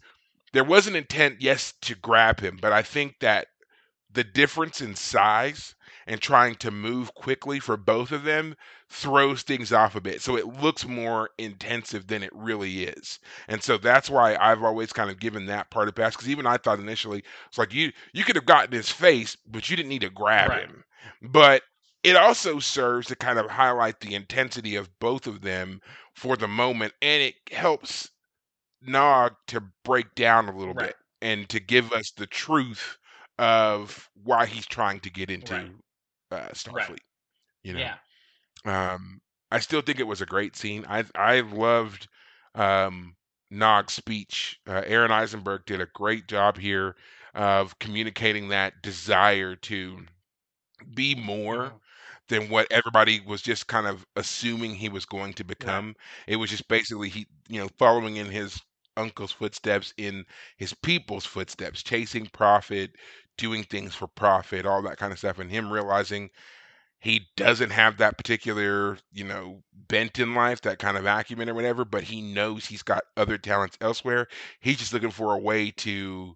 There 0.54 0.64
was 0.64 0.88
an 0.88 0.96
intent, 0.96 1.38
yes, 1.42 1.74
to 1.82 1.96
grab 1.96 2.40
him, 2.40 2.58
but 2.62 2.72
I 2.74 2.82
think 2.84 3.20
that 3.20 3.48
the 4.12 4.24
difference 4.24 4.82
in 4.82 4.96
size 4.96 5.76
and 6.08 6.22
trying 6.22 6.56
to 6.56 6.72
move 6.72 7.14
quickly 7.16 7.60
for 7.60 7.78
both 7.78 8.12
of 8.12 8.24
them 8.24 8.56
throws 8.90 9.42
things 9.44 9.72
off 9.74 9.96
a 9.96 10.02
bit. 10.02 10.22
So 10.22 10.36
it 10.38 10.48
looks 10.62 10.86
more 10.88 11.30
intensive 11.38 12.08
than 12.08 12.24
it 12.24 12.32
really 12.34 12.84
is. 12.86 13.20
And 13.48 13.64
so 13.64 13.78
that's 13.78 14.10
why 14.10 14.36
I've 14.36 14.64
always 14.64 14.94
kind 14.94 15.10
of 15.10 15.20
given 15.20 15.46
that 15.48 15.70
part 15.72 15.88
a 15.88 15.92
pass 15.94 16.16
because 16.16 16.30
even 16.30 16.46
I 16.46 16.58
thought 16.58 16.80
initially 16.80 17.24
it's 17.48 17.58
like 17.58 17.74
you 17.74 17.92
you 18.14 18.24
could 18.24 18.36
have 18.36 18.46
gotten 18.46 18.72
his 18.74 18.90
face, 18.90 19.36
but 19.48 19.70
you 19.70 19.76
didn't 19.76 19.90
need 19.90 20.02
to 20.02 20.10
grab 20.10 20.50
Right. 20.50 20.60
him. 20.60 20.84
But 21.22 21.64
it 22.04 22.16
also 22.16 22.60
serves 22.60 23.08
to 23.08 23.16
kind 23.16 23.40
of 23.40 23.50
highlight 23.50 24.00
the 24.00 24.16
intensity 24.16 24.76
of 24.76 25.00
both 25.00 25.28
of 25.28 25.42
them 25.42 25.82
for 26.16 26.36
the 26.38 26.48
moment 26.48 26.94
and 27.02 27.22
it 27.24 27.36
helps 27.52 28.10
Nog 28.82 29.36
to 29.48 29.62
break 29.84 30.14
down 30.16 30.48
a 30.50 30.56
little 30.58 30.74
Right. 30.74 30.76
bit 30.76 30.96
and 31.22 31.50
to 31.50 31.60
give 31.60 31.92
us 31.94 32.12
the 32.12 32.28
truth 32.28 32.98
of 33.40 34.10
why 34.14 34.46
he's 34.46 34.66
trying 34.68 35.00
to 35.02 35.10
get 35.10 35.30
into 35.30 35.56
Right. 35.56 35.72
uh, 36.32 36.50
Starfleet. 36.54 37.02
You 37.64 37.74
know, 37.74 37.80
Yeah. 37.80 37.98
um, 38.66 39.22
I 39.52 39.60
still 39.60 39.82
think 39.82 40.00
it 40.00 40.08
was 40.08 40.22
a 40.22 40.26
great 40.26 40.56
scene. 40.56 40.86
I 40.88 41.06
I 41.16 41.42
loved 41.42 42.08
um, 42.56 43.16
Nog's 43.50 43.94
speech. 43.94 44.60
Uh, 44.68 44.84
Aron 44.86 45.12
Eisenberg 45.12 45.66
did 45.66 45.82
a 45.82 45.88
great 45.88 46.28
job 46.28 46.58
here 46.58 46.96
of 47.34 47.78
communicating 47.80 48.50
that 48.50 48.82
desire 48.82 49.56
to 49.58 50.06
be 50.84 51.16
more 51.16 51.74
Mhm. 51.74 51.80
than 52.30 52.50
what 52.50 52.68
everybody 52.72 53.20
was 53.22 53.42
just 53.42 53.68
kind 53.68 53.88
of 53.88 54.06
assuming 54.16 54.76
he 54.76 54.90
was 54.90 55.06
going 55.06 55.34
to 55.34 55.44
become. 55.44 55.96
It 56.28 56.38
was 56.38 56.50
just 56.50 56.68
basically 56.68 57.10
he, 57.10 57.28
you 57.48 57.60
know, 57.60 57.70
following 57.78 58.16
in 58.18 58.28
his 58.28 58.60
uncle's 58.98 59.32
footsteps, 59.32 59.94
in 59.98 60.26
his 60.58 60.74
people's 60.74 61.26
footsteps, 61.26 61.84
chasing 61.84 62.28
profit, 62.28 62.96
doing 63.38 63.64
things 63.64 63.96
for 63.96 64.08
profit, 64.08 64.66
all 64.66 64.82
that 64.84 64.98
kind 64.98 65.12
of 65.12 65.20
stuff, 65.20 65.40
and 65.40 65.50
him 65.52 65.72
realizing 65.72 66.30
he 67.00 67.28
doesn't 67.36 67.72
have 67.72 67.98
that 67.98 68.18
particular, 68.18 68.98
you 69.12 69.24
know, 69.26 69.64
bent 69.74 70.20
in 70.20 70.34
life, 70.36 70.62
that 70.62 70.80
kind 70.80 70.98
of 70.98 71.06
acumen 71.06 71.50
or 71.50 71.54
whatever, 71.54 71.84
but 71.86 72.04
he 72.04 72.22
knows 72.22 72.66
he's 72.66 72.84
got 72.84 73.04
other 73.18 73.38
talents 73.38 73.78
elsewhere. 73.82 74.28
He's 74.62 74.78
just 74.78 74.94
looking 74.94 75.12
for 75.12 75.34
a 75.34 75.40
way 75.40 75.72
to 75.72 76.36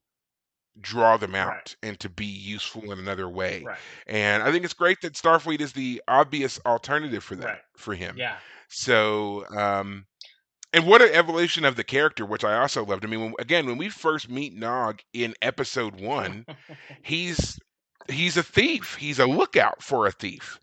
draw 0.82 1.18
them 1.18 1.36
out 1.36 1.48
Right. 1.50 1.76
and 1.84 2.00
to 2.00 2.10
be 2.10 2.26
useful 2.26 2.92
in 2.92 3.00
another 3.00 3.28
way. 3.30 3.64
Right. 3.66 3.78
And 4.08 4.44
I 4.44 4.52
think 4.52 4.64
it's 4.66 4.74
great 4.74 5.02
that 5.02 5.14
Starfleet 5.14 5.62
is 5.62 5.74
the 5.74 6.02
obvious 6.08 6.60
alternative 6.66 7.24
for 7.24 7.36
that 7.38 7.46
Right. 7.46 7.62
for 7.76 7.96
him. 7.96 8.16
Yeah. 8.18 8.38
So, 8.70 9.46
um, 9.56 10.06
and 10.74 10.86
what 10.86 11.02
an 11.02 11.10
evolution 11.14 11.64
of 11.66 11.76
the 11.78 11.84
character, 11.84 12.26
which 12.26 12.44
I 12.44 12.58
also 12.60 12.86
loved. 12.86 13.06
I 13.06 13.08
mean, 13.08 13.22
when, 13.22 13.34
again, 13.40 13.66
when 13.66 13.78
we 13.78 13.90
first 13.90 14.30
meet 14.30 14.54
Nog 14.54 15.00
in 15.14 15.34
episode 15.42 16.00
one, 16.00 16.46
he's 17.02 17.58
he's 18.10 18.38
a 18.38 18.44
thief. 18.44 18.96
He's 18.96 19.20
a 19.20 19.26
lookout 19.26 19.82
for 19.82 20.06
a 20.08 20.12
thief. 20.12 20.60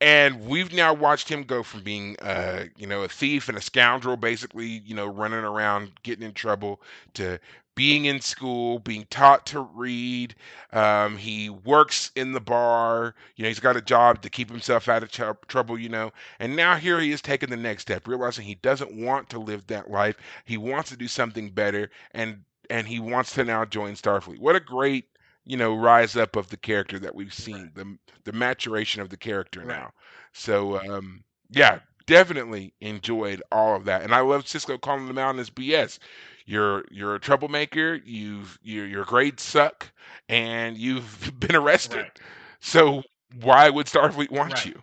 And 0.00 0.46
we've 0.46 0.72
now 0.72 0.92
watched 0.92 1.28
him 1.28 1.44
go 1.44 1.62
from 1.62 1.82
being, 1.82 2.16
uh, 2.20 2.64
you 2.76 2.88
know, 2.88 3.02
a 3.02 3.08
thief 3.08 3.48
and 3.48 3.56
a 3.56 3.60
scoundrel, 3.60 4.16
basically, 4.16 4.82
you 4.84 4.96
know, 4.96 5.06
running 5.06 5.44
around, 5.44 5.92
getting 6.02 6.24
in 6.24 6.32
trouble, 6.32 6.82
to 7.14 7.38
being 7.74 8.04
in 8.04 8.20
school, 8.20 8.78
being 8.78 9.06
taught 9.10 9.46
to 9.46 9.60
read. 9.60 10.34
Um, 10.72 11.16
he 11.16 11.48
works 11.50 12.10
in 12.16 12.32
the 12.32 12.40
bar. 12.40 13.14
You 13.36 13.42
know, 13.42 13.48
he's 13.48 13.60
got 13.60 13.76
a 13.76 13.80
job 13.82 14.22
to 14.22 14.30
keep 14.30 14.50
himself 14.50 14.88
out 14.88 15.02
of 15.02 15.10
trou- 15.10 15.36
trouble. 15.48 15.78
You 15.78 15.88
know, 15.88 16.12
and 16.38 16.56
now 16.56 16.76
here 16.76 17.00
he 17.00 17.12
is 17.12 17.22
taking 17.22 17.50
the 17.50 17.56
next 17.56 17.82
step, 17.82 18.06
realizing 18.06 18.44
he 18.44 18.56
doesn't 18.56 18.94
want 18.94 19.28
to 19.30 19.38
live 19.38 19.66
that 19.68 19.90
life. 19.90 20.16
He 20.44 20.56
wants 20.56 20.90
to 20.90 20.96
do 20.96 21.08
something 21.08 21.50
better, 21.50 21.90
and 22.12 22.44
and 22.70 22.86
he 22.86 23.00
wants 23.00 23.34
to 23.34 23.44
now 23.44 23.64
join 23.64 23.94
Starfleet. 23.94 24.38
What 24.40 24.56
a 24.56 24.60
great 24.60 25.06
you 25.44 25.56
know 25.56 25.74
rise 25.74 26.16
up 26.16 26.36
of 26.36 26.48
the 26.48 26.56
character 26.56 26.98
that 26.98 27.14
we've 27.14 27.34
seen 27.34 27.70
the 27.74 27.96
the 28.24 28.32
maturation 28.32 29.00
of 29.02 29.08
the 29.10 29.16
character 29.16 29.62
Right. 29.62 29.68
now 29.68 29.92
so 30.32 30.78
um 30.78 31.24
yeah 31.50 31.80
definitely 32.06 32.74
enjoyed 32.80 33.42
all 33.50 33.74
of 33.76 33.84
that 33.84 34.02
and 34.02 34.14
i 34.14 34.20
love 34.20 34.44
sisko 34.44 34.80
calling 34.80 35.06
them 35.06 35.18
out 35.18 35.38
as 35.38 35.50
bs 35.50 35.98
you're 36.46 36.84
you're 36.90 37.14
a 37.14 37.20
troublemaker 37.20 38.00
you've 38.04 38.58
your 38.62 38.86
your 38.86 39.04
grades 39.04 39.42
suck 39.42 39.90
and 40.28 40.76
you've 40.76 41.32
been 41.40 41.54
arrested 41.56 41.96
Right. 41.96 42.20
so 42.60 43.02
why 43.40 43.68
would 43.70 43.86
starfleet 43.86 44.30
want 44.30 44.52
Right. 44.52 44.66
you 44.66 44.82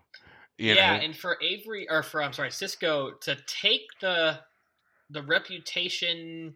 you 0.58 0.76
yeah, 0.76 0.96
know 0.96 1.02
and 1.02 1.16
for 1.16 1.38
Avery 1.42 1.88
or 1.90 2.04
for 2.04 2.22
I'm 2.22 2.34
sorry, 2.34 2.50
Sisko 2.50 3.20
to 3.22 3.38
take 3.48 3.84
the 4.02 4.40
the 5.10 5.22
reputation 5.24 6.54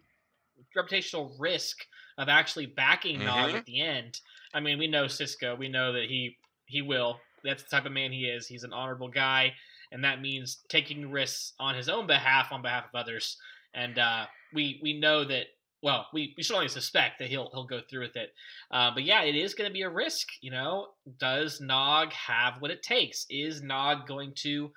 reputational 0.77 1.31
risk 1.39 1.85
of 2.17 2.29
actually 2.29 2.65
backing 2.67 3.23
Nog 3.23 3.51
Mhm. 3.51 3.57
at 3.59 3.65
the 3.65 3.81
end. 3.81 4.21
I 4.53 4.59
mean, 4.59 4.77
we 4.77 4.87
know 4.87 5.05
Sisko. 5.05 5.57
We 5.57 5.67
know 5.69 5.93
that 5.93 6.05
he 6.05 6.37
he 6.65 6.81
will. 6.81 7.19
That's 7.43 7.63
the 7.63 7.69
type 7.69 7.85
of 7.85 7.91
man 7.91 8.11
he 8.11 8.25
is. 8.25 8.47
He's 8.47 8.63
an 8.63 8.73
honorable 8.73 9.07
guy, 9.09 9.55
and 9.91 10.03
that 10.03 10.21
means 10.21 10.63
taking 10.69 11.09
risks 11.11 11.53
on 11.59 11.75
his 11.75 11.89
own 11.89 12.07
behalf, 12.07 12.51
on 12.51 12.61
behalf 12.61 12.85
of 12.85 12.95
others. 12.95 13.37
And 13.73 13.97
uh, 13.99 14.25
we 14.53 14.79
we 14.81 14.99
know 14.99 15.23
that. 15.25 15.45
Well, 15.81 16.07
we, 16.13 16.33
we 16.37 16.43
should 16.43 16.55
only 16.55 16.69
suspect 16.69 17.19
that 17.19 17.27
he'll 17.27 17.49
he'll 17.51 17.65
go 17.67 17.81
through 17.89 18.03
with 18.03 18.15
it. 18.15 18.33
Uh, 18.71 18.91
but 18.93 19.03
yeah, 19.03 19.23
it 19.23 19.35
is 19.35 19.53
going 19.53 19.69
to 19.69 19.73
be 19.73 19.81
a 19.81 19.89
risk. 19.89 20.29
You 20.41 20.51
know, 20.51 20.87
does 21.19 21.59
Nog 21.59 22.13
have 22.13 22.61
what 22.61 22.71
it 22.71 22.81
takes? 22.81 23.25
Is 23.29 23.61
Nog 23.61 24.07
going 24.07 24.31
to 24.43 24.71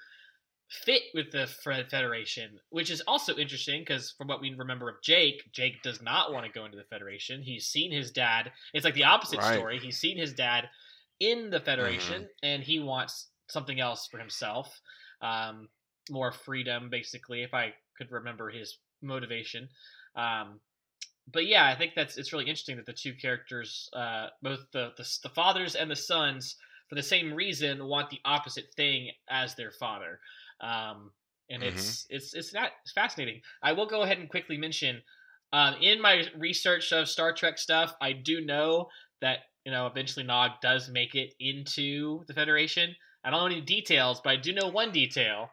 fit 0.69 1.03
with 1.15 1.31
the 1.31 1.47
Fed 1.47 1.89
Federation? 1.91 2.59
Which 2.71 2.91
is 2.91 3.03
also 3.07 3.37
interesting 3.37 3.83
because 3.83 4.15
from 4.19 4.27
what 4.27 4.41
we 4.41 4.53
remember 4.57 4.89
of 4.89 4.97
Jake, 5.01 5.45
Jake 5.53 5.81
does 5.85 6.03
not 6.03 6.33
want 6.33 6.45
to 6.45 6.51
go 6.51 6.65
into 6.65 6.77
the 6.77 6.83
Federation. 6.91 7.41
He's 7.41 7.67
seen 7.67 7.93
his 7.93 8.11
dad. 8.11 8.51
It's 8.75 8.85
like 8.85 8.95
the 8.95 9.05
opposite 9.05 9.39
Right. 9.39 9.55
story. 9.55 9.79
He's 9.79 10.01
seen 10.01 10.19
his 10.19 10.33
dad 10.33 10.69
in 11.21 11.51
the 11.51 11.61
Federation, 11.61 12.29
and 12.43 12.63
he 12.65 12.81
wants 12.81 13.29
something 13.49 13.79
else 13.81 14.09
for 14.11 14.19
himself, 14.19 14.81
um, 15.23 15.69
more 16.11 16.33
freedom, 16.33 16.91
basically. 16.91 17.43
If 17.43 17.55
I 17.55 17.75
could 17.97 18.11
remember 18.11 18.51
his 18.51 18.77
motivation. 19.07 19.69
Um, 20.15 20.61
but 21.33 21.47
yeah, 21.47 21.67
I 21.67 21.75
think 21.75 21.93
that's 21.95 22.17
it's 22.17 22.33
really 22.33 22.45
interesting 22.45 22.77
that 22.77 22.87
the 22.87 22.93
two 22.93 23.15
characters, 23.15 23.91
uh, 23.93 24.29
both 24.43 24.61
the, 24.73 24.93
the 24.97 25.19
the 25.23 25.29
fathers 25.31 25.75
and 25.75 25.91
the 25.91 25.97
sons, 25.97 26.57
for 26.89 26.95
the 26.95 27.03
same 27.03 27.35
reason, 27.35 27.87
want 27.87 28.11
the 28.11 28.21
opposite 28.25 28.73
thing 28.77 29.11
as 29.29 29.55
their 29.55 29.73
father. 29.73 30.21
Um, 30.61 31.11
and 31.51 31.63
it's 31.63 32.07
it's 32.11 32.35
it's 32.35 32.53
not 32.53 32.71
it's 32.83 32.93
fascinating. 32.93 33.41
I 33.63 33.73
will 33.73 33.87
go 33.87 34.03
ahead 34.03 34.19
and 34.19 34.29
quickly 34.29 34.57
mention, 34.57 35.03
um, 35.53 35.75
in 35.81 36.01
my 36.01 36.25
research 36.37 36.93
of 36.93 37.09
Star 37.09 37.33
Trek 37.33 37.59
stuff, 37.59 37.95
I 38.01 38.13
do 38.13 38.41
know 38.41 38.89
that 39.21 39.41
you 39.65 39.73
know 39.73 39.87
eventually 39.87 40.25
Nog 40.25 40.53
does 40.63 40.91
make 40.91 41.15
it 41.15 41.35
into 41.41 42.25
the 42.27 42.35
Federation. 42.35 42.95
I 43.25 43.31
don't 43.31 43.41
know 43.41 43.47
any 43.47 43.61
details, 43.61 44.21
but 44.23 44.31
I 44.31 44.37
do 44.37 44.53
know 44.53 44.69
one 44.69 44.93
detail, 44.93 45.51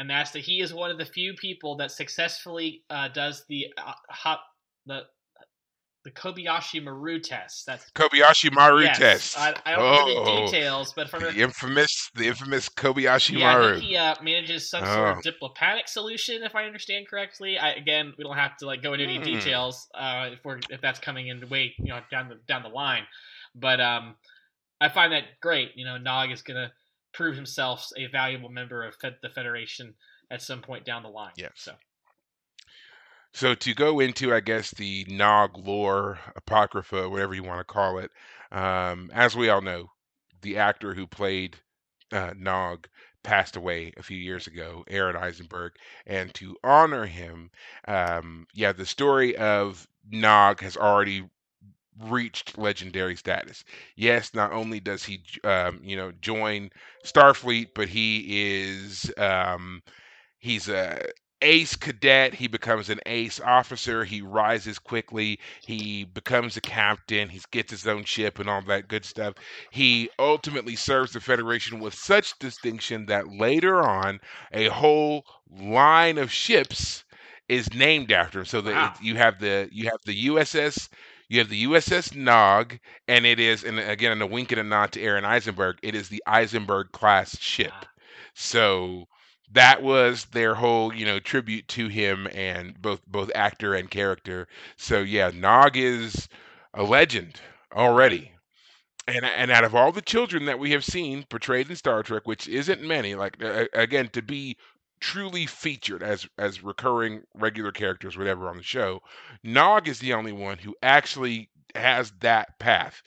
and 0.00 0.08
that's 0.08 0.30
that 0.30 0.40
he 0.40 0.60
is 0.60 0.72
one 0.72 0.90
of 0.90 0.96
the 0.96 1.04
few 1.04 1.34
people 1.34 1.76
that 1.76 1.90
successfully 1.90 2.82
uh, 2.88 3.08
does 3.08 3.44
the 3.48 3.66
uh, 3.76 3.92
hot 4.08 4.40
the 4.86 5.02
the 6.04 6.10
Kobayashi 6.10 6.82
Maru 6.82 7.20
test. 7.20 7.66
That's 7.66 7.84
kobayashi 7.94 8.50
maru 8.50 8.84
yes, 8.84 8.98
test 8.98 9.36
I, 9.36 9.54
I 9.66 9.72
don't 9.76 9.84
know 9.84 10.14
Oh, 10.14 10.24
the 10.24 10.40
details, 10.42 10.94
but 10.96 11.10
from 11.10 11.20
the 11.20 11.34
infamous 11.38 12.10
the 12.14 12.28
infamous 12.28 12.70
kobayashi 12.70 13.38
yeah, 13.38 13.50
I 13.50 13.52
maru 13.52 13.74
think 13.74 13.84
he 13.84 13.96
uh, 13.96 14.14
manages 14.22 14.70
some 14.70 14.86
sort 14.86 15.10
Oh. 15.10 15.18
of 15.18 15.22
diplomatic 15.22 15.86
solution, 15.86 16.42
if 16.42 16.54
I 16.54 16.64
understand 16.64 17.06
correctly. 17.06 17.58
I, 17.58 17.72
again, 17.72 18.14
we 18.16 18.24
don't 18.24 18.36
have 18.36 18.56
to 18.58 18.66
like 18.66 18.82
go 18.82 18.94
into 18.94 19.04
any 19.04 19.18
Hmm. 19.18 19.24
details 19.24 19.86
uh, 19.94 20.30
if 20.32 20.42
we're 20.44 20.60
if 20.70 20.80
that's 20.80 20.98
coming 20.98 21.28
in 21.28 21.46
way 21.50 21.74
you 21.78 21.92
know 21.92 22.00
down 22.10 22.30
the 22.30 22.36
down 22.48 22.62
the 22.62 22.70
line, 22.70 23.02
but 23.54 23.80
um, 23.82 24.14
I 24.80 24.88
find 24.88 25.12
that 25.12 25.24
great. 25.42 25.72
You 25.76 25.84
know, 25.84 25.98
Nog 25.98 26.30
is 26.30 26.40
gonna 26.40 26.72
prove 27.12 27.36
himself 27.36 27.88
a 27.96 28.06
valuable 28.06 28.48
member 28.48 28.82
of 28.82 28.94
the 29.22 29.28
Federation 29.28 29.94
at 30.30 30.42
some 30.42 30.60
point 30.62 30.84
down 30.84 31.02
the 31.02 31.08
line. 31.08 31.32
Yes. 31.36 31.52
So 31.56 31.72
So 33.32 33.54
to 33.54 33.74
go 33.74 34.00
into, 34.00 34.34
I 34.34 34.40
guess, 34.40 34.70
the 34.72 35.06
Nog 35.08 35.56
lore, 35.56 36.18
apocrypha, 36.36 37.08
whatever 37.08 37.34
you 37.34 37.42
want 37.44 37.60
to 37.60 37.64
call 37.72 37.98
it, 37.98 38.10
um, 38.52 39.10
as 39.14 39.36
we 39.36 39.48
all 39.48 39.60
know, 39.60 39.90
the 40.42 40.58
actor 40.58 40.94
who 40.94 41.06
played 41.06 41.56
uh, 42.12 42.32
Nog 42.36 42.88
passed 43.22 43.56
away 43.56 43.92
a 43.96 44.02
few 44.02 44.16
years 44.16 44.46
ago, 44.46 44.84
Aron 44.88 45.16
Eisenberg, 45.16 45.72
and 46.06 46.32
to 46.34 46.56
honor 46.64 47.06
him, 47.06 47.50
um, 47.86 48.46
yeah, 48.54 48.72
the 48.72 48.86
story 48.86 49.36
of 49.36 49.86
Nog 50.10 50.60
has 50.60 50.76
already 50.76 51.28
reached 51.98 52.58
legendary 52.58 53.16
status. 53.16 53.64
Yes, 53.96 54.34
not 54.34 54.52
only 54.52 54.80
does 54.80 55.04
he, 55.04 55.22
um, 55.44 55.80
you 55.82 55.96
know, 55.96 56.12
join 56.20 56.70
Starfleet, 57.04 57.68
but 57.74 57.88
he 57.88 58.62
is, 58.62 59.12
um, 59.18 59.82
he's 60.38 60.68
a 60.68 61.00
ace 61.42 61.74
cadet. 61.76 62.34
He 62.34 62.48
becomes 62.48 62.88
an 62.90 63.00
ace 63.06 63.40
officer. 63.40 64.04
He 64.04 64.20
rises 64.22 64.78
quickly. 64.78 65.38
He 65.64 66.04
becomes 66.04 66.56
a 66.56 66.60
captain. 66.60 67.28
He 67.28 67.40
gets 67.50 67.70
his 67.70 67.86
own 67.86 68.04
ship 68.04 68.38
and 68.38 68.48
all 68.48 68.62
that 68.62 68.88
good 68.88 69.04
stuff. 69.04 69.34
He 69.70 70.10
ultimately 70.18 70.76
serves 70.76 71.12
the 71.12 71.20
federation 71.20 71.80
with 71.80 71.94
such 71.94 72.38
distinction 72.38 73.06
that 73.06 73.28
later 73.28 73.80
on 73.82 74.20
a 74.52 74.66
whole 74.68 75.24
line 75.50 76.18
of 76.18 76.30
ships 76.32 77.04
is 77.48 77.72
named 77.74 78.12
after 78.12 78.40
him. 78.40 78.44
So 78.46 78.60
that 78.62 78.76
Wow. 78.76 79.00
you 79.00 79.16
have 79.16 79.38
the 79.40 79.68
you 79.72 79.86
have 79.86 80.00
the 80.04 80.26
uss 80.28 80.88
You 81.30 81.38
have 81.40 81.48
the 81.48 81.64
USS 81.64 82.14
Nog, 82.14 82.78
and 83.08 83.26
it 83.26 83.40
is, 83.40 83.64
and 83.64 83.80
again, 83.80 84.12
in 84.12 84.20
a 84.22 84.26
wink 84.26 84.52
and 84.52 84.60
a 84.60 84.64
nod 84.64 84.92
to 84.92 85.02
Aron 85.02 85.24
Eisenberg, 85.24 85.78
it 85.82 85.94
is 85.94 86.10
the 86.10 86.22
Eisenberg 86.26 86.92
class 86.92 87.38
ship. 87.40 87.86
Ah, 87.86 87.88
So 88.34 89.08
that 89.52 89.82
was 89.82 90.26
their 90.26 90.54
whole, 90.56 90.94
you 90.94 91.06
know, 91.06 91.20
tribute 91.20 91.68
to 91.68 91.88
him 91.88 92.28
and 92.34 92.80
both 92.82 93.00
both 93.06 93.30
actor 93.34 93.74
and 93.74 93.90
character. 93.90 94.48
So 94.76 95.00
yeah, 95.00 95.30
Nog 95.34 95.76
is 95.78 96.28
a 96.74 96.82
legend 96.84 97.40
already. 97.74 98.32
And 99.06 99.24
and 99.26 99.50
out 99.50 99.64
of 99.64 99.74
all 99.74 99.92
the 99.92 100.02
children 100.02 100.46
that 100.46 100.58
we 100.58 100.70
have 100.72 100.84
seen 100.84 101.24
portrayed 101.24 101.70
in 101.70 101.76
Star 101.76 102.02
Trek, 102.02 102.26
which 102.26 102.48
isn't 102.48 102.82
many, 102.82 103.14
like 103.14 103.42
uh, 103.42 103.66
again 103.74 104.08
to 104.10 104.22
be 104.22 104.56
truly 105.00 105.46
featured 105.46 106.02
as 106.02 106.28
as 106.38 106.62
recurring 106.62 107.22
regular 107.34 107.72
characters 107.72 108.16
whatever 108.16 108.48
on 108.48 108.56
the 108.56 108.62
show, 108.62 109.02
Nog 109.42 109.88
is 109.88 109.98
the 109.98 110.14
only 110.14 110.32
one 110.32 110.58
who 110.58 110.76
actually 110.82 111.50
has 111.74 112.12
that 112.20 112.58
path. 112.58 113.02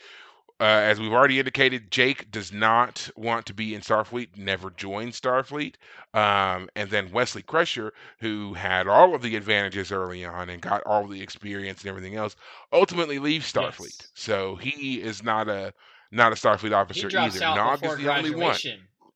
Uh, 0.59 0.65
as 0.65 0.99
we've 0.99 1.11
already 1.11 1.39
indicated, 1.39 1.91
Jake 1.91 2.31
does 2.31 2.53
not 2.53 3.09
want 3.17 3.45
to 3.47 3.53
be 3.53 3.75
in 3.75 3.81
Starfleet, 3.81 4.37
never 4.37 4.69
joined 4.69 5.11
Starfleet. 5.11 5.75
Um, 6.13 6.69
and 6.75 6.89
then 6.89 7.11
Wesley 7.11 7.41
Crusher, 7.41 7.91
who 8.19 8.53
had 8.53 8.87
all 8.87 9.13
of 9.13 9.21
the 9.23 9.35
advantages 9.35 9.91
early 9.91 10.23
on 10.23 10.49
and 10.49 10.61
got 10.61 10.81
all 10.83 11.05
the 11.07 11.21
experience 11.21 11.81
and 11.81 11.89
everything 11.89 12.15
else, 12.15 12.35
ultimately 12.71 13.19
leaves 13.19 13.51
Starfleet. 13.51 13.99
Yes. 13.99 14.11
So 14.13 14.55
he 14.55 15.01
is 15.01 15.21
not 15.23 15.49
a 15.49 15.73
not 16.11 16.31
a 16.31 16.35
Starfleet 16.35 16.71
officer 16.71 17.07
either. 17.07 17.39
Nog 17.39 17.83
is 17.83 17.97
the 17.97 18.15
only 18.15 18.33
one. 18.35 18.55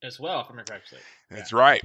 as 0.04 0.20
well, 0.20 0.42
if 0.42 0.48
I 0.48 0.50
remember 0.50 0.72
correctly. 0.72 1.00
Yeah. 1.30 1.38
That's 1.38 1.54
right. 1.54 1.84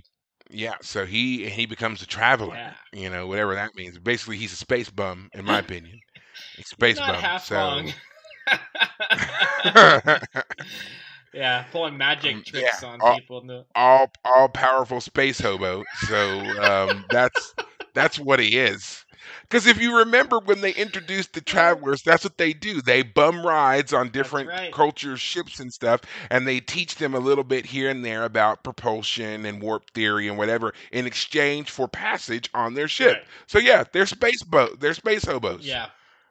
Yeah. 0.52 0.76
So 0.82 1.06
he 1.06 1.48
he 1.48 1.66
becomes 1.66 2.02
a 2.02 2.06
traveler. 2.06 2.56
Yeah. 2.56 2.74
You 2.92 3.10
know, 3.10 3.26
whatever 3.26 3.54
that 3.54 3.74
means. 3.76 3.98
Basically, 3.98 4.36
he's 4.38 4.52
a 4.52 4.56
space 4.56 4.90
bum, 4.90 5.30
in 5.34 5.44
my 5.44 5.58
opinion. 5.58 6.00
He's 6.56 6.66
a 6.66 6.68
space 6.68 6.98
not 6.98 7.14
bum. 7.14 7.22
half 7.22 7.44
So. 7.44 7.56
wrong. 7.56 7.92
yeah, 11.32 11.64
pulling 11.72 11.96
magic 11.96 12.36
Um, 12.36 12.42
tricks 12.44 12.82
yeah, 12.82 12.88
on 12.88 13.00
all, 13.00 13.14
people. 13.14 13.42
No. 13.44 13.64
all 13.74 14.10
all 14.24 14.48
powerful 14.48 15.00
space 15.00 15.40
hobo. 15.40 15.84
So 16.08 16.40
um, 16.62 17.04
that's 17.10 17.54
that's 17.94 18.18
what 18.18 18.40
he 18.40 18.58
is. 18.58 19.04
Because 19.42 19.66
if 19.66 19.80
you 19.80 19.98
remember 19.98 20.38
when 20.38 20.60
they 20.60 20.72
introduced 20.72 21.34
the 21.34 21.40
travelers, 21.40 22.02
that's 22.02 22.24
what 22.24 22.38
they 22.38 22.52
do. 22.52 22.80
They 22.80 23.02
bum 23.02 23.44
rides 23.44 23.92
on 23.92 24.10
different 24.10 24.48
right. 24.48 24.72
cultures, 24.72 25.20
ships, 25.20 25.60
and 25.60 25.72
stuff, 25.72 26.00
and 26.30 26.46
they 26.46 26.60
teach 26.60 26.96
them 26.96 27.14
a 27.14 27.18
little 27.20 27.44
bit 27.44 27.66
here 27.66 27.90
and 27.90 28.04
there 28.04 28.24
about 28.24 28.64
propulsion 28.64 29.44
and 29.44 29.60
warp 29.60 29.90
theory 29.90 30.28
and 30.28 30.38
whatever 30.38 30.72
in 30.92 31.06
exchange 31.06 31.70
for 31.70 31.88
passage 31.88 32.48
on 32.54 32.74
their 32.74 32.88
ship. 32.88 33.14
Right. 33.14 33.24
So 33.46 33.58
yeah, 33.58 33.84
they're 33.92 34.06
space 34.06 34.42
boat. 34.42 34.80
They're 34.80 34.94
space 34.94 35.24
hobos. 35.24 35.66
Yeah. 35.66 35.86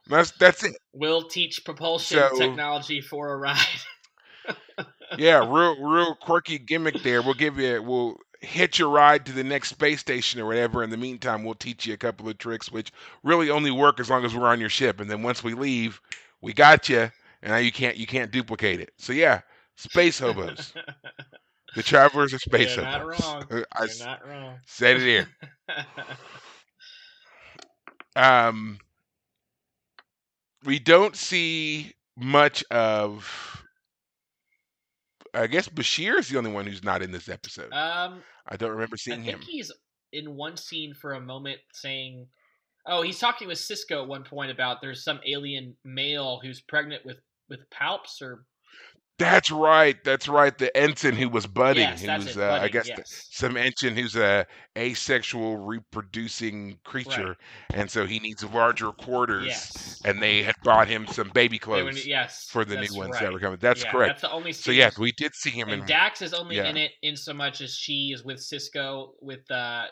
That's 0.07 0.31
that's 0.31 0.63
it. 0.63 0.75
We'll 0.93 1.23
teach 1.23 1.63
propulsion 1.63 2.19
So 2.19 2.37
technology 2.37 3.01
for 3.01 3.33
a 3.33 3.37
ride. 3.37 3.57
yeah, 5.17 5.37
real 5.37 5.81
real 5.81 6.15
quirky 6.15 6.57
gimmick 6.57 7.01
there. 7.03 7.21
We'll 7.21 7.33
give 7.33 7.57
you 7.57 7.81
we'll 7.81 8.17
hitch 8.41 8.79
a 8.79 8.87
ride 8.87 9.25
to 9.27 9.33
the 9.33 9.43
next 9.43 9.69
space 9.69 10.01
station 10.01 10.41
or 10.41 10.45
whatever. 10.45 10.83
In 10.83 10.89
the 10.91 10.97
meantime, 10.97 11.43
we'll 11.43 11.55
teach 11.55 11.85
you 11.87 11.93
a 11.93 11.97
couple 11.97 12.29
of 12.29 12.37
tricks 12.37 12.71
which 12.71 12.91
really 13.23 13.49
only 13.49 13.71
work 13.71 13.99
as 13.99 14.09
long 14.09 14.25
as 14.25 14.35
we're 14.35 14.47
on 14.49 14.59
your 14.61 14.69
ship. 14.69 14.99
And 14.99 15.09
then 15.09 15.23
once 15.23 15.43
we 15.43 15.53
leave, 15.53 16.01
we 16.41 16.53
got 16.53 16.89
you, 16.89 16.99
and 17.41 17.51
now 17.51 17.57
you 17.57 17.71
can't 17.71 17.97
you 17.97 18.07
can't 18.07 18.31
duplicate 18.31 18.79
it. 18.81 18.91
So 18.97 19.13
yeah, 19.13 19.41
space 19.75 20.19
hobos. 20.19 20.73
The 21.75 21.83
travelers 21.83 22.33
are 22.33 22.39
space 22.39 22.75
You're 22.75 22.83
not 22.83 23.01
hobos. 23.01 23.15
wrong. 23.21 23.45
I 23.73 23.87
You're 23.87 23.95
not 23.97 24.27
wrong. 24.27 24.59
said 24.65 24.97
it 24.97 25.03
here. 25.03 25.27
Um, 28.15 28.79
we 30.63 30.79
don't 30.79 31.15
see 31.15 31.93
much 32.17 32.63
of. 32.71 33.63
I 35.33 35.47
guess 35.47 35.67
Bashir 35.69 36.17
is 36.17 36.29
the 36.29 36.37
only 36.37 36.51
one 36.51 36.65
who's 36.67 36.83
not 36.83 37.01
in 37.01 37.11
this 37.11 37.29
episode. 37.29 37.73
um, 37.73 38.23
I 38.47 38.57
don't 38.57 38.71
remember 38.71 38.95
I 38.95 38.97
seeing 38.97 39.23
think 39.23 39.37
him. 39.37 39.41
he's 39.41 39.71
in 40.13 40.35
one 40.35 40.57
scene 40.57 40.93
for 40.93 41.13
a 41.13 41.21
moment 41.21 41.59
saying, 41.73 42.27
"Oh, 42.85 43.01
he's 43.01 43.19
talking 43.19 43.47
with 43.47 43.57
Sisko 43.57 44.01
at 44.01 44.07
one 44.07 44.23
point 44.23 44.51
about 44.51 44.81
there's 44.81 45.03
some 45.03 45.19
alien 45.25 45.75
male 45.85 46.39
who's 46.41 46.61
pregnant 46.61 47.05
with 47.05 47.17
with 47.49 47.69
palps 47.69 48.21
or 48.21 48.45
That's 49.21 49.51
right. 49.51 50.03
That's 50.03 50.27
right. 50.27 50.57
The 50.57 50.75
ensign 50.77 51.15
who 51.15 51.29
was 51.29 51.47
budding, 51.47 51.93
yes, 51.93 52.03
that's 52.03 52.27
it, 52.27 52.37
uh, 52.37 52.57
I 52.61 52.67
budding. 52.67 52.71
guess 52.71 52.89
the, 52.91 53.03
Yes, 53.03 53.27
some 53.29 53.57
ensign 53.57 53.95
who's 53.95 54.15
a 54.15 54.47
asexual 54.77 55.57
reproducing 55.57 56.79
creature, 56.83 57.37
right. 57.37 57.37
and 57.73 57.89
so 57.91 58.05
he 58.05 58.19
needs 58.19 58.43
larger 58.43 58.91
quarters. 58.91 59.45
Yes, 59.45 60.01
And 60.03 60.21
they 60.21 60.43
had 60.43 60.55
bought 60.63 60.87
him 60.87 61.07
some 61.07 61.29
baby 61.29 61.59
they 61.71 61.83
were, 61.83 61.91
clothes 61.91 62.05
yes, 62.05 62.49
for 62.49 62.65
the 62.65 62.77
that's 62.77 62.91
new 62.91 62.95
ones 62.97 63.19
that 63.19 63.25
right. 63.25 63.33
were 63.33 63.39
coming. 63.39 63.59
That's 63.61 63.83
Yeah, 63.83 63.91
correct. 63.91 64.09
that's 64.09 64.21
the 64.21 64.31
only 64.31 64.53
So 64.53 64.71
scene. 64.71 64.79
yeah, 64.79 64.91
we 64.97 65.11
did 65.13 65.33
see 65.35 65.51
him 65.51 65.71
And 65.71 65.81
in. 65.81 65.85
Dax 65.85 66.21
is 66.21 66.33
only 66.33 66.57
Yeah. 66.57 66.65
in 66.65 66.77
it 66.77 66.91
in 67.01 67.15
so 67.15 67.33
much 67.33 67.61
as 67.61 67.75
she 67.75 68.11
is 68.13 68.23
with 68.23 68.39
Sisko 68.39 69.13
with 69.21 69.49
uh, 69.51 69.87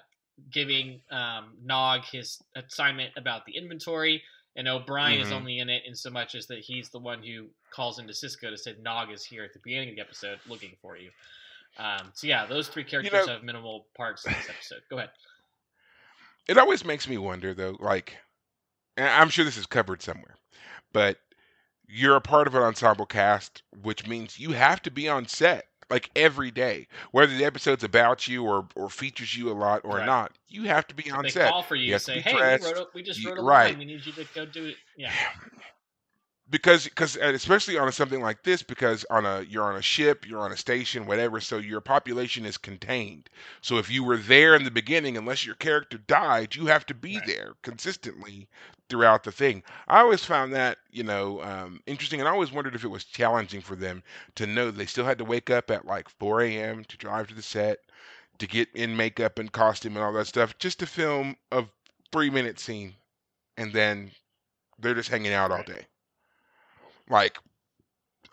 giving 0.52 1.02
um, 1.12 1.58
Nog 1.64 2.04
his 2.06 2.42
assignment 2.56 3.12
about 3.18 3.46
the 3.46 3.56
inventory, 3.58 4.24
and 4.56 4.68
O'Brien 4.68 5.20
is 5.20 5.30
Mhm. 5.30 5.34
only 5.34 5.60
in 5.60 5.70
it 5.70 5.84
in 5.86 5.95
so 5.95 6.10
much 6.10 6.36
as 6.36 6.47
that 6.47 6.60
he's 6.60 6.89
the 6.89 7.00
one 7.00 7.24
who 7.24 7.50
calls 7.72 8.00
into 8.00 8.14
Sisko 8.14 8.50
to 8.50 8.58
say 8.58 8.76
Nog 8.80 9.12
is 9.12 9.24
here 9.24 9.43
at 9.43 9.54
the 9.54 9.60
beginning 9.60 9.89
of 9.89 9.95
the 9.95 10.02
episode 10.02 10.39
looking 10.47 10.76
for 10.82 10.97
you. 10.97 11.12
Um, 11.78 12.12
so 12.16 12.28
yeah, 12.28 12.45
those 12.45 12.68
three 12.68 12.84
characters 12.84 13.14
know- 13.28 13.34
have 13.34 13.43
minimal 13.43 13.88
parts 13.95 14.26
in 14.26 14.34
this 14.34 14.50
episode. 14.50 14.82
Go 14.89 14.97
ahead. 14.97 15.12
It 16.47 16.58
always 16.58 16.84
makes 16.84 17.08
me 17.08 17.18
wonder 17.18 17.54
though, 17.54 17.78
like, 17.80 18.18
and 18.97 19.08
I'm 19.08 19.30
sure 19.30 19.45
this 19.45 19.56
is 19.58 19.68
covered 19.68 20.02
somewhere, 20.02 20.36
but 20.91 21.22
you're 21.88 22.16
a 22.16 22.22
part 22.22 22.47
of 22.47 22.56
an 22.56 22.64
ensemble 22.64 23.06
cast, 23.06 23.62
which 23.82 24.08
means 24.08 24.39
you 24.39 24.52
have 24.52 24.82
to 24.82 24.91
be 24.91 25.08
on 25.08 25.28
set 25.28 25.69
like 25.90 26.10
every 26.16 26.52
day, 26.52 26.88
whether 27.12 27.36
the 27.36 27.46
episode's 27.46 27.84
about 27.84 28.28
you 28.28 28.44
or 28.46 28.68
or 28.76 28.90
features 28.90 29.36
you 29.36 29.50
a 29.52 29.54
lot 29.54 29.82
or 29.84 30.00
Right. 30.00 30.02
not. 30.02 30.38
You 30.48 30.64
have 30.64 30.88
to 30.88 30.96
be 30.96 31.10
on 31.12 31.26
they 31.26 31.30
set 31.30 31.56
call 31.56 31.64
for 31.64 31.76
you, 31.76 31.98
You 31.98 32.00
say, 32.00 32.22
"Hey, 32.22 32.44
we 32.44 32.58
wrote 32.58 32.78
a, 32.78 32.88
we 32.94 33.04
just 33.04 33.24
wrote 33.26 33.38
a 33.38 33.42
right. 33.42 33.44
line. 33.44 33.78
We 33.80 33.86
need 33.86 34.06
you 34.06 34.14
to 34.14 34.26
go 34.36 34.46
do 34.46 34.66
it." 34.66 34.78
Yeah, 34.96 35.16
because 36.50 36.86
because 36.86 37.16
especially 37.16 37.78
on 37.78 37.88
a, 37.88 37.92
something 37.92 38.22
like 38.22 38.44
this 38.44 38.64
because 38.64 39.06
on 39.10 39.26
a 39.26 39.42
you're 39.42 39.64
on 39.64 39.76
a 39.76 39.82
ship 39.82 40.28
you're 40.28 40.40
on 40.42 40.52
a 40.52 40.58
station 40.58 41.06
whatever 41.06 41.40
so 41.40 41.58
your 41.58 41.82
population 41.82 42.46
is 42.46 42.58
contained 42.58 43.30
so 43.62 43.78
if 43.78 43.90
you 43.90 44.04
were 44.04 44.18
there 44.18 44.56
in 44.56 44.64
the 44.64 44.72
beginning 44.72 45.16
unless 45.18 45.46
your 45.46 45.56
character 45.56 45.98
died 45.98 46.56
you 46.56 46.66
have 46.66 46.86
to 46.86 46.94
be 46.94 47.20
Right. 47.20 47.22
there 47.22 47.54
consistently 47.62 48.48
throughout 48.90 49.24
the 49.24 49.32
thing. 49.32 49.64
I 49.88 50.00
always 50.02 50.26
found 50.26 50.54
that 50.54 50.80
you 50.92 51.04
know 51.04 51.42
um, 51.44 51.82
interesting 51.88 52.20
and 52.20 52.28
i 52.28 52.32
always 52.32 52.52
wondered 52.52 52.76
if 52.76 52.84
it 52.84 52.90
was 52.90 53.06
challenging 53.06 53.62
for 53.62 53.76
them 53.76 54.04
to 54.36 54.48
know 54.48 54.72
they 54.72 54.86
still 54.86 55.06
had 55.06 55.18
to 55.20 55.26
wake 55.26 55.50
up 55.50 55.72
at 55.72 55.86
like 55.86 56.10
4 56.10 56.42
a.m 56.42 56.84
to 56.86 56.98
drive 56.98 57.28
to 57.28 57.36
the 57.36 57.42
set 57.42 57.80
to 58.40 58.48
get 58.48 58.70
in 58.76 58.96
makeup 58.98 59.40
and 59.40 59.52
costume 59.52 59.96
and 59.96 60.04
all 60.06 60.14
that 60.14 60.28
stuff 60.28 60.58
just 60.60 60.80
to 60.80 60.86
film 60.88 61.36
a 61.52 61.64
three 62.12 62.30
minute 62.30 62.60
scene 62.60 62.96
and 63.58 63.74
then 63.74 64.12
they're 64.80 64.96
just 64.96 65.10
hanging 65.10 65.34
out 65.34 65.52
all 65.52 65.64
day. 65.64 65.86
Like 67.10 67.38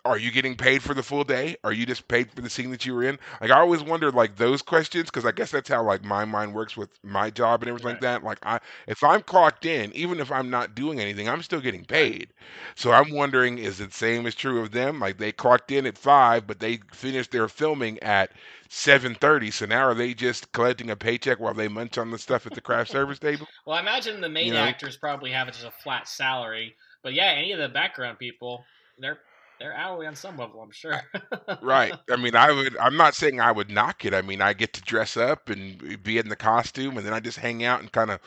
are 0.07 0.17
you 0.17 0.31
getting 0.31 0.55
paid 0.55 0.81
for 0.83 0.93
the 0.93 1.03
full 1.03 1.23
day? 1.23 1.57
Are 1.63 1.73
you 1.73 1.85
just 1.85 2.07
paid 2.07 2.31
for 2.31 2.41
the 2.41 2.49
scene 2.49 2.71
that 2.71 2.85
you 2.85 2.93
were 2.95 3.03
in? 3.03 3.19
Like 3.41 3.51
i 3.51 3.59
always 3.59 3.83
wondered 3.83 4.15
like 4.15 4.35
those 4.37 4.61
questions 4.61 5.05
because 5.05 5.25
i 5.25 5.31
guess 5.31 5.51
that's 5.51 5.69
how 5.69 5.83
like 5.83 6.03
my 6.03 6.25
mind 6.25 6.53
works 6.53 6.77
with 6.77 6.89
my 7.03 7.29
job 7.29 7.61
and 7.61 7.69
everything 7.69 7.89
like 7.89 8.01
that. 8.01 8.23
Like 8.23 8.39
i 8.45 8.59
if 8.87 9.03
i'm 9.03 9.21
clocked 9.21 9.65
in 9.65 9.91
even 9.93 10.19
if 10.19 10.31
i'm 10.31 10.49
not 10.49 10.75
doing 10.75 10.99
anything 10.99 11.29
i'm 11.29 11.43
still 11.43 11.61
getting 11.61 11.85
paid. 11.85 12.33
So 12.75 12.91
i'm 12.91 13.11
wondering 13.11 13.57
is 13.59 13.79
it 13.79 13.93
same 13.93 14.25
as 14.27 14.35
true 14.35 14.61
of 14.61 14.71
them? 14.71 14.99
Like 14.99 15.17
they 15.17 15.31
clocked 15.31 15.71
in 15.71 15.85
at 15.85 15.97
five 15.97 16.47
but 16.47 16.59
they 16.59 16.79
finished 16.93 17.31
their 17.31 17.47
filming 17.47 17.99
at 18.03 18.31
7.30 18.69 19.51
so 19.53 19.65
now 19.65 19.83
are 19.85 19.95
they 19.95 20.13
just 20.13 20.51
collecting 20.51 20.89
a 20.89 20.95
paycheck 20.95 21.39
while 21.39 21.53
they 21.53 21.67
munch 21.67 21.97
on 21.97 22.11
the 22.11 22.17
stuff 22.17 22.45
at 22.45 22.53
the 22.53 22.61
craft 22.61 22.91
service 22.91 23.19
table? 23.19 23.47
Well, 23.65 23.77
I 23.77 23.81
imagine 23.81 24.21
the 24.21 24.29
main 24.29 24.47
You 24.47 24.53
know? 24.53 24.59
actors 24.59 24.97
probably 24.97 25.31
have 25.31 25.47
it 25.47 25.55
as 25.57 25.63
a 25.63 25.71
flat 25.71 26.07
salary, 26.07 26.75
but 27.03 27.13
yeah, 27.13 27.31
any 27.31 27.51
of 27.51 27.59
the 27.59 27.69
background 27.69 28.19
people, 28.19 28.65
they're 28.97 29.19
they're 29.59 29.73
hourly 29.73 30.07
on 30.07 30.15
some 30.15 30.37
level, 30.37 30.61
I'm 30.61 30.71
sure. 30.71 31.01
Right. 31.61 31.95
I 32.11 32.17
mean, 32.17 32.35
I 32.35 32.51
would. 32.51 32.77
I'm 32.77 32.97
not 32.97 33.15
saying 33.15 33.39
I 33.39 33.51
would 33.51 33.69
knock 33.71 34.05
it. 34.05 34.13
I 34.13 34.21
mean, 34.21 34.41
I 34.41 34.53
get 34.53 34.73
to 34.73 34.81
dress 34.81 35.17
up 35.17 35.49
and 35.49 36.03
be 36.03 36.17
in 36.17 36.29
the 36.29 36.35
costume, 36.35 36.97
and 36.97 37.05
then 37.05 37.13
I 37.13 37.19
just 37.19 37.39
hang 37.39 37.63
out 37.63 37.79
and 37.79 37.91
kind 37.91 38.11
of 38.11 38.19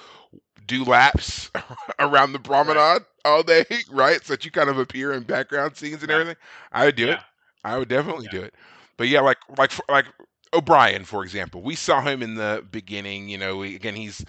do 0.66 0.84
laps 0.84 1.50
around 2.00 2.32
the 2.32 2.38
promenade 2.40 3.02
all 3.24 3.42
day, 3.42 3.64
right? 3.90 4.24
So 4.24 4.34
that 4.34 4.44
you 4.44 4.50
kind 4.50 4.68
of 4.68 4.78
appear 4.78 5.12
in 5.12 5.22
background 5.24 5.76
scenes 5.76 6.02
and 6.02 6.10
Right. 6.10 6.12
everything. 6.12 6.36
I 6.72 6.86
would 6.86 6.96
do 6.96 7.08
it. 7.08 7.20
I 7.64 7.78
would 7.78 7.88
definitely 7.88 8.28
Yeah. 8.28 8.30
do 8.30 8.42
it. 8.42 8.54
But 8.96 9.08
yeah, 9.08 9.20
like 9.20 9.38
like 9.58 9.72
like 9.88 10.06
O'Brien, 10.52 11.04
for 11.04 11.22
example, 11.22 11.62
we 11.62 11.74
saw 11.76 12.00
him 12.02 12.22
in 12.22 12.34
the 12.34 12.64
beginning. 12.70 13.28
You 13.28 13.38
know, 13.38 13.62
again, 13.62 13.94
he's 13.94 14.24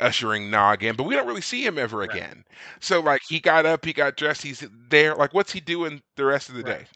ushering 0.00 0.50
Nog 0.50 0.82
in, 0.84 0.96
but 0.96 1.04
we 1.04 1.14
don't 1.14 1.26
really 1.26 1.40
see 1.42 1.64
him 1.66 1.78
ever 1.78 2.02
Right. 2.02 2.22
again. 2.22 2.44
So 2.80 3.00
like, 3.00 3.22
he 3.28 3.40
got 3.40 3.66
up, 3.66 3.84
he 3.84 3.92
got 3.92 4.16
dressed, 4.16 4.42
he's 4.42 4.64
there. 4.88 5.14
Like, 5.14 5.34
what's 5.34 5.52
he 5.52 5.60
doing 5.60 6.02
the 6.16 6.24
rest 6.24 6.48
of 6.48 6.54
the 6.54 6.62
Right. 6.62 6.64
day? 6.64 6.86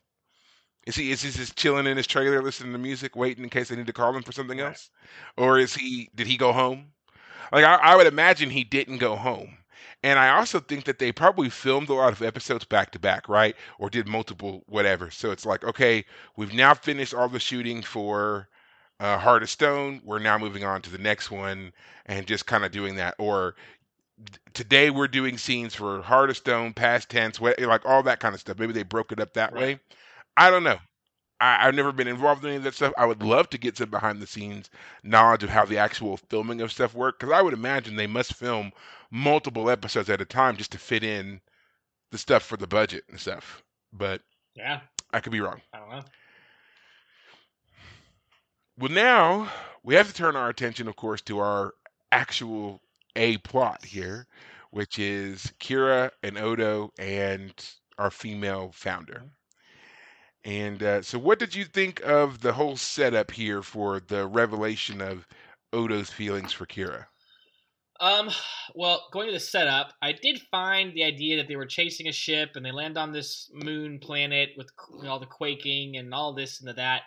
Is 0.86 0.96
he 0.96 1.10
is 1.10 1.22
he 1.22 1.30
just 1.30 1.56
chilling 1.56 1.86
in 1.86 1.96
his 1.96 2.06
trailer, 2.06 2.42
listening 2.42 2.72
to 2.72 2.78
music, 2.78 3.14
waiting 3.16 3.44
in 3.44 3.50
case 3.50 3.68
they 3.68 3.76
need 3.76 3.86
to 3.88 3.92
call 3.92 4.16
him 4.16 4.22
for 4.22 4.32
something 4.32 4.58
Right. 4.58 4.60
else, 4.60 4.90
or 5.36 5.58
is 5.58 5.74
he 5.74 6.08
did 6.14 6.26
he 6.26 6.36
go 6.36 6.52
home? 6.52 6.92
Like 7.52 7.64
I, 7.64 7.74
I 7.76 7.96
would 7.96 8.06
imagine 8.06 8.50
he 8.50 8.64
didn't 8.64 8.98
go 8.98 9.16
home, 9.16 9.58
And 10.02 10.18
I 10.18 10.30
also 10.36 10.60
think 10.60 10.84
that 10.84 10.98
they 10.98 11.12
probably 11.12 11.50
filmed 11.50 11.88
a 11.88 11.94
lot 11.94 12.12
of 12.12 12.22
episodes 12.22 12.64
back 12.64 12.90
to 12.92 12.98
back, 12.98 13.28
right? 13.28 13.56
Or 13.78 13.90
did 13.90 14.08
multiple 14.08 14.64
whatever. 14.66 15.10
So 15.10 15.30
it's 15.32 15.46
like, 15.46 15.64
okay, 15.64 16.04
we've 16.36 16.54
now 16.54 16.74
finished 16.74 17.14
all 17.14 17.28
the 17.28 17.40
shooting 17.40 17.82
for 17.82 18.48
uh, 19.00 19.18
Heart 19.18 19.42
of 19.42 19.50
Stone. 19.50 20.00
We're 20.04 20.18
now 20.18 20.38
moving 20.38 20.64
on 20.64 20.82
to 20.82 20.90
the 20.90 20.98
next 20.98 21.30
one 21.30 21.72
and 22.06 22.26
just 22.26 22.46
kind 22.46 22.64
of 22.64 22.72
doing 22.72 22.96
that. 22.96 23.14
Or 23.18 23.54
today 24.54 24.90
we're 24.90 25.08
doing 25.08 25.38
scenes 25.38 25.74
for 25.74 26.02
Heart 26.02 26.30
of 26.30 26.36
Stone, 26.36 26.74
past 26.74 27.10
tense, 27.10 27.40
like 27.40 27.84
all 27.84 28.02
that 28.04 28.20
kind 28.20 28.34
of 28.34 28.40
stuff. 28.40 28.58
Maybe 28.58 28.72
they 28.72 28.82
broke 28.82 29.12
it 29.12 29.20
up 29.20 29.34
that 29.34 29.52
right. 29.52 29.60
way. 29.60 29.80
I 30.36 30.50
don't 30.50 30.64
know. 30.64 30.78
I, 31.38 31.64
have 31.64 31.74
never 31.74 31.92
been 31.92 32.08
involved 32.08 32.44
in 32.44 32.48
any 32.48 32.56
of 32.56 32.62
that 32.64 32.74
stuff. 32.74 32.94
I 32.96 33.04
would 33.04 33.22
love 33.22 33.50
to 33.50 33.58
get 33.58 33.76
some 33.76 33.90
behind 33.90 34.22
the 34.22 34.26
scenes 34.26 34.70
knowledge 35.02 35.42
of 35.42 35.50
how 35.50 35.66
the 35.66 35.76
actual 35.76 36.16
filming 36.16 36.62
of 36.62 36.72
stuff 36.72 36.94
work 36.94 37.18
because 37.18 37.32
I 37.32 37.42
would 37.42 37.52
imagine 37.52 37.96
they 37.96 38.06
must 38.06 38.34
film 38.34 38.72
multiple 39.10 39.68
episodes 39.68 40.08
at 40.08 40.22
a 40.22 40.24
time 40.24 40.56
just 40.56 40.72
to 40.72 40.78
fit 40.78 41.04
in 41.04 41.40
the 42.10 42.18
stuff 42.18 42.42
for 42.42 42.56
the 42.56 42.66
budget 42.66 43.04
and 43.10 43.20
stuff. 43.20 43.62
But 43.92 44.22
yeah, 44.54 44.80
I 45.12 45.20
could 45.20 45.32
be 45.32 45.40
wrong. 45.40 45.60
I 45.74 45.78
don't 45.78 45.90
know. 45.90 46.04
Well, 48.78 48.92
now 48.92 49.50
we 49.82 49.94
have 49.94 50.08
to 50.08 50.12
turn 50.12 50.36
our 50.36 50.50
attention, 50.50 50.86
of 50.86 50.96
course, 50.96 51.22
to 51.22 51.38
our 51.38 51.72
actual 52.12 52.82
A 53.16 53.38
plot 53.38 53.82
here, 53.84 54.26
which 54.70 54.98
is 54.98 55.50
Kira 55.58 56.10
and 56.22 56.36
Odo 56.36 56.92
and 56.98 57.52
our 57.96 58.10
female 58.10 58.72
founder. 58.74 59.22
Mm-hmm. 59.24 59.26
And 60.44 60.82
uh, 60.82 61.02
so, 61.02 61.18
what 61.18 61.38
did 61.38 61.54
you 61.54 61.64
think 61.64 62.02
of 62.04 62.40
the 62.40 62.52
whole 62.52 62.76
setup 62.76 63.30
here 63.30 63.62
for 63.62 63.98
the 63.98 64.26
revelation 64.26 65.00
of 65.00 65.26
Odo's 65.72 66.10
feelings 66.10 66.52
for 66.52 66.66
Kira? 66.66 67.06
Um, 67.98 68.30
well, 68.74 69.08
going 69.10 69.26
to 69.26 69.32
the 69.32 69.40
setup, 69.40 69.94
I 70.02 70.12
did 70.12 70.40
find 70.50 70.92
the 70.92 71.04
idea 71.04 71.38
that 71.38 71.48
they 71.48 71.56
were 71.56 71.66
chasing 71.66 72.08
a 72.08 72.12
ship 72.12 72.50
and 72.54 72.64
they 72.64 72.72
land 72.72 72.98
on 72.98 73.10
this 73.10 73.50
moon 73.54 73.98
planet 73.98 74.50
with 74.56 74.70
all 75.08 75.18
the 75.18 75.24
quaking 75.26 75.96
and 75.96 76.12
all 76.12 76.34
this 76.34 76.60
and 76.60 76.68
the 76.68 76.74
that. 76.74 77.02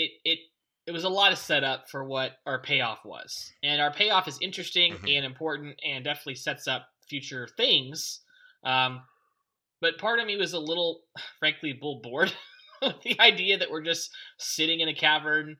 It 0.00 0.10
it 0.24 0.38
it 0.86 0.92
was 0.92 1.04
a 1.04 1.08
lot 1.08 1.32
of 1.32 1.38
setup 1.38 1.90
for 1.90 2.04
what 2.04 2.38
our 2.46 2.60
payoff 2.60 3.04
was, 3.04 3.52
and 3.62 3.80
our 3.80 3.92
payoff 3.92 4.26
is 4.28 4.38
interesting 4.40 4.94
mm-hmm. 4.94 5.06
and 5.08 5.24
important 5.24 5.80
and 5.86 6.04
definitely 6.04 6.36
sets 6.36 6.66
up 6.66 6.86
future 7.08 7.48
things. 7.56 8.20
Um, 8.64 9.02
but 9.80 9.98
part 9.98 10.20
of 10.20 10.26
me 10.26 10.36
was 10.36 10.52
a 10.52 10.58
little, 10.58 11.02
frankly, 11.38 11.72
bull 11.72 12.00
bored. 12.02 12.32
With 12.82 13.02
the 13.02 13.20
idea 13.20 13.58
that 13.58 13.70
we're 13.70 13.82
just 13.82 14.10
sitting 14.38 14.80
in 14.80 14.88
a 14.88 14.94
cavern 14.94 15.58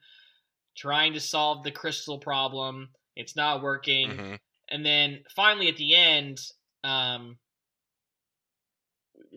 trying 0.74 1.12
to 1.12 1.20
solve 1.20 1.62
the 1.62 1.70
crystal 1.70 2.18
problem. 2.18 2.88
It's 3.14 3.36
not 3.36 3.62
working. 3.62 4.09
Mm-hmm. 4.09 4.34
And 4.70 4.86
then 4.86 5.18
finally 5.36 5.68
at 5.68 5.76
the 5.76 5.95
end, 5.95 6.41
um, 6.82 7.36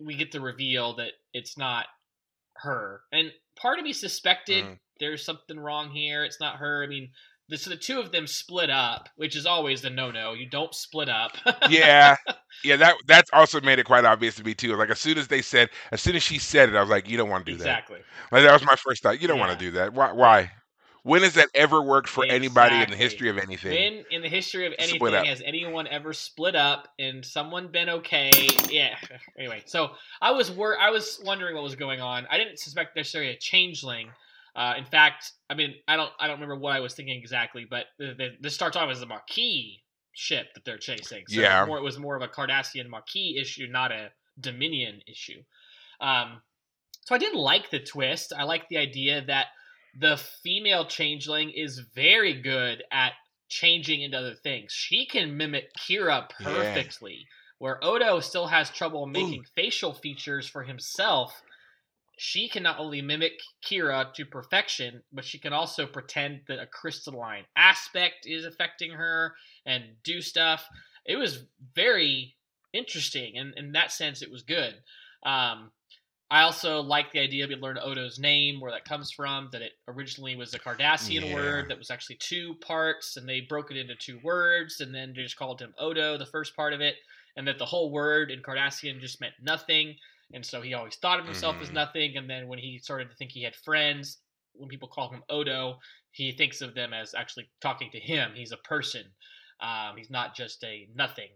we 0.02 0.16
get 0.16 0.32
the 0.32 0.40
reveal 0.40 0.96
that 0.96 1.12
it's 1.34 1.58
not 1.58 1.86
her. 2.56 3.02
And 3.12 3.30
part 3.56 3.78
of 3.78 3.84
me 3.84 3.92
suspected 3.92 4.64
mm. 4.64 4.78
There's 5.00 5.24
something 5.24 5.58
wrong 5.58 5.90
here. 5.90 6.24
It's 6.24 6.40
not 6.40 6.56
her. 6.56 6.82
I 6.82 6.86
mean, 6.86 7.10
the, 7.48 7.58
so 7.58 7.70
the 7.70 7.76
two 7.76 8.00
of 8.00 8.10
them 8.10 8.26
split 8.26 8.70
up, 8.70 9.08
which 9.16 9.36
is 9.36 9.44
always 9.44 9.82
the 9.82 9.90
no-no. 9.90 10.32
You 10.32 10.48
don't 10.48 10.74
split 10.74 11.08
up. 11.08 11.32
yeah, 11.68 12.16
yeah. 12.62 12.76
That 12.76 12.96
that's 13.06 13.30
also 13.32 13.60
made 13.60 13.78
it 13.78 13.84
quite 13.84 14.04
obvious 14.04 14.36
to 14.36 14.44
me 14.44 14.54
too. 14.54 14.74
Like 14.76 14.90
as 14.90 14.98
soon 14.98 15.18
as 15.18 15.28
they 15.28 15.42
said, 15.42 15.68
as 15.92 16.00
soon 16.00 16.16
as 16.16 16.22
she 16.22 16.38
said 16.38 16.68
it, 16.70 16.74
I 16.74 16.80
was 16.80 16.90
like, 16.90 17.08
you 17.08 17.16
don't 17.16 17.28
want 17.28 17.44
to 17.44 17.52
do 17.52 17.56
exactly. 17.56 17.96
that. 17.96 18.00
Exactly. 18.00 18.38
Like 18.38 18.46
that 18.46 18.52
was 18.52 18.64
my 18.64 18.76
first 18.76 19.02
thought. 19.02 19.20
You 19.20 19.28
don't 19.28 19.36
yeah. 19.36 19.46
want 19.46 19.58
to 19.58 19.64
do 19.64 19.70
that. 19.72 19.92
Why? 19.92 20.12
Why? 20.12 20.50
When 21.02 21.22
has 21.22 21.34
that 21.34 21.50
ever 21.54 21.82
worked 21.82 22.08
for 22.08 22.24
exactly. 22.24 22.46
anybody 22.46 22.82
in 22.82 22.88
the 22.88 22.96
history 22.96 23.28
of 23.28 23.36
anything? 23.36 23.72
When 23.72 24.04
in 24.10 24.22
the 24.22 24.28
history 24.30 24.66
of 24.66 24.72
anything 24.78 25.26
has 25.26 25.42
anyone 25.44 25.86
ever 25.86 26.14
split 26.14 26.56
up 26.56 26.88
and 26.98 27.22
someone 27.22 27.68
been 27.68 27.90
okay? 27.90 28.32
Yeah. 28.70 28.96
Anyway, 29.38 29.62
so 29.66 29.90
I 30.22 30.30
was 30.30 30.50
wor- 30.50 30.78
I 30.78 30.90
was 30.90 31.20
wondering 31.24 31.56
what 31.56 31.64
was 31.64 31.74
going 31.74 32.00
on. 32.00 32.26
I 32.30 32.38
didn't 32.38 32.58
suspect 32.58 32.96
necessarily 32.96 33.32
a 33.32 33.36
changeling 33.36 34.10
uh, 34.56 34.74
in 34.78 34.84
fact, 34.84 35.32
I 35.50 35.54
mean, 35.54 35.74
I 35.88 35.96
don't, 35.96 36.10
I 36.20 36.26
don't 36.26 36.36
remember 36.36 36.56
what 36.56 36.74
I 36.74 36.80
was 36.80 36.94
thinking 36.94 37.18
exactly, 37.18 37.66
but 37.68 37.86
the, 37.98 38.14
the, 38.16 38.28
this 38.40 38.54
starts 38.54 38.76
off 38.76 38.90
as 38.90 39.02
a 39.02 39.06
Maquis 39.06 39.80
ship 40.12 40.54
that 40.54 40.64
they're 40.64 40.78
chasing. 40.78 41.24
So 41.26 41.40
yeah, 41.40 41.58
it 41.58 41.60
was, 41.62 41.68
more, 41.68 41.78
it 41.78 41.82
was 41.82 41.98
more 41.98 42.16
of 42.16 42.22
a 42.22 42.28
Cardassian 42.28 42.88
Maquis 42.88 43.40
issue, 43.40 43.66
not 43.68 43.90
a 43.90 44.10
Dominion 44.40 45.00
issue. 45.08 45.42
Um, 46.00 46.40
so 47.02 47.14
I 47.14 47.18
did 47.18 47.34
like 47.34 47.70
the 47.70 47.80
twist. 47.80 48.32
I 48.36 48.44
like 48.44 48.68
the 48.68 48.78
idea 48.78 49.24
that 49.26 49.46
the 49.98 50.16
female 50.42 50.86
changeling 50.86 51.50
is 51.50 51.80
very 51.94 52.40
good 52.40 52.82
at 52.90 53.12
changing 53.48 54.02
into 54.02 54.18
other 54.18 54.34
things. 54.34 54.72
She 54.72 55.06
can 55.06 55.36
mimic 55.36 55.70
Kira 55.76 56.28
perfectly, 56.30 57.12
yeah. 57.12 57.26
where 57.58 57.84
Odo 57.84 58.20
still 58.20 58.46
has 58.46 58.70
trouble 58.70 59.06
making 59.06 59.40
Ooh. 59.40 59.52
facial 59.54 59.92
features 59.92 60.48
for 60.48 60.62
himself 60.62 61.42
she 62.16 62.48
can 62.48 62.62
not 62.62 62.78
only 62.78 63.02
mimic 63.02 63.40
Kira 63.64 64.12
to 64.14 64.24
perfection, 64.24 65.02
but 65.12 65.24
she 65.24 65.38
can 65.38 65.52
also 65.52 65.86
pretend 65.86 66.42
that 66.48 66.60
a 66.60 66.66
crystalline 66.66 67.44
aspect 67.56 68.26
is 68.26 68.44
affecting 68.44 68.92
her 68.92 69.34
and 69.66 69.84
do 70.04 70.20
stuff. 70.20 70.68
It 71.04 71.16
was 71.16 71.44
very 71.74 72.34
interesting, 72.72 73.36
and 73.36 73.54
in 73.56 73.72
that 73.72 73.92
sense, 73.92 74.22
it 74.22 74.30
was 74.30 74.42
good. 74.42 74.74
Um, 75.24 75.70
I 76.30 76.42
also 76.42 76.80
like 76.80 77.12
the 77.12 77.20
idea 77.20 77.46
we 77.46 77.54
learned 77.56 77.78
Odo's 77.78 78.18
name, 78.18 78.60
where 78.60 78.72
that 78.72 78.84
comes 78.84 79.10
from, 79.10 79.50
that 79.52 79.62
it 79.62 79.72
originally 79.86 80.36
was 80.36 80.54
a 80.54 80.58
Cardassian 80.58 81.28
yeah. 81.28 81.34
word 81.34 81.68
that 81.68 81.78
was 81.78 81.90
actually 81.90 82.16
two 82.16 82.54
parts, 82.60 83.16
and 83.16 83.28
they 83.28 83.40
broke 83.40 83.70
it 83.70 83.76
into 83.76 83.94
two 83.94 84.18
words, 84.22 84.80
and 84.80 84.94
then 84.94 85.12
they 85.14 85.22
just 85.22 85.36
called 85.36 85.60
him 85.60 85.74
Odo, 85.78 86.16
the 86.16 86.26
first 86.26 86.56
part 86.56 86.72
of 86.72 86.80
it, 86.80 86.96
and 87.36 87.46
that 87.46 87.58
the 87.58 87.66
whole 87.66 87.90
word 87.90 88.30
in 88.30 88.40
Cardassian 88.40 89.00
just 89.00 89.20
meant 89.20 89.34
nothing 89.42 89.96
and 90.34 90.44
so 90.44 90.60
he 90.60 90.74
always 90.74 90.96
thought 90.96 91.20
of 91.20 91.26
himself 91.26 91.54
mm-hmm. 91.54 91.64
as 91.64 91.72
nothing. 91.72 92.16
And 92.16 92.28
then 92.28 92.48
when 92.48 92.58
he 92.58 92.78
started 92.78 93.10
to 93.10 93.16
think 93.16 93.30
he 93.30 93.44
had 93.44 93.54
friends, 93.54 94.18
when 94.54 94.68
people 94.68 94.88
call 94.88 95.10
him 95.10 95.22
Odo, 95.28 95.78
he 96.10 96.32
thinks 96.32 96.60
of 96.60 96.74
them 96.74 96.92
as 96.92 97.14
actually 97.14 97.48
talking 97.60 97.90
to 97.92 98.00
him. 98.00 98.32
He's 98.34 98.52
a 98.52 98.56
person. 98.56 99.02
Um, 99.60 99.96
he's 99.96 100.10
not 100.10 100.34
just 100.34 100.62
a 100.64 100.88
nothing. 100.94 101.30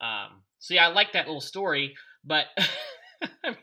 Um, 0.00 0.42
so 0.58 0.74
yeah, 0.74 0.88
I 0.88 0.92
like 0.92 1.12
that 1.12 1.26
little 1.26 1.40
story. 1.40 1.94
But 2.24 2.46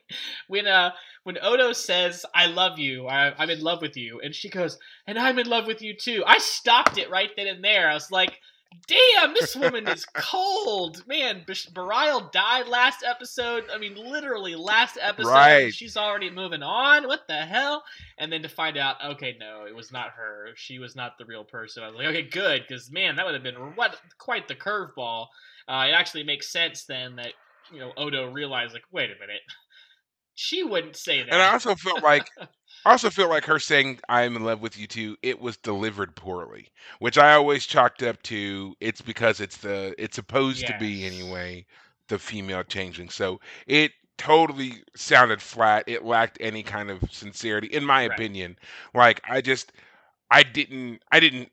when 0.47 0.67
uh 0.67 0.91
when 1.23 1.37
Odo 1.41 1.73
says 1.73 2.25
"I 2.33 2.47
love 2.47 2.77
you," 2.77 3.07
I, 3.07 3.41
am 3.41 3.49
in 3.49 3.61
love 3.61 3.81
with 3.81 3.97
you, 3.97 4.21
and 4.21 4.35
she 4.35 4.49
goes, 4.49 4.77
"And 5.07 5.17
I'm 5.17 5.39
in 5.39 5.47
love 5.47 5.67
with 5.67 5.81
you 5.81 5.95
too," 5.95 6.23
I 6.25 6.37
stopped 6.37 6.97
it 6.97 7.09
right 7.09 7.31
then 7.35 7.47
and 7.47 7.63
there. 7.63 7.89
I 7.89 7.93
was 7.93 8.11
like 8.11 8.39
damn, 8.87 9.33
this 9.33 9.55
woman 9.55 9.87
is 9.87 10.05
cold. 10.13 11.05
Man, 11.07 11.43
Bareil 11.45 12.31
died 12.31 12.67
last 12.67 13.03
episode. 13.03 13.65
I 13.73 13.77
mean, 13.77 13.95
literally 13.95 14.55
last 14.55 14.97
episode. 15.01 15.29
Right. 15.29 15.73
She's 15.73 15.97
already 15.97 16.29
moving 16.29 16.63
on. 16.63 17.07
What 17.07 17.27
the 17.27 17.37
hell? 17.37 17.83
And 18.17 18.31
then 18.31 18.41
to 18.43 18.49
find 18.49 18.77
out, 18.77 18.97
okay, 19.03 19.35
no, 19.39 19.65
it 19.65 19.75
was 19.75 19.91
not 19.91 20.11
her. 20.11 20.49
She 20.55 20.79
was 20.79 20.95
not 20.95 21.17
the 21.17 21.25
real 21.25 21.43
person. 21.43 21.83
I 21.83 21.87
was 21.87 21.97
like, 21.97 22.07
okay, 22.07 22.23
good, 22.23 22.63
because 22.67 22.91
man, 22.91 23.15
that 23.15 23.25
would 23.25 23.33
have 23.33 23.43
been 23.43 23.55
what 23.75 23.99
quite 24.17 24.47
the 24.47 24.55
curveball. 24.55 25.27
Uh, 25.67 25.85
it 25.89 25.93
actually 25.93 26.23
makes 26.23 26.51
sense 26.51 26.83
then 26.83 27.15
that 27.15 27.33
you 27.71 27.79
know 27.79 27.91
Odo 27.97 28.31
realized, 28.31 28.73
like, 28.73 28.85
wait 28.91 29.09
a 29.09 29.19
minute, 29.19 29.41
she 30.35 30.63
wouldn't 30.63 30.95
say 30.97 31.23
that. 31.23 31.31
And 31.31 31.41
I 31.41 31.51
also 31.53 31.75
felt 31.75 32.03
like 32.03 32.31
I 32.85 32.91
also 32.91 33.09
feel 33.09 33.29
like 33.29 33.45
her 33.45 33.59
saying 33.59 33.99
"I'm 34.09 34.35
in 34.35 34.43
love 34.43 34.61
with 34.61 34.77
you 34.77 34.87
too." 34.87 35.17
It 35.23 35.39
was 35.39 35.57
delivered 35.57 36.15
poorly, 36.15 36.69
which 36.99 37.17
I 37.17 37.33
always 37.33 37.65
chalked 37.67 38.03
up 38.03 38.21
to 38.23 38.75
it's 38.79 39.01
because 39.01 39.39
it's 39.39 39.57
the 39.57 39.95
it's 39.99 40.15
supposed 40.15 40.67
to 40.67 40.73
be 40.73 41.05
anyway 41.05 41.65
the 42.09 42.19
female 42.19 42.63
changeling. 42.63 43.09
So 43.09 43.39
it 43.67 43.91
totally 44.17 44.83
sounded 44.95 45.41
flat. 45.43 45.83
It 45.87 46.03
lacked 46.05 46.37
any 46.41 46.63
kind 46.63 46.89
of 46.91 47.11
sincerity, 47.11 47.67
in 47.67 47.85
my 47.85 48.01
Right. 48.03 48.19
opinion. 48.19 48.57
Like 48.95 49.21
I 49.29 49.41
just 49.41 49.71
I 50.31 50.43
didn't 50.43 51.03
I 51.11 51.19
didn't 51.21 51.51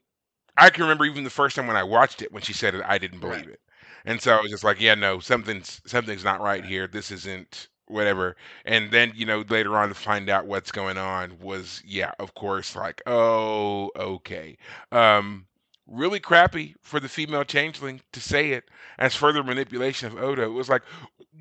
I 0.56 0.70
can 0.70 0.82
remember 0.84 1.04
even 1.06 1.24
the 1.24 1.30
first 1.30 1.56
time 1.56 1.66
when 1.68 1.76
I 1.76 1.84
watched 1.84 2.22
it 2.22 2.32
when 2.32 2.42
she 2.42 2.52
said 2.54 2.74
it, 2.74 2.82
I 2.86 2.98
didn't 2.98 3.20
Right. 3.22 3.46
believe 3.46 3.48
it. 3.48 3.60
And 4.06 4.20
so 4.22 4.36
I 4.36 4.40
was 4.42 4.50
just 4.52 4.64
like, 4.64 4.80
yeah, 4.80 4.94
no, 4.94 5.20
something's 5.20 5.80
something's 5.86 6.24
not 6.24 6.40
right 6.42 6.64
Right. 6.64 6.66
here. 6.66 6.86
This 6.88 7.10
isn't 7.12 7.68
whatever. 7.86 8.36
And 8.64 8.90
then, 8.90 9.12
you 9.14 9.26
know, 9.26 9.44
later 9.48 9.76
on 9.76 9.88
to 9.88 9.94
find 9.94 10.28
out 10.28 10.46
what's 10.46 10.72
going 10.72 10.98
on 10.98 11.38
was, 11.40 11.82
yeah, 11.84 12.12
of 12.18 12.34
course, 12.34 12.76
like, 12.76 13.02
oh, 13.06 13.90
okay. 13.96 14.56
Um, 14.90 15.46
really 15.86 16.20
crappy 16.20 16.74
for 16.80 17.00
the 17.00 17.08
female 17.08 17.44
changeling 17.44 18.00
to 18.12 18.20
say 18.20 18.52
it 18.52 18.64
as 18.98 19.14
further 19.14 19.42
manipulation 19.42 20.08
of 20.08 20.22
Odo. 20.22 20.44
It 20.44 20.54
was 20.54 20.68
like, 20.68 20.82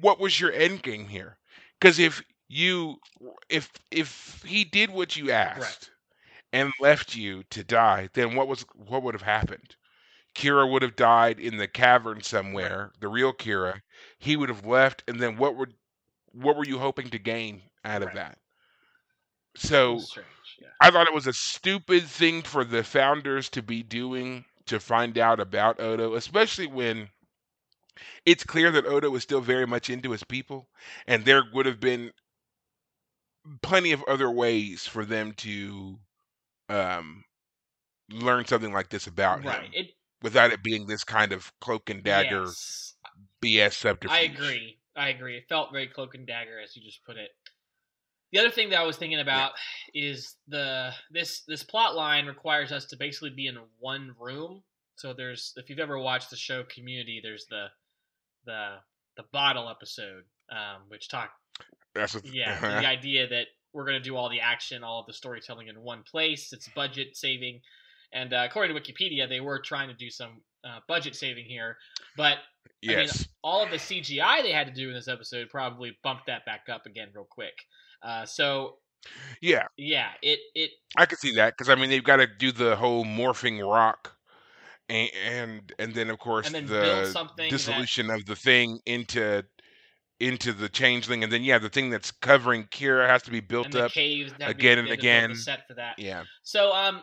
what 0.02 0.20
was 0.20 0.40
your 0.40 0.52
end 0.52 0.84
game 0.84 1.08
here? 1.08 1.38
Because 1.80 2.00
if 2.00 2.24
you, 2.48 2.98
if 3.50 3.72
if 3.92 4.44
he 4.46 4.64
did 4.64 4.90
what 4.90 5.16
you 5.16 5.32
asked 5.32 5.90
right. 6.54 6.62
and 6.62 6.74
left 6.80 7.16
you 7.16 7.44
to 7.52 7.64
die, 7.64 8.10
then 8.14 8.36
what 8.36 8.48
was 8.48 8.66
what 8.76 9.04
would 9.04 9.14
have 9.14 9.22
happened? 9.22 9.76
Kira 10.36 10.70
would 10.70 10.82
have 10.82 10.96
died 10.96 11.40
in 11.40 11.58
the 11.58 11.68
cavern 11.68 12.22
somewhere, 12.22 12.92
the 13.00 13.08
real 13.08 13.34
Kira. 13.34 13.82
He 14.18 14.36
would 14.36 14.50
have 14.50 14.66
left, 14.66 15.04
and 15.08 15.20
then 15.20 15.38
what 15.38 15.56
would 15.56 15.74
what 16.34 16.56
were 16.56 16.66
you 16.66 16.80
hoping 16.80 17.10
to 17.10 17.20
gain 17.20 17.62
out 17.84 18.04
of 18.04 18.14
that? 18.14 18.38
So 19.56 20.00
yeah. 20.60 20.68
I 20.80 20.92
thought 20.92 21.08
it 21.08 21.14
was 21.14 21.28
a 21.28 21.34
stupid 21.34 22.04
thing 22.04 22.42
for 22.42 22.64
the 22.64 22.84
founders 22.84 23.50
to 23.50 23.62
be 23.62 23.84
doing 23.84 24.46
to 24.68 24.80
find 24.80 25.18
out 25.18 25.40
about 25.40 25.80
Odo, 25.80 26.16
especially 26.16 26.68
when 26.68 27.10
it's 28.26 28.44
clear 28.44 28.72
that 28.72 28.86
Odo 28.86 29.10
was 29.10 29.24
still 29.24 29.42
very 29.42 29.68
much 29.68 29.90
into 29.90 30.12
his 30.12 30.24
people, 30.24 30.70
and 31.08 31.26
there 31.26 31.44
would 31.54 31.66
have 31.66 31.80
been 31.80 32.12
plenty 33.62 33.92
of 33.92 34.04
other 34.04 34.30
ways 34.30 34.86
for 34.86 35.04
them 35.04 35.34
to 35.34 36.00
um, 36.70 37.24
learn 38.10 38.46
something 38.46 38.72
like 38.72 38.90
this 38.90 39.08
about 39.08 39.44
right. 39.44 39.64
him 39.64 39.72
It 39.74 39.88
without 40.22 40.52
it 40.52 40.64
being 40.64 40.86
this 40.86 41.04
kind 41.04 41.32
of 41.32 41.52
cloak 41.60 41.90
and 41.90 42.04
dagger 42.04 42.44
yes. 42.44 42.96
BS 43.44 43.74
subterfuge. 43.74 44.12
I 44.12 44.22
agree. 44.22 44.78
I 44.96 45.10
agree. 45.10 45.38
It 45.38 45.46
felt 45.48 45.72
very 45.72 45.88
cloak 45.88 46.16
and 46.16 46.28
dagger, 46.28 46.60
as 46.62 46.76
you 46.76 46.84
just 46.84 47.04
put 47.06 47.18
it. 47.18 47.30
The 48.32 48.40
other 48.40 48.50
thing 48.50 48.70
that 48.70 48.80
I 48.80 48.86
was 48.86 48.98
thinking 48.98 49.20
about 49.20 49.52
is 49.94 50.36
the 50.48 50.92
this 51.12 51.44
this 51.48 51.64
plot 51.64 51.96
line 51.96 52.26
requires 52.26 52.72
us 52.72 52.86
to 52.86 52.98
basically 52.98 53.32
be 53.32 53.48
in 53.48 53.58
one 53.80 54.16
room. 54.20 54.64
So 54.96 55.14
there's 55.14 55.54
if 55.58 55.70
you've 55.70 55.80
ever 55.80 56.00
watched 56.00 56.30
the 56.30 56.38
show 56.38 56.64
Community, 56.64 57.20
there's 57.22 57.46
the 57.50 57.68
the 58.46 58.76
the 59.18 59.24
bottle 59.34 59.70
episode, 59.70 60.24
um, 60.50 60.84
which 60.88 61.10
talk 61.10 61.32
That's 61.94 62.16
what, 62.16 62.26
yeah 62.26 62.60
the 62.82 62.88
idea 62.88 63.28
that 63.28 63.48
we're 63.74 63.86
going 63.86 64.02
to 64.02 64.04
do 64.04 64.16
all 64.16 64.30
the 64.30 64.42
action, 64.42 64.84
all 64.84 65.00
of 65.02 65.08
the 65.08 65.14
storytelling 65.14 65.68
in 65.68 65.82
one 65.82 66.04
place. 66.04 66.52
It's 66.54 66.70
budget 66.70 67.16
saving, 67.16 67.62
and 68.14 68.34
uh, 68.34 68.46
according 68.50 68.76
to 68.76 68.82
Wikipedia, 68.82 69.28
they 69.28 69.40
were 69.40 69.60
trying 69.60 69.90
to 69.90 69.96
do 69.96 70.10
some 70.10 70.42
uh, 70.64 70.80
budget 70.88 71.16
saving 71.16 71.46
here, 71.46 71.78
but 72.18 72.38
I 72.88 72.96
mean, 72.96 73.10
all 73.44 73.64
of 73.64 73.70
the 73.70 73.78
CGI 73.78 74.42
they 74.42 74.52
had 74.52 74.68
to 74.68 74.74
do 74.74 74.90
in 74.90 74.96
this 74.96 75.08
episode 75.08 75.50
probably 75.50 75.98
bumped 76.04 76.28
that 76.28 76.46
back 76.46 76.68
up 76.72 76.86
again 76.86 77.10
real 77.14 77.28
quick. 77.30 77.54
Uh, 78.04 78.26
so 78.26 78.78
yeah, 79.42 79.68
yeah, 79.78 80.10
it 80.22 80.40
it 80.56 80.72
I 80.98 81.06
could 81.06 81.20
see 81.20 81.36
that 81.36 81.56
because 81.58 81.70
I 81.70 81.76
mean 81.76 81.90
they've 81.90 82.04
got 82.04 82.18
to 82.18 82.28
do 82.28 82.52
the 82.52 82.76
whole 82.76 83.06
morphing 83.06 83.68
rock, 83.68 84.16
and 84.90 85.10
and, 85.26 85.74
and 85.80 85.94
then 85.94 86.10
of 86.10 86.20
course 86.20 86.48
and 86.48 86.56
then 86.56 86.66
the 86.68 87.06
something 87.06 87.50
that 87.50 87.50
dissolution 87.50 88.10
of 88.10 88.26
the 88.26 88.36
thing 88.36 88.80
into 88.86 89.44
into 90.20 90.54
the 90.54 90.70
changeling, 90.70 91.24
and 91.24 91.32
then 91.32 91.44
yeah, 91.44 91.58
the 91.58 91.70
thing 91.70 91.90
that's 91.90 92.12
covering 92.12 92.66
Kira 92.66 93.08
has 93.08 93.24
to 93.24 93.32
be 93.32 93.40
built 93.40 93.76
up. 93.76 93.92
caves 93.92 94.32
again 94.40 94.78
and 94.78 94.88
they 94.88 94.92
had 94.92 95.00
to 95.00 95.04
build 95.04 95.32
again. 95.32 95.36
set 95.36 95.68
for 95.68 95.74
that. 95.76 95.98
Yeah, 95.98 96.24
So 96.44 96.72
um, 96.74 97.02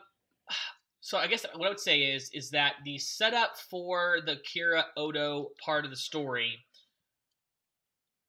so 1.09 1.17
I 1.17 1.27
guess 1.27 1.47
what 1.55 1.65
I 1.65 1.71
would 1.71 1.81
say 1.81 2.03
is 2.03 2.29
is 2.35 2.51
that 2.51 2.75
the 2.85 2.99
setup 2.99 3.57
for 3.57 4.19
the 4.27 4.37
Kira 4.47 4.85
Odo 4.95 5.53
part 5.65 5.87
of 5.87 5.91
the 5.91 5.97
story. 5.97 6.59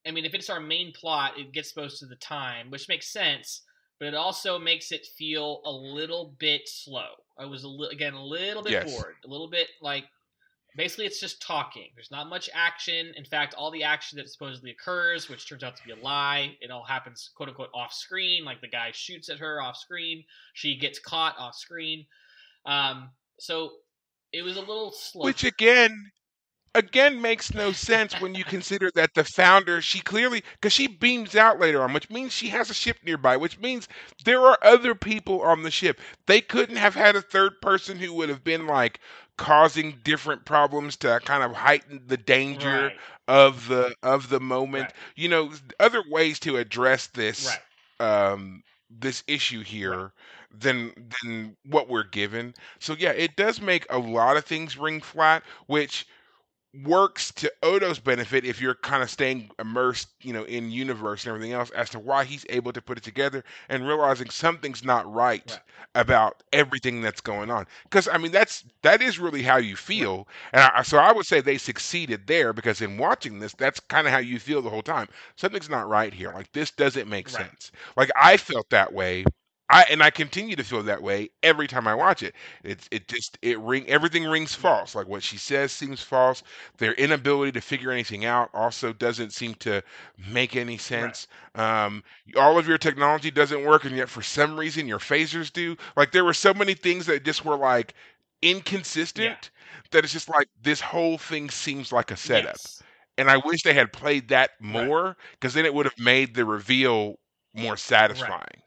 I 0.08 0.12
mean, 0.12 0.24
if 0.24 0.34
it's 0.34 0.50
our 0.50 0.62
main 0.62 0.94
plot, 0.94 1.38
it 1.38 1.52
gets 1.52 1.76
most 1.76 2.02
of 2.02 2.08
the 2.08 2.16
time, 2.16 2.72
which 2.72 2.88
makes 2.88 3.12
sense. 3.12 3.64
But 4.00 4.08
it 4.08 4.14
also 4.16 4.58
makes 4.58 4.94
it 4.94 5.06
feel 5.06 5.60
a 5.66 5.70
little 5.70 6.36
bit 6.40 6.70
slow. 6.70 7.10
I 7.38 7.44
was 7.44 7.66
a 7.66 7.68
li- 7.68 7.90
again 7.92 8.14
a 8.14 8.24
little 8.24 8.64
bit 8.64 8.72
Yes. 8.72 8.90
bored, 8.96 9.16
a 9.26 9.28
little 9.28 9.50
bit 9.50 9.68
like 9.82 10.06
basically 10.78 11.06
it's 11.06 11.20
just 11.20 11.42
talking. 11.42 11.90
There's 11.96 12.12
not 12.12 12.30
much 12.30 12.50
action. 12.54 13.12
In 13.18 13.26
fact, 13.26 13.56
all 13.56 13.72
the 13.72 13.84
action 13.84 14.18
that 14.20 14.30
supposedly 14.30 14.72
occurs, 14.72 15.28
which 15.28 15.50
turns 15.50 15.66
out 15.66 15.76
to 15.76 15.84
be 15.84 15.92
a 15.92 15.98
lie, 15.98 16.56
it 16.62 16.72
all 16.72 16.86
happens 16.86 17.30
quote 17.36 17.50
unquote 17.50 17.72
off 17.74 17.92
screen. 17.92 18.46
Like 18.46 18.62
the 18.62 18.70
guy 18.70 18.92
shoots 18.94 19.28
at 19.28 19.40
her 19.40 19.62
off 19.62 19.76
screen, 19.76 20.24
she 20.54 20.78
gets 20.78 20.98
caught 20.98 21.38
off 21.38 21.56
screen. 21.56 22.08
Um, 22.66 23.10
so 23.40 23.72
it 24.32 24.44
was 24.44 24.58
a 24.58 24.62
little 24.62 24.92
slow. 24.92 25.26
which 25.26 25.44
again 25.44 26.12
again 26.76 27.22
makes 27.22 27.54
no 27.54 27.72
sense 27.72 28.20
when 28.22 28.36
you 28.36 28.44
consider 28.44 28.92
that 28.94 29.14
the 29.16 29.24
founder 29.24 29.82
she 29.82 30.00
clearly 30.00 30.44
because 30.54 30.74
she 30.74 30.88
beams 30.88 31.36
out 31.36 31.60
later 31.60 31.82
on 31.82 31.94
which 31.94 32.10
means 32.10 32.32
she 32.32 32.48
has 32.50 32.70
a 32.70 32.74
ship 32.74 32.98
nearby 33.04 33.36
which 33.36 33.60
means 33.60 33.88
there 34.24 34.42
are 34.42 34.58
other 34.62 34.94
people 34.94 35.42
on 35.42 35.64
the 35.64 35.72
ship. 35.72 36.00
They 36.28 36.42
couldn't 36.42 36.76
have 36.76 36.96
had 36.96 37.16
a 37.16 37.22
third 37.22 37.60
person 37.62 37.98
who 37.98 38.14
would 38.14 38.30
have 38.30 38.44
been 38.44 38.68
like 38.68 39.00
causing 39.38 39.98
different 40.04 40.46
problems 40.46 40.98
to 40.98 41.20
kind 41.24 41.44
of 41.44 41.54
heighten 41.54 42.02
the 42.08 42.18
danger 42.18 42.84
right, 42.88 42.98
of 43.28 43.68
the 43.68 43.96
of 44.04 44.30
the 44.30 44.40
moment. 44.40 44.84
Right, 44.84 44.94
you 45.16 45.30
know 45.30 45.52
other 45.80 46.04
ways 46.10 46.40
to 46.42 46.58
address 46.58 47.08
this 47.08 47.58
right. 48.00 48.32
um 48.32 48.64
this 48.90 49.24
issue 49.28 49.64
here 49.64 50.12
than 50.52 50.94
than 51.24 51.56
what 51.66 51.90
we're 51.90 52.04
given. 52.04 52.54
So 52.80 52.96
yeah, 52.98 53.12
it 53.12 53.36
does 53.36 53.62
make 53.62 53.86
a 53.90 54.00
lot 54.00 54.38
of 54.38 54.46
things 54.46 54.78
ring 54.78 55.02
flat, 55.02 55.44
which 55.68 56.06
works 56.84 57.32
to 57.32 57.52
Odo's 57.64 58.00
benefit 58.00 58.46
if 58.46 58.62
you're 58.62 58.76
kind 58.76 59.02
of 59.02 59.10
staying 59.10 59.50
immersed, 59.60 60.10
you 60.22 60.34
know, 60.34 60.44
in 60.44 60.70
universe 60.72 61.24
and 61.26 61.34
everything 61.34 61.54
else 61.54 61.72
as 61.72 61.90
to 61.92 62.00
why 62.00 62.24
he's 62.24 62.46
able 62.50 62.72
to 62.74 62.82
put 62.82 62.98
it 62.98 63.04
together 63.04 63.44
and 63.70 63.88
realizing 63.88 64.30
something's 64.30 64.84
not 64.84 65.12
right 65.12 65.58
Right. 65.58 65.62
about 65.96 66.44
everything 66.54 67.02
that's 67.02 67.22
going 67.22 67.50
on. 67.50 67.66
Because 67.84 68.08
I 68.08 68.18
mean, 68.18 68.32
that's 68.32 68.64
that 68.84 69.02
is 69.02 69.20
really 69.20 69.42
how 69.42 69.58
you 69.58 69.76
feel, 69.76 70.28
and 70.54 70.62
I, 70.62 70.84
so 70.84 70.98
I 70.98 71.12
would 71.12 71.26
say 71.26 71.42
they 71.42 71.58
succeeded 71.58 72.28
there 72.28 72.54
because 72.54 72.82
in 72.82 72.98
watching 72.98 73.40
this, 73.40 73.54
that's 73.54 73.80
kind 73.80 74.06
of 74.08 74.14
how 74.14 74.20
you 74.20 74.40
feel 74.40 74.62
the 74.62 74.70
whole 74.70 74.84
time. 74.84 75.08
Something's 75.38 75.70
not 75.70 75.88
right 75.90 76.14
here. 76.14 76.32
Like 76.34 76.52
this 76.54 76.72
doesn't 76.72 77.10
make 77.10 77.30
Right. 77.30 77.52
sense. 77.52 77.72
Like 77.98 78.10
I 78.16 78.38
felt 78.38 78.70
that 78.70 78.94
way. 78.94 79.26
I 79.70 79.84
and 79.90 80.02
I 80.04 80.10
continue 80.10 80.56
to 80.56 80.64
feel 80.64 80.82
that 80.84 81.02
way 81.04 81.30
every 81.44 81.68
time 81.68 81.88
I 81.88 81.94
watch 81.96 82.24
it. 82.24 82.36
It's 82.64 82.88
it 82.92 83.08
just 83.08 83.38
it 83.42 83.60
ring 83.60 83.88
everything 83.88 84.24
rings 84.26 84.54
false. 84.56 84.96
Like 84.96 85.08
what 85.08 85.24
she 85.24 85.38
says 85.38 85.72
seems 85.72 86.02
false. 86.02 86.44
Their 86.78 86.94
inability 86.94 87.52
to 87.54 87.62
figure 87.62 87.92
anything 87.92 88.26
out 88.26 88.50
also 88.54 88.94
doesn't 88.94 89.32
seem 89.34 89.54
to 89.56 89.84
make 90.18 90.56
any 90.56 90.78
sense. 90.78 91.28
Um, 91.56 92.04
all 92.38 92.58
of 92.58 92.68
your 92.68 92.78
technology 92.78 93.32
doesn't 93.32 93.64
work, 93.64 93.86
and 93.86 93.96
yet 93.96 94.10
for 94.10 94.22
some 94.24 94.58
reason 94.60 94.88
your 94.88 95.00
phasers 95.00 95.52
do. 95.54 95.76
Like 95.96 96.12
there 96.12 96.26
were 96.26 96.34
so 96.34 96.54
many 96.54 96.74
things 96.74 97.06
that 97.08 97.24
just 97.24 97.46
were 97.46 97.58
like 97.58 97.94
Yeah. 99.16 99.38
inconsistent 99.38 99.52
that 99.92 100.04
it's 100.04 100.14
just 100.14 100.30
like 100.30 100.48
this 100.62 100.82
whole 100.82 101.18
thing 101.18 101.50
seems 101.50 101.92
like 101.92 102.12
a 102.12 102.18
setup. 102.18 102.62
Yes. 102.62 102.84
And 103.18 103.30
I 103.30 103.38
wish 103.38 103.64
they 103.64 103.74
had 103.74 103.94
played 103.94 104.30
that 104.30 104.52
Right. 104.72 104.94
more 105.00 105.18
because 105.34 105.54
then 105.54 105.66
it 105.66 105.74
would 105.74 105.86
have 105.86 106.00
made 106.00 106.34
the 106.36 106.46
reveal 106.46 107.18
more 107.54 107.78
Right. 108.08 108.36
satisfying. 108.40 108.62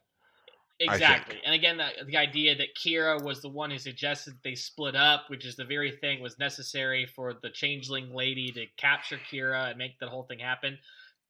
Exactly. 0.91 1.37
And 1.45 1.55
again, 1.55 1.77
the, 1.77 2.05
the 2.07 2.17
idea 2.17 2.57
that 2.57 2.75
Kira 2.77 3.23
was 3.23 3.41
the 3.41 3.49
one 3.49 3.71
who 3.71 3.79
suggested 3.79 4.35
they 4.43 4.55
split 4.55 4.95
up, 4.97 5.25
which 5.29 5.45
is 5.45 5.57
the 5.57 5.65
very 5.65 5.91
thing 5.93 6.21
was 6.21 6.39
necessary 6.39 7.07
for 7.07 7.35
the 7.43 7.51
changeling 7.51 8.15
lady 8.15 8.51
to 8.53 8.67
capture 8.77 9.19
Kira 9.31 9.71
and 9.71 9.79
make 9.79 9.99
the 9.99 10.09
whole 10.09 10.25
thing 10.25 10.39
happen. 10.39 10.79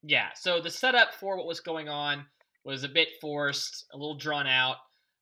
Yeah. 0.01 0.29
So 0.35 0.61
the 0.61 0.69
setup 0.69 1.13
for 1.13 1.37
what 1.37 1.47
was 1.47 1.59
going 1.59 1.89
on 1.89 2.25
was 2.65 2.83
a 2.83 2.89
bit 2.89 3.09
forced, 3.21 3.85
a 3.93 3.97
little 3.97 4.17
drawn 4.17 4.47
out. 4.47 4.77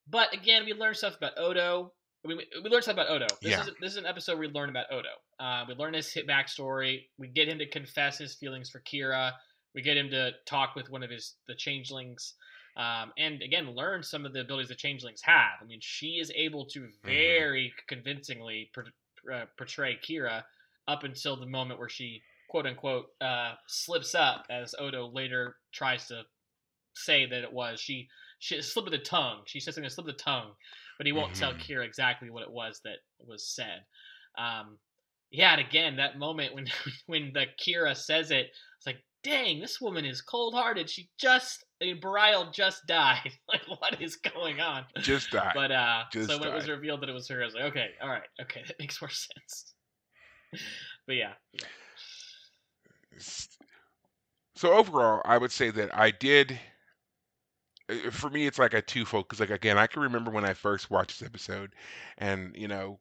But 0.10 0.34
again, 0.34 0.66
we 0.66 0.74
learned 0.74 0.98
stuff 0.98 1.18
about 1.18 1.38
Odo. 1.38 1.94
We, 2.24 2.36
we 2.36 2.70
learned 2.70 2.84
stuff 2.84 2.94
about 2.96 3.10
Odo. 3.10 3.28
This 3.42 3.52
Yeah. 3.52 3.62
is 3.62 3.70
this 3.80 3.92
is 3.92 3.98
an 3.98 4.06
episode 4.06 4.40
we 4.40 4.48
learn 4.48 4.70
about 4.70 4.92
Odo. 4.92 5.10
Uh, 5.40 5.66
we 5.68 5.74
learn 5.76 5.94
his 5.94 6.12
hit 6.12 6.28
backstory. 6.28 7.06
We 7.18 7.28
get 7.28 7.48
him 7.48 7.58
to 7.60 7.68
confess 7.70 8.18
his 8.18 8.36
feelings 8.36 8.70
for 8.70 8.80
Kira. 8.82 9.32
We 9.74 9.82
get 9.82 9.98
him 9.98 10.10
to 10.12 10.32
talk 10.46 10.76
with 10.76 10.90
one 10.90 11.02
of 11.04 11.10
his 11.10 11.36
the 11.48 11.56
changelings 11.56 12.34
um, 12.78 13.12
and 13.18 13.42
again 13.42 13.72
learn 13.76 14.04
some 14.04 14.26
of 14.26 14.34
the 14.34 14.42
abilities 14.42 14.70
the 14.70 14.76
changelings 14.76 15.22
have. 15.24 15.60
I 15.62 15.66
mean, 15.66 15.80
she 15.82 16.20
is 16.20 16.32
able 16.36 16.66
to 16.68 16.90
Mm-hmm. 17.06 17.44
very 17.44 17.74
convincingly 17.88 18.70
per, 18.74 18.86
uh, 19.34 19.46
portray 19.58 19.98
Kira 20.08 20.44
up 20.88 21.04
until 21.04 21.36
the 21.38 21.46
moment 21.46 21.80
where 21.80 21.90
she 21.90 22.24
quote 22.50 22.66
unquote 22.66 23.08
uh, 23.22 23.54
slips 23.68 24.16
up, 24.16 24.46
as 24.50 24.76
Odo 24.80 25.08
later 25.08 25.58
tries 25.74 26.08
to 26.08 26.24
say 26.94 27.26
that 27.26 27.44
it 27.44 27.54
was. 27.54 27.80
She 27.80 28.08
she 28.40 28.62
slip 28.62 28.86
of 28.86 28.92
the 28.92 28.98
tongue. 28.98 29.42
She 29.46 29.60
says 29.60 29.76
something 29.76 29.90
slip 29.90 30.08
of 30.08 30.18
the 30.18 30.24
tongue, 30.24 30.52
but 30.98 31.06
he 31.06 31.12
won't 31.14 31.34
tell 31.36 31.54
Mhm. 31.54 31.56
Kira 31.56 31.86
exactly 31.86 32.30
what 32.30 32.44
it 32.44 32.52
was 32.52 32.82
that 32.84 32.98
was 33.20 33.48
said. 33.48 33.84
Um, 34.38 34.78
yeah, 35.32 35.52
and 35.54 35.62
again, 35.62 35.98
that 35.98 36.18
moment 36.18 36.54
when 36.54 36.68
when 37.08 37.32
the 37.34 37.46
Kira 37.60 37.96
says 37.96 38.32
it, 38.32 38.48
it's 38.78 38.86
like, 38.86 39.04
dang, 39.24 39.60
this 39.60 39.80
woman 39.80 40.06
is 40.06 40.22
cold 40.22 40.54
hearted. 40.54 40.90
She 40.90 41.10
just 41.18 41.64
I 41.82 41.86
mean, 41.86 42.02
Bareil 42.02 42.54
just 42.54 42.86
died. 42.88 43.32
like, 43.48 43.62
what 43.68 44.02
is 44.02 44.18
going 44.18 44.60
on? 44.60 44.86
Just 45.00 45.32
that. 45.32 45.54
But 45.56 45.72
uh, 45.72 46.04
Just 46.12 46.30
so 46.30 46.38
when 46.38 46.50
it 46.50 46.54
was 46.54 46.70
revealed 46.70 47.02
that 47.02 47.10
it 47.10 47.14
was 47.14 47.28
her, 47.30 47.42
I 47.42 47.46
was 47.46 47.56
like, 47.56 47.64
okay, 47.66 47.90
all 48.02 48.10
right, 48.10 48.22
okay, 48.42 48.62
that 48.68 48.80
makes 48.80 49.02
more 49.02 49.10
sense. 49.10 49.74
but 51.08 51.16
yeah, 51.16 51.34
yeah. 51.54 51.62
So 54.56 54.74
overall, 54.74 55.22
I 55.26 55.38
would 55.38 55.52
say 55.52 55.72
that 55.72 55.96
I 55.96 56.12
did. 56.12 56.60
uh, 57.90 58.12
For 58.12 58.30
me, 58.30 58.46
it's 58.48 58.60
like 58.60 58.74
a 58.74 58.82
twofold 58.82 59.28
because, 59.28 59.40
like, 59.40 59.50
again, 59.50 59.78
I 59.78 59.88
can 59.88 60.02
remember 60.02 60.32
when 60.32 60.46
I 60.46 60.54
first 60.54 60.92
watched 60.92 61.20
this 61.20 61.28
episode, 61.28 61.74
and 62.18 62.56
you 62.56 62.68
know, 62.68 63.00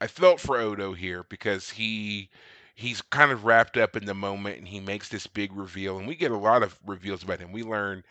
I 0.00 0.06
felt 0.06 0.40
for 0.40 0.58
Odo 0.58 0.92
here 0.92 1.24
because 1.28 1.70
he 1.70 2.30
he's 2.74 3.02
kind 3.02 3.30
of 3.30 3.44
wrapped 3.44 3.76
up 3.76 3.96
in 3.96 4.06
the 4.06 4.14
moment, 4.14 4.58
and 4.58 4.68
he 4.68 4.80
makes 4.80 5.08
this 5.08 5.26
big 5.26 5.52
reveal, 5.52 5.98
and 5.98 6.06
we 6.06 6.14
get 6.14 6.30
a 6.30 6.36
lot 6.36 6.62
of 6.62 6.78
reveals 6.86 7.22
about 7.22 7.40
him. 7.40 7.52
We 7.52 7.62
learn 7.62 8.04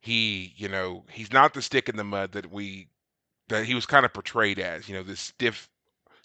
he, 0.00 0.52
you 0.56 0.68
know, 0.68 1.04
he's 1.10 1.32
not 1.32 1.54
the 1.54 1.62
stick 1.62 1.88
in 1.88 1.96
the 1.96 2.04
mud 2.04 2.32
that 2.32 2.50
we 2.50 2.88
that 3.48 3.64
he 3.64 3.74
was 3.74 3.86
kind 3.86 4.04
of 4.04 4.12
portrayed 4.12 4.58
as. 4.58 4.88
You 4.88 4.96
know, 4.96 5.02
this 5.02 5.20
stiff 5.20 5.68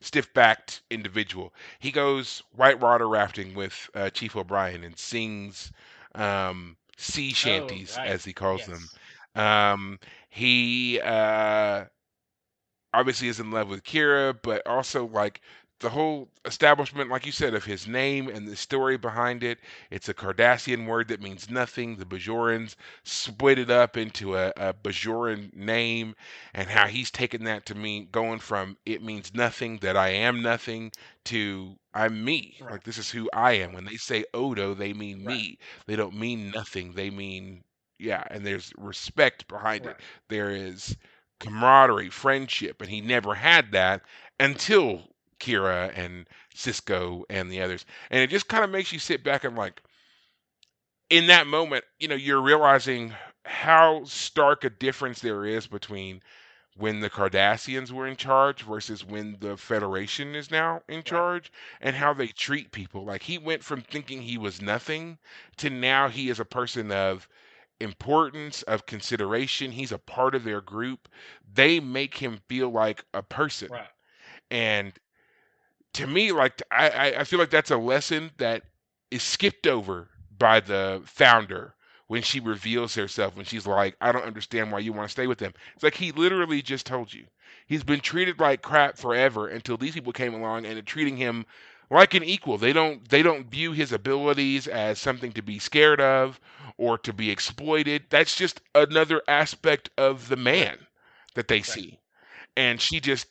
stiff-backed 0.02 0.82
individual. 0.90 1.54
He 1.80 1.92
goes 1.92 2.42
white 2.56 2.80
water 2.80 3.08
rafting 3.08 3.54
with 3.54 3.90
uh, 3.94 4.10
Chief 4.10 4.36
O'Brien 4.36 4.84
and 4.84 4.98
sings 4.98 5.72
um, 6.16 6.78
sea 6.98 7.34
shanties, 7.34 7.96
right. 7.98 8.08
as 8.08 8.24
he 8.24 8.34
calls 8.34 8.66
them. 8.66 8.90
Um, 9.36 10.00
he 10.30 11.00
uh, 11.02 11.86
obviously 12.94 13.28
is 13.28 13.40
in 13.40 13.52
love 13.52 13.70
with 13.70 13.84
Kira, 13.84 14.38
but 14.42 14.66
also 14.68 15.06
like 15.06 15.42
the 15.80 15.90
whole 15.90 16.30
establishment, 16.46 17.10
like 17.10 17.26
you 17.26 17.32
said, 17.32 17.54
of 17.54 17.64
his 17.66 17.88
name 17.88 18.28
and 18.30 18.48
the 18.48 18.56
story 18.56 18.98
behind 18.98 19.44
it. 19.44 19.60
It's 19.90 20.10
a 20.10 20.14
Cardassian 20.14 20.86
word 20.88 21.08
that 21.10 21.22
means 21.22 21.50
nothing. 21.50 21.96
The 21.98 22.06
Bajorans 22.06 22.76
split 23.04 23.60
it 23.60 23.70
up 23.70 23.98
into 23.98 24.36
a, 24.36 24.52
a 24.58 24.74
Bajoran 24.74 25.54
name, 25.56 26.16
and 26.54 26.70
how 26.70 26.88
he's 26.88 27.12
taken 27.12 27.44
that 27.46 27.66
to 27.68 27.76
mean 27.76 28.10
going 28.12 28.40
from 28.40 28.78
it 28.86 29.02
means 29.04 29.34
nothing, 29.34 29.78
that 29.80 29.98
I 29.98 30.10
am 30.10 30.42
nothing, 30.42 30.92
to 31.26 31.76
I'm 31.94 32.24
me. 32.24 32.58
Right. 32.62 32.72
Like 32.74 32.84
this 32.84 32.98
is 32.98 33.10
who 33.12 33.30
I 33.34 33.54
am. 33.54 33.74
When 33.74 33.86
they 33.86 33.96
say 33.98 34.26
Odo, 34.34 34.74
they 34.74 34.94
mean 34.94 35.26
Right. 35.26 35.38
me. 35.38 35.60
They 35.88 35.96
don't 35.96 36.16
mean 36.16 36.52
nothing. 36.52 36.94
They 36.94 37.10
mean 37.10 37.64
yeah, 37.98 38.24
and 38.30 38.46
there's 38.46 38.72
respect 38.78 39.48
behind 39.48 39.86
Right. 39.86 39.96
it. 39.96 40.02
There 40.30 40.50
is 40.52 40.96
camaraderie, 41.40 42.10
friendship, 42.10 42.82
and 42.82 42.90
he 42.90 43.02
never 43.02 43.36
had 43.36 43.72
that 43.74 44.02
until 44.40 45.10
Kira 45.40 45.92
and 45.98 46.28
Sisko 46.56 47.24
and 47.30 47.52
the 47.52 47.62
others. 47.62 47.86
And 48.10 48.22
it 48.22 48.30
just 48.30 48.48
kind 48.48 48.64
of 48.64 48.70
makes 48.70 48.92
you 48.94 49.00
sit 49.00 49.24
back 49.24 49.44
and 49.44 49.56
like, 49.56 49.82
in 51.10 51.28
that 51.28 51.48
moment, 51.48 51.84
you 52.00 52.08
know, 52.08 52.16
you're 52.16 52.42
realizing 52.42 53.14
how 53.46 54.04
stark 54.06 54.64
a 54.64 54.70
difference 54.70 55.22
there 55.22 55.46
is 55.46 55.66
between 55.68 56.22
when 56.76 57.00
the 57.02 57.10
Cardassians 57.10 57.92
were 57.92 58.08
in 58.08 58.16
charge 58.16 58.62
versus 58.64 59.04
when 59.04 59.36
the 59.40 59.58
Federation 59.58 60.36
is 60.36 60.52
now 60.52 60.82
in 60.88 61.04
charge 61.04 61.52
and 61.82 61.96
how 61.96 62.14
they 62.14 62.28
treat 62.28 62.72
people. 62.72 63.06
Like 63.06 63.24
he 63.24 63.38
went 63.38 63.64
from 63.64 63.82
thinking 63.82 64.22
he 64.22 64.38
was 64.38 64.62
nothing 64.62 65.18
to 65.58 65.70
now 65.70 66.08
he 66.08 66.30
is 66.30 66.40
a 66.40 66.46
person 66.46 66.92
of 66.92 67.28
importance, 67.80 68.62
of 68.64 68.86
consideration. 68.86 69.72
He's 69.72 69.92
a 69.92 69.98
part 69.98 70.36
of 70.36 70.44
their 70.44 70.62
group. 70.62 71.10
They 71.54 71.80
make 71.80 72.16
him 72.16 72.40
feel 72.48 72.70
like 72.70 73.04
a 73.14 73.24
person. 73.24 73.70
Right. 73.72 73.88
And 74.52 74.94
to 75.94 76.08
me, 76.08 76.32
like 76.32 76.62
I, 76.72 77.14
I- 77.20 77.24
feel 77.24 77.40
like 77.40 77.50
that's 77.50 77.72
a 77.72 77.78
lesson 77.78 78.32
that 78.38 78.64
is 79.12 79.24
skipped 79.24 79.68
over 79.68 80.10
by 80.38 80.60
the 80.60 81.02
founder 81.06 81.76
when 82.08 82.22
she 82.24 82.40
reveals 82.40 82.96
herself 82.96 83.36
when 83.36 83.46
she's 83.46 83.68
like, 83.68 83.96
I 84.02 84.12
don't 84.12 84.24
understand 84.26 84.72
why 84.72 84.80
you 84.80 84.94
want 84.94 85.08
to 85.08 85.12
stay 85.12 85.28
with 85.28 85.38
them. 85.40 85.54
It's 85.76 85.84
like 85.84 85.96
he 85.96 86.12
literally 86.12 86.62
just 86.62 86.86
told 86.86 87.14
you. 87.14 87.26
He's 87.68 87.84
been 87.84 88.00
treated 88.00 88.40
like 88.40 88.62
crap 88.62 88.98
forever 88.98 89.48
until 89.48 89.78
these 89.78 89.94
people 89.94 90.14
came 90.14 90.34
along 90.34 90.66
and 90.66 90.78
are 90.78 90.82
treating 90.84 91.18
him 91.18 91.46
like 91.92 92.14
an 92.16 92.24
equal. 92.24 92.58
They 92.58 92.74
don't 92.74 93.08
they 93.10 93.22
don't 93.22 93.50
view 93.50 93.72
his 93.74 93.92
abilities 93.92 94.68
as 94.68 95.00
something 95.00 95.32
to 95.34 95.42
be 95.42 95.60
scared 95.60 96.02
of 96.02 96.40
or 96.78 96.98
to 97.00 97.14
be 97.14 97.30
exploited. 97.30 98.06
That's 98.10 98.36
just 98.36 98.62
another 98.74 99.22
aspect 99.28 99.90
of 99.98 100.30
the 100.30 100.36
man 100.38 100.88
that 101.36 101.48
they 101.48 101.62
see. 101.62 102.00
And 102.58 102.82
she 102.82 103.00
just 103.00 103.28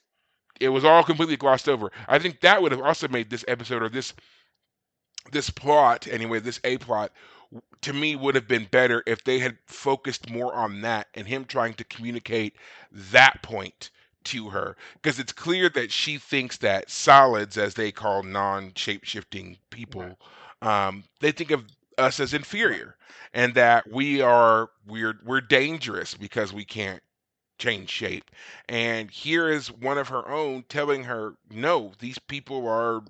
it 0.61 0.68
was 0.70 0.84
all 0.84 1.02
completely 1.04 1.36
glossed 1.36 1.68
over. 1.68 1.90
I 2.09 2.18
think 2.18 2.40
that 2.40 2.62
would 2.62 2.72
have 2.72 2.80
also 2.80 3.09
made 3.09 3.30
this 3.30 3.44
episode 3.48 3.82
or 3.82 3.88
this 3.88 4.12
this 5.32 5.50
plot 5.50 6.06
anyway, 6.09 6.40
this 6.40 6.61
A 6.64 6.78
plot 6.78 7.12
to 7.82 7.92
me 7.92 8.16
would 8.16 8.34
have 8.34 8.48
been 8.48 8.66
better 8.70 9.02
if 9.06 9.24
they 9.24 9.38
had 9.38 9.56
focused 9.66 10.30
more 10.30 10.54
on 10.54 10.82
that 10.82 11.09
and 11.14 11.26
him 11.26 11.44
trying 11.44 11.74
to 11.74 11.84
communicate 11.84 12.56
that 12.92 13.42
point 13.42 13.90
to 14.24 14.50
her 14.50 14.76
because 14.94 15.18
it's 15.18 15.32
clear 15.32 15.68
that 15.70 15.90
she 15.90 16.18
thinks 16.18 16.59
that 16.59 16.90
solids 16.90 17.56
as 17.56 17.74
they 17.74 17.90
call 17.90 18.22
non-shape-shifting 18.22 19.56
people 19.70 20.18
um, 20.61 21.04
they 21.20 21.32
think 21.32 21.50
of 21.50 21.64
us 21.96 22.20
as 22.20 22.34
inferior 22.34 22.96
and 23.32 23.54
that 23.54 23.90
we 23.90 24.20
are 24.20 24.70
we're 24.86 25.18
we're 25.24 25.40
dangerous 25.40 26.14
because 26.14 26.52
we 26.52 26.64
can't 26.64 27.02
change 27.59 27.90
shape. 27.90 28.30
And 28.68 29.11
here 29.11 29.48
is 29.50 29.70
one 29.70 29.98
of 29.98 30.09
her 30.09 30.26
own 30.28 30.64
telling 30.68 31.04
her 31.04 31.34
no 31.50 31.92
these 32.00 32.18
people 32.18 32.66
are 32.68 33.02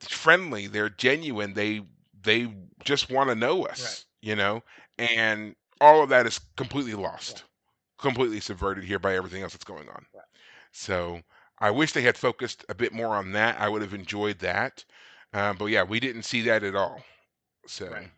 friendly. 0.00 0.66
They're 0.66 0.88
genuine. 0.90 1.54
They 1.54 1.82
they 2.22 2.52
just 2.84 3.10
want 3.10 3.30
to 3.30 3.34
know 3.34 3.64
us 3.66 4.06
Right. 4.22 4.28
you 4.30 4.36
know? 4.36 4.62
And 4.98 5.56
all 5.80 6.02
of 6.02 6.08
that 6.10 6.26
is 6.26 6.40
completely 6.56 6.94
lost 6.94 7.44
completely 7.98 8.40
subverted 8.40 8.84
here 8.84 8.98
by 8.98 9.14
everything 9.14 9.42
else 9.42 9.52
that's 9.52 9.64
going 9.64 9.88
on. 9.88 10.06
Right. 10.14 10.24
so 10.72 11.22
i 11.58 11.70
wish 11.70 11.92
they 11.92 12.02
had 12.02 12.16
focused 12.18 12.64
a 12.68 12.74
bit 12.74 12.92
more 12.92 13.14
on 13.16 13.32
that. 13.32 13.60
I 13.60 13.68
would 13.68 13.82
have 13.82 13.94
enjoyed 13.94 14.38
that. 14.40 14.84
Um, 15.32 15.56
but 15.56 15.66
yeah 15.66 15.82
we 15.82 16.00
didn't 16.00 16.22
see 16.24 16.42
that 16.42 16.62
at 16.64 16.74
all. 16.76 17.02
So 17.66 17.86
Right. 17.90 18.10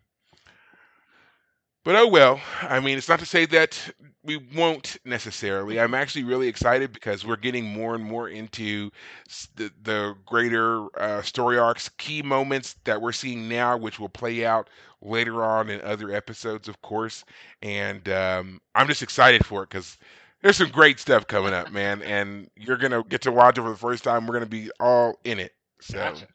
But 1.85 1.97
oh 1.97 2.07
well 2.09 2.41
i 2.63 2.81
mean 2.81 2.99
it's 2.99 3.09
not 3.09 3.21
to 3.21 3.27
say 3.27 3.47
that 3.47 3.91
we 4.25 4.37
won't 4.57 4.97
necessarily. 5.05 5.81
I'm 5.81 5.95
actually 5.95 6.25
really 6.25 6.49
excited 6.49 6.93
because 6.93 7.27
we're 7.27 7.37
getting 7.37 7.65
more 7.67 7.95
and 7.95 8.05
more 8.05 8.29
into 8.29 8.91
s- 9.29 9.49
the, 9.57 9.71
the 9.83 10.17
greater 10.27 10.87
uh, 11.01 11.23
story 11.23 11.59
arcs 11.59 11.89
key 11.89 12.23
moments 12.23 12.75
that 12.85 13.01
we're 13.01 13.13
seeing 13.13 13.49
now 13.49 13.77
which 13.77 13.99
will 14.01 14.09
play 14.09 14.45
out 14.45 14.69
later 15.03 15.43
on 15.45 15.71
in 15.71 15.81
other 15.83 16.11
episodes 16.13 16.69
of 16.69 16.81
course. 16.83 17.25
And 17.63 18.09
um, 18.09 18.61
i'm 18.75 18.89
just 18.89 19.03
excited 19.03 19.45
for 19.47 19.63
it 19.63 19.71
because 19.71 19.99
there's 20.43 20.57
some 20.57 20.71
great 20.71 21.01
stuff 21.01 21.27
coming 21.27 21.53
up 21.55 21.71
man. 21.71 22.03
And 22.03 22.51
you're 22.57 22.77
gonna 22.79 23.03
get 23.05 23.23
to 23.23 23.33
watch 23.33 23.59
it 23.59 23.63
for 23.63 23.71
the 23.71 23.77
first 23.77 24.05
time. 24.05 24.27
We're 24.27 24.35
gonna 24.35 24.47
be 24.47 24.71
all 24.81 25.19
in 25.25 25.39
it. 25.39 25.53
So 25.81 26.23
Gotcha. 26.23 26.29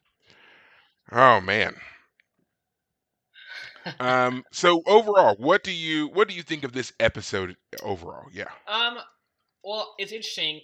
oh 1.12 1.40
man 1.40 1.74
um 4.00 4.44
so 4.52 4.82
overall 4.86 5.34
what 5.38 5.62
do 5.64 5.72
you 5.72 6.08
what 6.08 6.28
do 6.28 6.34
you 6.34 6.42
think 6.42 6.64
of 6.64 6.72
this 6.72 6.92
episode 7.00 7.56
overall 7.82 8.26
yeah 8.32 8.48
Um, 8.68 8.98
well, 9.62 9.94
it's 9.98 10.12
interesting. 10.12 10.60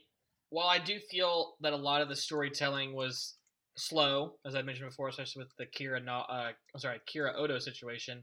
While 0.51 0.69
I 0.69 0.79
do 0.79 0.99
feel 1.11 1.57
that 1.61 1.73
a 1.73 1.77
lot 1.77 2.01
of 2.01 2.09
the 2.09 2.17
storytelling 2.17 2.95
was 2.95 3.35
slow, 3.77 4.35
as 4.47 4.55
I 4.55 4.63
mentioned 4.63 4.89
before, 4.89 5.09
especially 5.09 5.45
with 5.45 5.57
the 5.59 5.67
Kira, 5.67 6.01
uh, 6.09 6.23
I'm 6.29 6.81
sorry, 6.81 7.01
Kira 7.13 7.35
Odo 7.37 7.59
situation, 7.59 8.23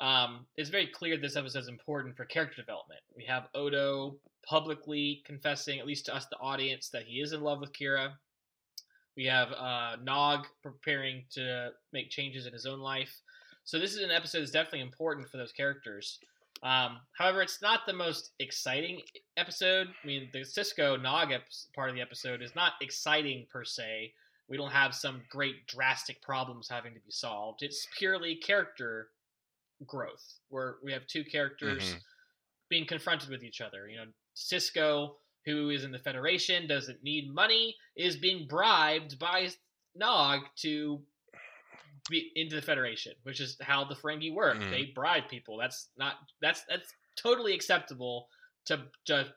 um, 0.00 0.46
it's 0.56 0.70
very 0.70 0.86
clear 0.88 1.16
this 1.16 1.36
episode 1.36 1.60
is 1.60 1.68
important 1.68 2.16
for 2.16 2.24
character 2.24 2.60
development. 2.60 3.00
We 3.14 3.24
have 3.26 3.44
Odo 3.54 4.16
publicly 4.44 5.22
confessing, 5.24 5.78
at 5.78 5.86
least 5.86 6.06
to 6.06 6.16
us, 6.16 6.26
the 6.26 6.38
audience, 6.38 6.88
that 6.88 7.04
he 7.04 7.20
is 7.20 7.32
in 7.32 7.42
love 7.42 7.60
with 7.60 7.72
Kira. 7.72 8.12
We 9.16 9.26
have 9.26 9.52
uh, 9.52 9.96
Nog 10.02 10.46
preparing 10.62 11.26
to 11.32 11.70
make 11.92 12.10
changes 12.10 12.46
in 12.46 12.52
his 12.52 12.66
own 12.66 12.80
life. 12.80 13.14
So 13.64 13.78
this 13.78 13.94
is 13.94 14.02
an 14.02 14.10
episode 14.10 14.40
that's 14.40 14.50
definitely 14.50 14.80
important 14.80 15.28
for 15.30 15.36
those 15.36 15.52
characters. 15.52 16.18
Um, 16.62 17.00
however, 17.18 17.42
it's 17.42 17.60
not 17.62 17.86
the 17.86 17.92
most 17.92 18.32
exciting 18.38 19.00
episode. 19.36 19.88
I 20.02 20.06
mean, 20.06 20.28
the 20.32 20.40
Sisko 20.40 21.00
Nog 21.00 21.32
ep- 21.32 21.42
part 21.74 21.88
of 21.88 21.96
the 21.96 22.02
episode 22.02 22.42
is 22.42 22.54
not 22.54 22.74
exciting 22.80 23.46
per 23.50 23.64
se. 23.64 24.12
We 24.48 24.56
don't 24.56 24.70
have 24.70 24.94
some 24.94 25.22
great 25.28 25.66
drastic 25.66 26.20
problems 26.22 26.68
having 26.68 26.94
to 26.94 27.00
be 27.00 27.10
solved. 27.10 27.62
It's 27.62 27.86
purely 27.96 28.36
character 28.36 29.08
growth, 29.86 30.34
where 30.50 30.76
we 30.82 30.92
have 30.92 31.06
two 31.06 31.24
characters 31.24 31.94
Mhm. 31.94 32.02
being 32.68 32.86
confronted 32.86 33.30
with 33.30 33.42
each 33.42 33.60
other. 33.60 33.88
You 33.88 33.96
know, 33.96 34.12
Sisko, 34.36 35.16
who 35.44 35.70
is 35.70 35.82
in 35.84 35.90
the 35.90 35.98
Federation, 35.98 36.66
doesn't 36.68 37.02
need 37.02 37.32
money, 37.32 37.76
is 37.96 38.16
being 38.16 38.46
bribed 38.46 39.18
by 39.18 39.50
Nog 39.94 40.42
to 40.56 41.04
be 42.10 42.30
into 42.34 42.56
the 42.56 42.62
Federation, 42.62 43.12
which 43.22 43.40
is 43.40 43.56
how 43.60 43.84
the 43.84 43.94
Ferengi 43.94 44.34
work. 44.34 44.56
Mhm. 44.58 44.70
They 44.70 44.84
bribe 44.94 45.28
people. 45.28 45.56
That's 45.58 45.88
not 45.96 46.16
that's 46.40 46.64
that's 46.68 46.92
totally 47.16 47.54
acceptable 47.54 48.28
to 48.66 48.82
to 49.06 49.32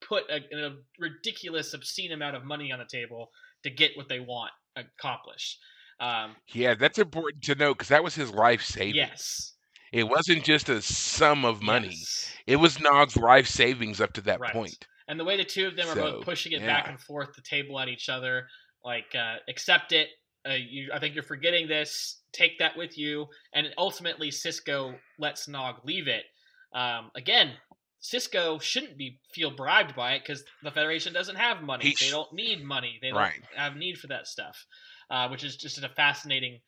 put 0.00 0.24
a, 0.30 0.40
a 0.66 0.76
ridiculous, 0.98 1.74
obscene 1.74 2.12
amount 2.12 2.36
of 2.36 2.44
money 2.44 2.70
on 2.72 2.78
the 2.78 2.84
table 2.84 3.30
to 3.62 3.70
get 3.70 3.96
what 3.96 4.08
they 4.08 4.20
want 4.20 4.52
accomplished. 4.76 5.58
Um, 6.00 6.36
yeah 6.54 6.72
that's 6.74 6.98
important 6.98 7.44
to 7.44 7.54
know 7.54 7.74
because 7.74 7.88
that 7.88 8.02
was 8.02 8.14
his 8.14 8.30
life 8.30 8.62
savings 8.62 8.96
yes, 8.96 9.52
it 9.92 10.04
wasn't 10.04 10.44
just 10.44 10.70
a 10.70 10.80
sum 10.80 11.44
of 11.44 11.60
money 11.60 11.88
yes. 11.88 12.32
it 12.46 12.56
was 12.56 12.80
nog's 12.80 13.18
life 13.18 13.46
savings 13.46 14.00
up 14.00 14.14
to 14.14 14.22
that 14.22 14.40
Right. 14.40 14.50
point 14.50 14.86
and 15.08 15.20
the 15.20 15.24
way 15.24 15.36
the 15.36 15.44
two 15.44 15.66
of 15.66 15.76
them 15.76 15.88
are 15.88 15.94
both 15.94 16.24
pushing 16.24 16.52
it 16.52 16.62
back 16.64 16.88
and 16.88 16.98
forth 16.98 17.34
the 17.36 17.42
table 17.42 17.78
at 17.78 17.88
each 17.88 18.08
other 18.08 18.48
like 18.82 19.14
uh, 19.14 19.36
accept 19.46 19.92
it 19.92 20.08
uh, 20.48 20.52
you, 20.54 20.90
i 20.92 20.98
think 20.98 21.14
you're 21.14 21.24
forgetting 21.24 21.68
this 21.68 22.22
take 22.32 22.58
that 22.58 22.76
with 22.76 22.96
you 22.96 23.26
and 23.54 23.68
ultimately 23.76 24.30
sisko 24.30 24.96
lets 25.18 25.48
nog 25.48 25.84
leave 25.84 26.08
it. 26.08 26.24
Um, 26.72 27.10
again 27.14 27.54
sisko 28.02 28.60
shouldn't 28.62 28.96
be 28.96 29.20
feel 29.34 29.50
bribed 29.50 29.94
by 29.94 30.14
it 30.14 30.22
because 30.22 30.44
the 30.62 30.70
federation 30.70 31.12
doesn't 31.12 31.36
have 31.36 31.62
money. 31.62 31.84
He 31.84 32.06
they 32.06 32.10
don't 32.10 32.32
need 32.32 32.64
money. 32.64 32.98
They 33.02 33.10
don't 33.10 33.18
Right. 33.18 33.42
have 33.54 33.76
need 33.76 33.98
for 33.98 34.06
that 34.06 34.26
stuff 34.26 34.66
uh, 35.10 35.28
which 35.28 35.44
is 35.44 35.56
just 35.56 35.82
a 35.82 35.88
fascinating 35.88 36.60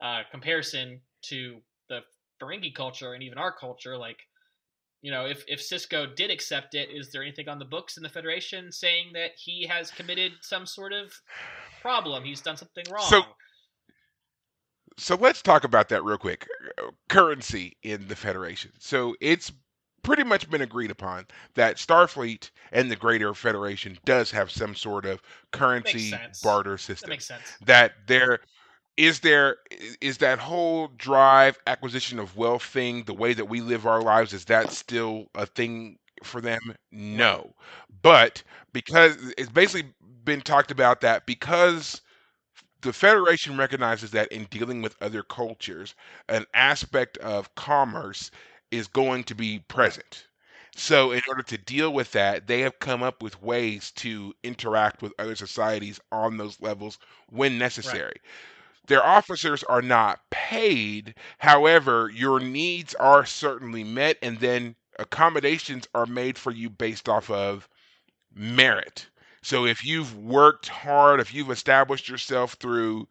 uh, 0.00 0.22
comparison 0.30 1.00
to 1.22 1.60
the 1.88 2.00
ferengi 2.40 2.74
culture 2.74 3.14
and 3.14 3.22
even 3.22 3.36
our 3.36 3.52
culture 3.52 3.96
like 3.96 4.18
you 5.02 5.10
know, 5.10 5.26
if 5.26 5.44
if 5.46 5.60
Sisko 5.60 6.14
did 6.14 6.30
accept 6.30 6.74
it, 6.74 6.88
is 6.90 7.10
there 7.12 7.22
anything 7.22 7.48
on 7.48 7.58
the 7.58 7.64
books 7.64 7.96
in 7.96 8.02
the 8.02 8.08
Federation 8.08 8.72
saying 8.72 9.12
that 9.14 9.32
he 9.36 9.66
has 9.66 9.90
committed 9.90 10.32
some 10.40 10.66
sort 10.66 10.92
of 10.92 11.12
problem? 11.80 12.24
He's 12.24 12.40
done 12.40 12.56
something 12.56 12.84
wrong. 12.90 13.08
So- 13.08 13.22
so 14.96 15.14
let's 15.14 15.42
talk 15.42 15.62
about 15.62 15.88
that 15.90 16.02
real 16.02 16.18
quick 16.18 16.48
currency 17.08 17.76
in 17.84 18.08
the 18.08 18.16
federation 18.16 18.72
so 18.80 19.14
it's 19.20 19.52
pretty 20.02 20.24
much 20.24 20.50
been 20.50 20.62
agreed 20.62 20.90
upon 20.90 21.24
that 21.54 21.76
Starfleet 21.76 22.50
and 22.72 22.90
the 22.90 22.96
Greater 22.96 23.32
Federation 23.34 23.96
does 24.04 24.30
have 24.32 24.50
some 24.50 24.74
sort 24.74 25.04
of 25.04 25.20
currency 25.52 26.12
barter 26.42 26.72
That 26.72 26.78
system. 26.80 27.10
makes 27.10 27.26
sense. 27.28 27.42
That 27.64 27.92
there 28.06 28.40
is 28.98 29.20
there 29.20 29.58
is 30.02 30.18
that 30.18 30.40
whole 30.40 30.88
drive 30.98 31.58
acquisition 31.68 32.18
of 32.18 32.36
wealth 32.36 32.64
thing 32.64 33.04
the 33.04 33.14
way 33.14 33.32
that 33.32 33.46
we 33.46 33.60
live 33.62 33.86
our 33.86 34.02
lives 34.02 34.32
is 34.34 34.44
that 34.46 34.72
still 34.72 35.28
a 35.36 35.46
thing 35.46 35.98
for 36.24 36.40
them? 36.42 36.60
No. 36.90 37.54
But 38.02 38.42
because 38.72 39.16
it's 39.38 39.50
basically 39.50 39.92
been 40.24 40.40
talked 40.42 40.72
about 40.72 41.00
that 41.02 41.26
because 41.26 42.02
the 42.82 42.92
federation 42.92 43.56
recognizes 43.56 44.10
that 44.12 44.30
in 44.32 44.44
dealing 44.46 44.82
with 44.82 44.96
other 45.00 45.22
cultures 45.22 45.94
an 46.28 46.44
aspect 46.54 47.16
of 47.18 47.54
commerce 47.54 48.30
is 48.72 48.88
going 48.88 49.24
to 49.24 49.34
be 49.36 49.60
present. 49.68 50.26
So 50.76 51.12
in 51.12 51.22
order 51.28 51.42
to 51.44 51.58
deal 51.58 51.92
with 51.92 52.12
that 52.12 52.48
they 52.48 52.60
have 52.62 52.80
come 52.80 53.02
up 53.04 53.22
with 53.22 53.42
ways 53.42 53.92
to 53.92 54.34
interact 54.44 55.02
with 55.02 55.12
other 55.20 55.36
societies 55.36 56.00
on 56.12 56.36
those 56.36 56.60
levels 56.60 56.98
when 57.28 57.58
necessary 57.58 58.20
their 58.88 59.04
officers 59.04 59.64
are 59.64 59.82
not 59.82 60.20
paid. 60.30 61.14
However, 61.38 62.10
your 62.14 62.40
needs 62.40 62.94
are 62.96 63.24
certainly 63.26 63.84
met, 63.84 64.18
and 64.22 64.40
then 64.40 64.76
accommodations 64.98 65.88
are 65.94 66.06
made 66.06 66.38
for 66.38 66.52
you 66.52 66.70
based 66.70 67.08
off 67.08 67.30
of 67.30 67.68
merit. 68.34 69.08
So 69.42 69.66
if 69.66 69.84
you've 69.84 70.16
worked 70.16 70.68
hard, 70.68 71.20
if 71.20 71.34
you've 71.34 71.50
established 71.50 72.08
yourself 72.08 72.54
through 72.54 73.08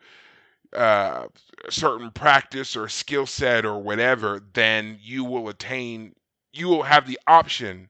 uh, 0.74 1.28
certain 1.70 2.12
practice 2.12 2.76
or 2.76 2.90
skill 2.90 3.26
set 3.28 3.66
or 3.66 3.82
whatever, 3.82 4.42
then 4.54 4.98
you 5.02 5.24
will 5.26 5.50
attain, 5.50 6.16
you 6.54 6.68
will 6.68 6.84
have 6.84 7.08
the 7.08 7.20
option 7.28 7.90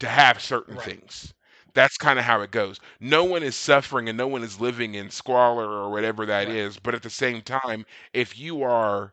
to 0.00 0.08
have 0.08 0.40
certain 0.42 0.76
Right. 0.76 0.78
things. 0.78 1.34
That's 1.74 1.98
kind 1.98 2.18
of 2.18 2.24
how 2.24 2.40
it 2.40 2.50
goes. 2.50 2.80
No 3.00 3.24
one 3.24 3.42
is 3.42 3.56
suffering 3.56 4.08
and 4.08 4.16
no 4.16 4.26
one 4.26 4.42
is 4.42 4.60
living 4.60 4.94
in 4.94 5.10
squalor 5.10 5.68
or 5.68 5.90
whatever 5.90 6.24
that 6.26 6.48
is. 6.48 6.76
Right. 6.76 6.82
But 6.82 6.94
at 6.94 7.02
the 7.02 7.10
same 7.10 7.42
time, 7.42 7.84
if 8.14 8.38
you 8.38 8.62
are 8.62 9.12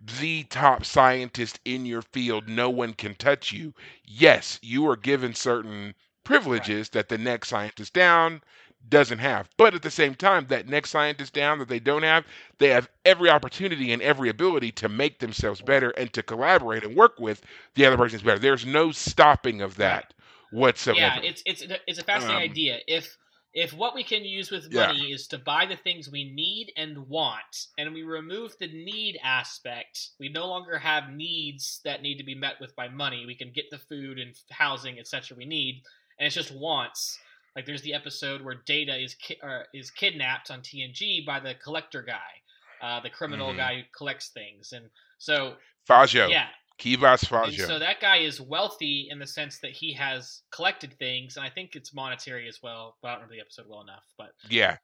the 0.00 0.44
top 0.44 0.84
scientist 0.84 1.60
in 1.64 1.86
your 1.86 2.02
field, 2.02 2.48
no 2.48 2.70
one 2.70 2.94
can 2.94 3.14
touch 3.16 3.52
you. 3.52 3.74
Yes, 4.04 4.58
you 4.62 4.88
are 4.88 4.96
given 4.96 5.34
certain 5.34 5.94
privileges 6.24 6.90
that 6.90 7.08
the 7.08 7.18
next 7.18 7.48
scientist 7.48 7.92
down 7.92 8.42
doesn't 8.88 9.18
have. 9.18 9.48
But 9.56 9.74
at 9.74 9.82
the 9.82 9.90
same 9.90 10.14
time, 10.14 10.46
that 10.48 10.68
next 10.68 10.90
scientist 10.90 11.32
down 11.32 11.58
that 11.58 11.68
they 11.68 11.80
don't 11.80 12.02
have, 12.02 12.24
they 12.58 12.68
have 12.70 12.88
every 13.04 13.30
opportunity 13.30 13.92
and 13.92 14.02
every 14.02 14.28
ability 14.28 14.72
to 14.72 14.88
make 14.88 15.18
themselves 15.18 15.60
better 15.62 15.90
and 15.90 16.12
to 16.12 16.22
collaborate 16.22 16.84
and 16.84 16.96
work 16.96 17.18
with 17.18 17.42
the 17.74 17.86
other 17.86 17.96
person's 17.96 18.22
better. 18.22 18.38
There's 18.38 18.66
no 18.66 18.92
stopping 18.92 19.60
of 19.62 19.76
that 19.76 20.12
whatsoever. 20.54 21.00
Yeah, 21.00 21.20
it's 21.30 21.42
it's 21.46 21.62
it's 21.86 21.98
a 21.98 22.04
fascinating 22.04 22.36
Um, 22.44 22.50
idea. 22.50 22.78
If 22.86 23.16
if 23.52 23.72
what 23.72 23.94
we 23.94 24.02
can 24.02 24.24
use 24.24 24.50
with 24.50 24.72
Yeah. 24.72 24.88
money 24.88 25.12
is 25.12 25.28
to 25.28 25.38
buy 25.38 25.64
the 25.66 25.76
things 25.76 26.08
we 26.10 26.24
need 26.24 26.72
and 26.76 27.06
want, 27.08 27.66
and 27.78 27.94
we 27.94 28.02
remove 28.02 28.56
the 28.58 28.66
need 28.66 29.18
aspect, 29.22 30.10
we 30.18 30.28
no 30.28 30.46
longer 30.46 30.76
have 30.78 31.10
needs 31.10 31.80
that 31.84 32.02
need 32.02 32.18
to 32.18 32.24
be 32.24 32.34
met 32.34 32.60
with 32.60 32.74
by 32.74 32.88
money. 32.88 33.26
We 33.26 33.36
can 33.36 33.52
get 33.52 33.70
the 33.70 33.78
food 33.78 34.18
and 34.18 34.34
housing, 34.50 34.98
etc. 34.98 35.36
we 35.36 35.44
need, 35.44 35.82
and 36.18 36.26
it's 36.26 36.34
just 36.34 36.50
wants. 36.52 37.18
Like 37.54 37.66
there's 37.66 37.82
the 37.82 37.94
episode 37.94 38.42
where 38.42 38.56
Data 38.66 38.96
is 38.96 39.14
ki- 39.14 39.40
is 39.72 39.90
kidnapped 39.92 40.50
on 40.50 40.60
TNG 40.60 41.24
by 41.24 41.38
the 41.38 41.54
collector 41.54 42.02
guy, 42.02 42.42
uh, 42.82 42.98
the 43.00 43.10
criminal 43.10 43.52
Mhm. 43.52 43.56
guy 43.56 43.74
who 43.76 43.82
collects 43.96 44.30
things, 44.30 44.72
and 44.72 44.90
so 45.18 45.56
Fajo. 45.88 46.28
yeah, 46.28 46.48
Kivas 46.78 47.30
and 47.30 47.54
so 47.54 47.78
that 47.78 48.00
guy 48.00 48.16
is 48.18 48.40
wealthy 48.40 49.08
in 49.10 49.18
the 49.18 49.26
sense 49.26 49.60
that 49.60 49.70
he 49.70 49.92
has 49.94 50.42
collected 50.50 50.94
things, 50.98 51.36
and 51.36 51.46
I 51.46 51.48
think 51.48 51.76
it's 51.76 51.94
monetary 51.94 52.48
as 52.48 52.58
well. 52.62 52.96
But 53.00 53.08
I 53.08 53.10
don't 53.12 53.20
remember 53.22 53.34
the 53.36 53.40
episode 53.40 53.66
well 53.68 53.82
enough. 53.82 54.04
But 54.18 54.30
yeah. 54.50 54.76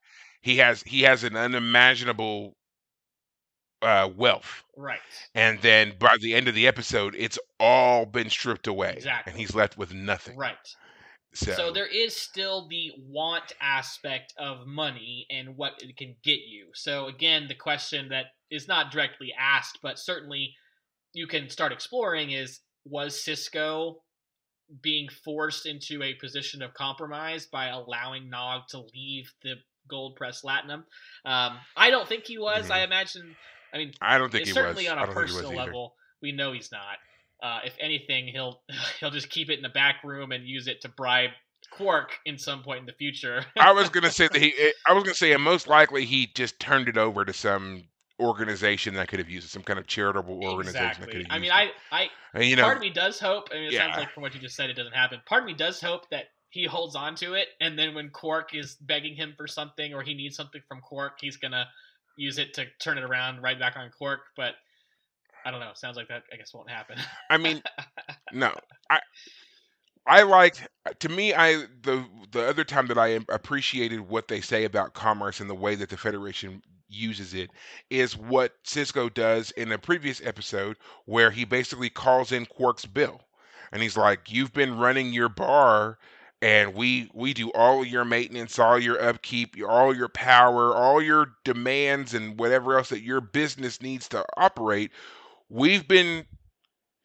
He 0.42 0.56
has 0.58 0.82
he 0.82 1.02
has 1.02 1.24
an 1.24 1.36
unimaginable 1.36 2.56
uh, 3.82 4.08
wealth. 4.16 4.62
right, 4.76 5.00
And 5.34 5.58
then 5.60 5.94
by 5.98 6.16
the 6.20 6.34
end 6.34 6.48
of 6.48 6.54
the 6.54 6.66
episode, 6.66 7.14
it's 7.16 7.38
all 7.58 8.06
been 8.06 8.30
stripped 8.30 8.66
away. 8.66 8.94
Exactly. 8.96 9.32
And 9.32 9.40
he's 9.40 9.54
left 9.54 9.78
with 9.78 9.92
nothing. 9.92 10.36
right. 10.36 10.56
So, 11.32 11.52
So. 11.52 11.72
there 11.72 11.86
is 11.86 12.16
still 12.16 12.66
the 12.68 12.90
want 12.98 13.52
aspect 13.60 14.34
of 14.36 14.66
money 14.66 15.26
and 15.30 15.56
what 15.56 15.74
it 15.80 15.96
can 15.96 16.16
get 16.24 16.40
you. 16.40 16.68
So 16.74 17.06
again, 17.06 17.46
the 17.46 17.54
question 17.54 18.08
that 18.08 18.26
is 18.50 18.66
not 18.66 18.90
directly 18.90 19.32
asked, 19.38 19.78
but 19.80 19.98
certainly 19.98 20.54
you 21.12 21.26
can 21.26 21.48
start 21.48 21.72
exploring 21.72 22.32
is: 22.32 22.60
Was 22.84 23.14
Sisko 23.14 23.96
being 24.82 25.08
forced 25.24 25.66
into 25.66 26.02
a 26.02 26.14
position 26.14 26.62
of 26.62 26.74
compromise 26.74 27.46
by 27.46 27.68
allowing 27.68 28.30
Nog 28.30 28.62
to 28.68 28.84
leave 28.94 29.32
the 29.42 29.54
gold 29.88 30.16
press 30.16 30.42
latinum? 30.42 30.84
Um, 31.24 31.58
I 31.76 31.90
don't 31.90 32.08
think 32.08 32.24
he 32.26 32.38
was. 32.38 32.68
Mhm. 32.68 32.70
I 32.70 32.82
imagine. 32.82 33.36
I 33.72 33.78
mean, 33.78 33.92
I 34.00 34.18
don't 34.18 34.30
think 34.30 34.46
he 34.46 34.52
certainly 34.52 34.84
was. 34.84 34.92
on 34.92 34.98
a 34.98 35.06
don't 35.06 35.14
think 35.14 35.28
he 35.28 35.32
was 35.34 35.42
personal 35.42 35.64
level. 35.64 35.94
We 36.22 36.32
know 36.32 36.52
he's 36.52 36.72
not. 36.72 36.98
Uh, 37.42 37.60
if 37.64 37.74
anything, 37.80 38.28
he'll 38.28 38.62
he'll 39.00 39.10
just 39.10 39.30
keep 39.30 39.50
it 39.50 39.54
in 39.54 39.62
the 39.62 39.68
back 39.70 40.04
room 40.04 40.32
and 40.32 40.46
use 40.46 40.66
it 40.66 40.80
to 40.82 40.88
bribe 40.88 41.30
Quark 41.70 42.18
in 42.24 42.36
some 42.36 42.62
point 42.62 42.80
in 42.80 42.86
the 42.86 42.92
future. 42.94 43.44
I 43.56 43.72
was 43.72 43.88
gonna 43.90 44.10
say 44.10 44.28
that 44.28 44.40
he. 44.40 44.52
I 44.86 44.92
was 44.92 45.04
gonna 45.04 45.14
say, 45.14 45.32
and 45.32 45.42
most 45.42 45.68
likely 45.68 46.04
he 46.04 46.26
just 46.26 46.58
turned 46.58 46.88
it 46.88 46.96
over 46.96 47.24
to 47.24 47.32
some 47.32 47.84
organization 48.20 48.94
that 48.94 49.08
could 49.08 49.18
have 49.18 49.28
used 49.28 49.46
it, 49.46 49.50
some 49.50 49.62
kind 49.62 49.78
of 49.78 49.86
charitable 49.86 50.44
organization 50.44 51.00
that 51.00 51.10
could 51.10 51.20
exactly. 51.20 51.24
have 51.24 51.32
I 51.32 51.38
mean, 51.38 51.50
it. 51.50 51.74
I 51.90 52.02
I 52.02 52.08
And, 52.34 52.44
you 52.44 52.56
know, 52.56 52.62
part 52.62 52.76
of 52.76 52.82
me 52.82 52.90
does 52.90 53.18
hope. 53.18 53.48
I 53.52 53.54
mean, 53.54 53.72
it 53.72 53.76
sounds 53.76 53.96
like 53.96 54.12
from 54.12 54.22
what 54.22 54.34
you 54.34 54.40
just 54.40 54.56
said, 54.56 54.70
it 54.70 54.74
doesn't 54.74 54.94
happen. 54.94 55.20
Part 55.26 55.42
of 55.42 55.46
me 55.46 55.54
does 55.54 55.80
hope 55.80 56.08
that 56.10 56.26
he 56.50 56.64
holds 56.64 56.96
on 56.96 57.14
to 57.16 57.34
it, 57.34 57.48
and 57.60 57.78
then 57.78 57.94
when 57.94 58.10
Quark 58.10 58.54
is 58.54 58.76
begging 58.76 59.14
him 59.14 59.34
for 59.36 59.46
something 59.46 59.94
or 59.94 60.02
he 60.02 60.14
needs 60.14 60.36
something 60.36 60.60
from 60.68 60.80
Quark, 60.80 61.18
he's 61.20 61.36
gonna 61.36 61.66
use 62.16 62.38
it 62.38 62.54
to 62.54 62.66
turn 62.80 62.98
it 62.98 63.04
around 63.04 63.42
right 63.42 63.58
back 63.58 63.76
on 63.76 63.90
Quark. 63.90 64.20
But 64.36 64.54
I 65.44 65.50
don't 65.50 65.60
know. 65.60 65.70
Sounds 65.74 65.96
like 65.96 66.08
that. 66.08 66.24
I 66.32 66.36
guess 66.36 66.52
won't 66.52 66.70
happen. 66.70 66.98
I 67.30 67.38
mean, 67.38 67.62
no, 68.32 68.52
I 68.90 69.00
I 70.06 70.22
liked 70.22 70.66
to 70.98 71.08
me 71.08 71.34
I 71.34 71.66
the 71.82 72.04
the 72.32 72.46
other 72.46 72.64
time 72.64 72.86
that 72.88 72.98
I 72.98 73.20
appreciated 73.28 74.00
what 74.00 74.28
they 74.28 74.40
say 74.40 74.64
about 74.64 74.94
commerce 74.94 75.40
and 75.40 75.48
the 75.48 75.54
way 75.54 75.74
that 75.76 75.88
the 75.88 75.96
Federation 75.96 76.62
uses 76.90 77.34
it 77.34 77.50
is 77.88 78.16
what 78.16 78.62
Sisko 78.64 79.12
does 79.12 79.50
in 79.52 79.72
a 79.72 79.78
previous 79.78 80.20
episode 80.24 80.76
where 81.06 81.30
he 81.30 81.44
basically 81.44 81.90
calls 81.90 82.32
in 82.32 82.46
Quark's 82.46 82.86
bill 82.86 83.20
and 83.72 83.82
he's 83.82 83.96
like, 83.96 84.32
"You've 84.32 84.52
been 84.52 84.78
running 84.78 85.12
your 85.12 85.28
bar." 85.28 85.98
And 86.42 86.72
we 86.74 87.10
we 87.12 87.34
do 87.34 87.50
all 87.50 87.84
your 87.84 88.04
maintenance, 88.04 88.58
all 88.58 88.78
your 88.78 89.00
upkeep, 89.02 89.56
all 89.68 89.94
your 89.94 90.08
power, 90.08 90.74
all 90.74 91.02
your 91.02 91.34
demands, 91.44 92.14
and 92.14 92.38
whatever 92.38 92.78
else 92.78 92.88
that 92.88 93.02
your 93.02 93.20
business 93.20 93.82
needs 93.82 94.08
to 94.08 94.24
operate. 94.38 94.90
We've 95.50 95.86
been 95.86 96.24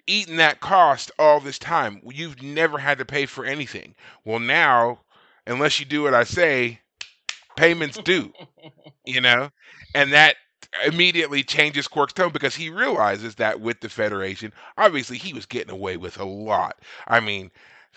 eating 0.08 0.38
that 0.38 0.62
cost 0.62 1.12
all 1.20 1.40
this 1.42 1.60
time. 1.60 2.02
You've 2.06 2.42
never 2.42 2.78
had 2.78 2.98
to 3.00 3.06
pay 3.06 3.26
for 3.26 3.44
anything. 3.44 3.96
Well, 4.24 4.40
now, 4.40 5.02
unless 5.46 5.80
you 5.80 5.86
do 5.86 6.04
what 6.04 6.14
I 6.14 6.24
say, 6.24 6.80
payments 7.56 7.98
due, 7.98 8.32
you 9.06 9.22
know? 9.22 9.50
And 9.94 10.14
that 10.14 10.36
immediately 10.86 11.44
changes 11.44 11.88
Quark's 11.88 12.14
tone 12.14 12.32
because 12.32 12.56
he 12.56 12.70
realizes 12.70 13.36
that 13.36 13.62
with 13.62 13.80
the 13.82 13.90
Federation, 13.90 14.52
obviously 14.78 15.18
he 15.18 15.34
was 15.34 15.46
getting 15.46 15.72
away 15.72 15.98
with 15.98 16.20
a 16.20 16.26
lot. 16.26 16.80
I 17.08 17.20
mean, 17.20 17.52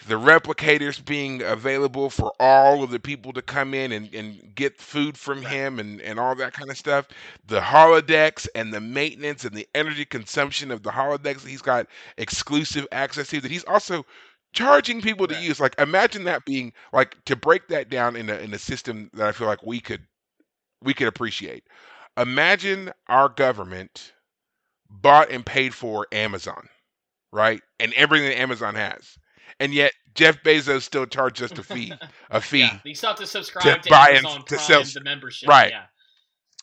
the 0.07 0.15
replicators 0.15 1.05
being 1.05 1.43
available 1.43 2.09
for 2.09 2.33
all 2.39 2.85
of 2.85 2.91
the 2.91 3.01
people 3.01 3.33
to 3.33 3.43
come 3.43 3.75
in 3.75 3.91
and, 3.91 4.15
and 4.15 4.55
get 4.55 4.79
food 4.81 5.19
from 5.19 5.43
him 5.43 5.81
and, 5.81 6.01
and 6.01 6.21
all 6.21 6.37
that 6.37 6.53
kind 6.53 6.71
of 6.71 6.77
stuff. 6.79 7.09
The 7.49 7.61
holodecks 7.61 8.47
and 8.55 8.73
the 8.73 8.81
maintenance 8.81 9.45
and 9.45 9.57
the 9.57 9.69
energy 9.75 10.05
consumption 10.05 10.71
of 10.71 10.85
the 10.85 10.91
holodecks 10.91 11.43
that 11.43 11.49
he's 11.51 11.63
got 11.63 11.89
exclusive 12.17 12.87
access 12.93 13.29
to 13.31 13.41
that 13.41 13.51
he's 13.51 13.65
also 13.65 14.07
charging 14.53 15.01
people 15.01 15.27
to 15.29 15.35
Right. 15.35 15.43
use. 15.45 15.61
Like 15.61 15.75
imagine 15.79 16.25
that 16.25 16.45
being 16.45 16.73
like 16.93 17.23
to 17.25 17.37
break 17.37 17.69
that 17.69 17.89
down 17.89 18.17
in 18.17 18.31
a 18.31 18.35
in 18.37 18.53
a 18.55 18.59
system 18.59 19.11
that 19.15 19.27
I 19.29 19.33
feel 19.33 19.47
like 19.47 19.63
we 19.63 19.81
could 19.81 20.07
we 20.83 20.95
could 20.95 21.09
appreciate. 21.09 21.65
Imagine 22.17 22.93
our 23.09 23.29
government 23.29 24.13
bought 24.91 25.31
and 25.31 25.45
paid 25.45 25.75
for 25.75 26.07
Amazon, 26.13 26.69
right? 27.33 27.63
And 27.79 27.93
everything 27.95 28.29
that 28.29 28.39
Amazon 28.39 28.75
has. 28.75 29.17
And 29.61 29.73
yet 29.75 29.93
Jeff 30.15 30.43
Bezos 30.43 30.83
still 30.83 31.07
charges 31.07 31.53
us 31.53 31.59
a 31.59 31.63
fee, 31.63 31.93
a 32.31 32.41
fee. 32.41 32.61
Yeah, 32.61 32.79
you 32.85 32.95
still 32.95 33.11
have 33.11 33.19
to 33.19 33.27
subscribe 33.27 33.83
to, 33.83 33.91
buy 33.91 34.09
and- 34.11 34.19
Amazon 34.19 34.45
to 34.47 34.55
Prime, 34.57 34.61
sell- 34.67 34.83
the 34.85 35.01
membership. 35.03 35.49
Right. 35.49 35.71
Yeah. 35.71 35.85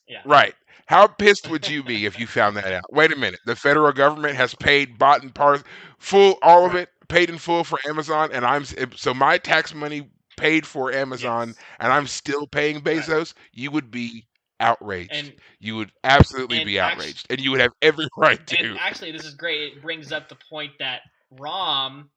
Yeah. 0.07 0.21
Right. 0.25 0.53
How 0.87 1.07
pissed 1.07 1.49
would 1.49 1.67
you 1.67 1.81
be 1.83 2.05
if 2.05 2.19
you 2.19 2.27
found 2.27 2.55
that 2.57 2.71
out? 2.71 2.83
Wait 2.93 3.11
a 3.11 3.15
minute. 3.15 3.39
The 3.47 3.55
federal 3.55 3.91
government 3.91 4.35
has 4.35 4.53
paid, 4.53 4.99
bought 4.99 5.23
and 5.23 5.33
par 5.33 5.59
full, 5.97 6.37
all 6.43 6.65
of 6.65 6.73
Right. 6.73 6.83
it, 6.83 6.89
paid 7.07 7.29
in 7.29 7.37
full 7.37 7.63
for 7.63 7.79
Amazon, 7.87 8.29
and 8.33 8.45
I'm 8.45 8.65
so 8.95 9.13
my 9.13 9.37
tax 9.37 9.73
money 9.73 10.09
paid 10.37 10.65
for 10.65 10.91
Amazon, 10.91 11.49
Yes. 11.49 11.57
and 11.79 11.93
I'm 11.93 12.07
still 12.07 12.45
paying. 12.47 12.81
Bezos. 12.81 13.33
You 13.53 13.71
would 13.71 13.89
be 13.91 14.27
outraged. 14.59 15.11
And 15.13 15.33
you 15.59 15.75
would 15.77 15.91
absolutely 16.03 16.63
be 16.65 16.79
outraged, 16.79 17.27
and 17.29 17.39
you 17.39 17.51
would 17.51 17.61
have 17.61 17.71
every 17.81 18.07
right 18.17 18.45
to. 18.47 18.77
actually, 18.79 19.11
this 19.11 19.25
is 19.25 19.33
great. 19.35 19.73
It 19.73 19.81
brings 19.81 20.11
up 20.11 20.29
the 20.29 20.37
point 20.49 20.71
that 20.79 21.01
Rom 21.31 22.09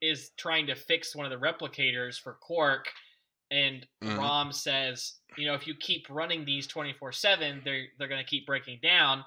is 0.00 0.30
trying 0.38 0.66
to 0.66 0.74
fix 0.74 1.14
one 1.14 1.30
of 1.30 1.30
the 1.30 1.44
replicators 1.46 2.18
for 2.18 2.34
Quark, 2.40 2.90
and 3.50 3.86
Mhm. 4.02 4.16
Rom 4.18 4.52
says, 4.52 5.14
you 5.36 5.46
know, 5.46 5.54
if 5.54 5.66
you 5.66 5.74
keep 5.74 6.06
running 6.08 6.44
these 6.44 6.66
twenty 6.66 6.92
four 6.92 7.12
seven, 7.12 7.60
they're 7.64 7.86
they're 7.98 8.08
gonna 8.08 8.24
keep 8.24 8.46
breaking 8.46 8.78
down. 8.82 9.24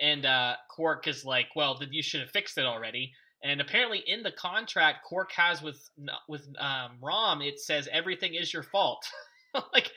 And 0.00 0.26
uh, 0.26 0.54
Quark 0.70 1.06
is 1.06 1.24
like, 1.24 1.48
well, 1.54 1.76
then 1.78 1.92
you 1.92 2.02
should 2.02 2.20
have 2.20 2.30
fixed 2.30 2.58
it 2.58 2.64
already. 2.64 3.12
And 3.44 3.60
apparently, 3.60 3.98
in 4.06 4.22
the 4.22 4.32
contract 4.32 5.04
Quark 5.04 5.32
has 5.32 5.62
with 5.62 5.90
with 6.28 6.46
um, 6.58 6.92
Rom, 7.00 7.42
it 7.42 7.58
says 7.60 7.88
everything 7.90 8.34
is 8.34 8.52
your 8.52 8.62
fault. 8.62 9.04
like 9.72 9.90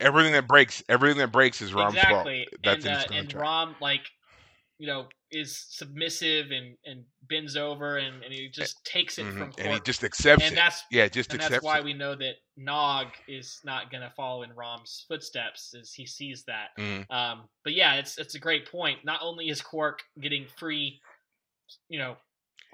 Everything 0.00 0.32
that 0.32 0.48
breaks, 0.48 0.82
everything 0.88 1.18
that 1.18 1.32
breaks 1.32 1.60
is 1.60 1.74
Rom's 1.74 1.94
exactly. 1.94 2.46
fault. 2.50 2.60
That's 2.64 2.86
and, 2.86 2.94
in 2.94 3.00
his 3.00 3.10
uh, 3.10 3.14
and. 3.14 3.34
Rom 3.34 3.76
like 3.80 4.02
you 4.78 4.86
know 4.86 5.06
is 5.32 5.66
submissive 5.70 6.50
and 6.50 6.76
and 6.84 7.04
bends 7.28 7.56
over 7.56 7.96
and, 7.96 8.22
and 8.22 8.32
he 8.32 8.48
just 8.48 8.84
takes 8.84 9.18
it 9.18 9.24
Mhm. 9.26 9.38
from 9.38 9.52
And 9.58 9.74
he 9.74 9.80
just 9.80 10.04
accepts 10.04 10.44
and 10.44 10.56
it. 10.58 10.72
yeah, 10.90 11.08
just 11.08 11.32
and 11.32 11.40
accepts 11.40 11.52
that's 11.56 11.64
why 11.64 11.78
it. 11.78 11.84
we 11.84 11.94
know 11.94 12.14
that 12.14 12.34
Nog 12.56 13.08
is 13.26 13.60
not 13.64 13.90
going 13.90 14.02
to 14.02 14.10
follow 14.10 14.42
in 14.42 14.52
Rom's 14.54 15.04
footsteps 15.08 15.74
as 15.74 15.92
he 15.92 16.06
sees 16.06 16.44
that. 16.44 16.68
Mhm. 16.78 17.10
Um, 17.10 17.48
but 17.64 17.72
yeah, 17.72 17.94
it's 17.94 18.18
it's 18.18 18.34
a 18.34 18.38
great 18.38 18.70
point. 18.70 19.04
Not 19.04 19.20
only 19.22 19.48
is 19.48 19.62
Quark 19.62 20.02
getting 20.20 20.46
free, 20.58 21.00
you 21.88 21.98
know, 21.98 22.16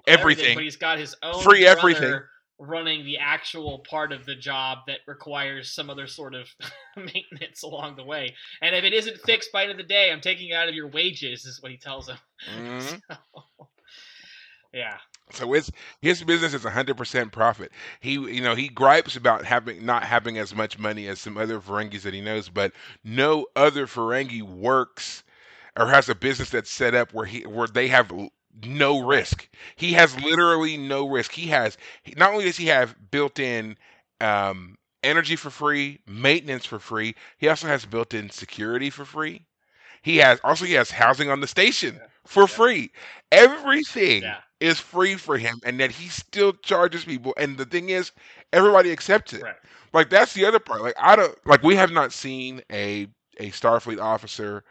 Everything. 0.07 0.55
but 0.55 0.63
he's 0.63 0.75
got 0.75 0.97
his 0.97 1.15
own 1.23 1.41
Free 1.43 1.65
everything. 1.65 2.19
Running 2.59 3.05
the 3.05 3.17
actual 3.17 3.79
part 3.89 4.11
of 4.11 4.25
the 4.25 4.35
job 4.35 4.79
that 4.87 4.99
requires 5.07 5.71
some 5.73 5.89
other 5.89 6.07
sort 6.07 6.35
of 6.35 6.47
maintenance 6.97 7.63
along 7.63 7.95
the 7.95 8.03
way. 8.03 8.35
And 8.61 8.75
if 8.75 8.83
it 8.83 8.93
isn't 8.93 9.19
fixed 9.25 9.51
by 9.51 9.65
the 9.65 9.71
end 9.71 9.79
of 9.79 9.87
the 9.87 9.93
day, 9.93 10.11
I'm 10.11 10.21
taking 10.21 10.49
it 10.49 10.53
out 10.55 10.69
of 10.69 10.75
your 10.75 10.89
wages, 10.89 11.45
is 11.45 11.61
what 11.61 11.71
he 11.71 11.77
tells 11.77 12.09
him. 12.09 12.17
Mhm. 12.47 13.01
So, 13.09 13.15
yeah. 14.73 14.97
So 15.31 15.53
it's 15.53 15.71
his 16.01 16.23
business 16.23 16.53
is 16.53 16.63
100% 16.63 17.31
profit. 17.31 17.71
He, 17.99 18.13
you 18.13 18.41
know, 18.41 18.55
he 18.55 18.67
gripes 18.67 19.15
about 19.15 19.45
having 19.45 19.85
not 19.85 20.03
having 20.03 20.37
as 20.37 20.55
much 20.55 20.77
money 20.79 21.07
as 21.07 21.19
some 21.19 21.37
other 21.37 21.59
Ferengis 21.59 22.01
that 22.03 22.13
he 22.13 22.21
knows, 22.21 22.49
but 22.49 22.73
no 23.03 23.45
other 23.55 23.85
Ferengi 23.87 24.41
works 24.41 25.23
or 25.77 25.87
has 25.87 26.09
a 26.09 26.15
business 26.15 26.49
that's 26.51 26.71
set 26.71 26.95
up 26.95 27.13
where 27.13 27.25
he 27.25 27.45
where 27.45 27.67
they 27.67 27.87
have 27.89 28.11
no 28.63 28.99
risk. 28.99 29.49
He 29.75 29.93
has 29.93 30.19
literally 30.19 30.77
no 30.77 31.07
risk. 31.07 31.31
He 31.33 31.47
has 31.47 31.77
not 32.17 32.31
only 32.31 32.45
does 32.45 32.57
he 32.57 32.67
have 32.67 32.95
built-in 33.11 33.77
um, 34.21 34.77
energy 35.03 35.35
for 35.35 35.49
free, 35.49 35.99
maintenance 36.07 36.65
for 36.65 36.79
free, 36.79 37.15
he 37.37 37.47
also 37.47 37.67
has 37.67 37.85
built-in 37.85 38.29
security 38.29 38.89
for 38.89 39.05
free. 39.05 39.45
He 40.01 40.17
has 40.17 40.39
also 40.43 40.65
he 40.65 40.73
has 40.73 40.91
housing 40.91 41.29
on 41.29 41.41
the 41.41 41.47
station 41.47 42.01
Yeah. 42.01 42.07
for 42.25 42.47
Yeah. 42.47 42.47
free. 42.47 42.91
Everything 43.31 44.37
Yeah. 44.37 44.41
is 44.59 44.79
free 44.79 45.15
for 45.15 45.37
him 45.37 45.59
and 45.65 45.79
that 45.79 45.91
he 45.93 46.07
still 46.09 46.53
charges 46.53 47.05
people 47.05 47.33
and 47.37 47.57
the 47.57 47.65
thing 47.65 47.89
is 47.89 48.11
everybody 48.53 48.91
accepts 48.91 49.33
it 49.33 49.45
Right. 49.45 49.57
like 49.93 50.09
that's 50.09 50.33
the 50.33 50.45
other 50.45 50.59
part 50.59 50.81
like 50.81 50.95
i 50.99 51.15
don't 51.15 51.35
like 51.45 51.63
we 51.63 51.75
have 51.75 51.91
not 51.91 52.13
seen 52.13 52.61
a 52.71 53.07
a 53.39 53.49
starfleet 53.51 53.99
officer 53.99 54.63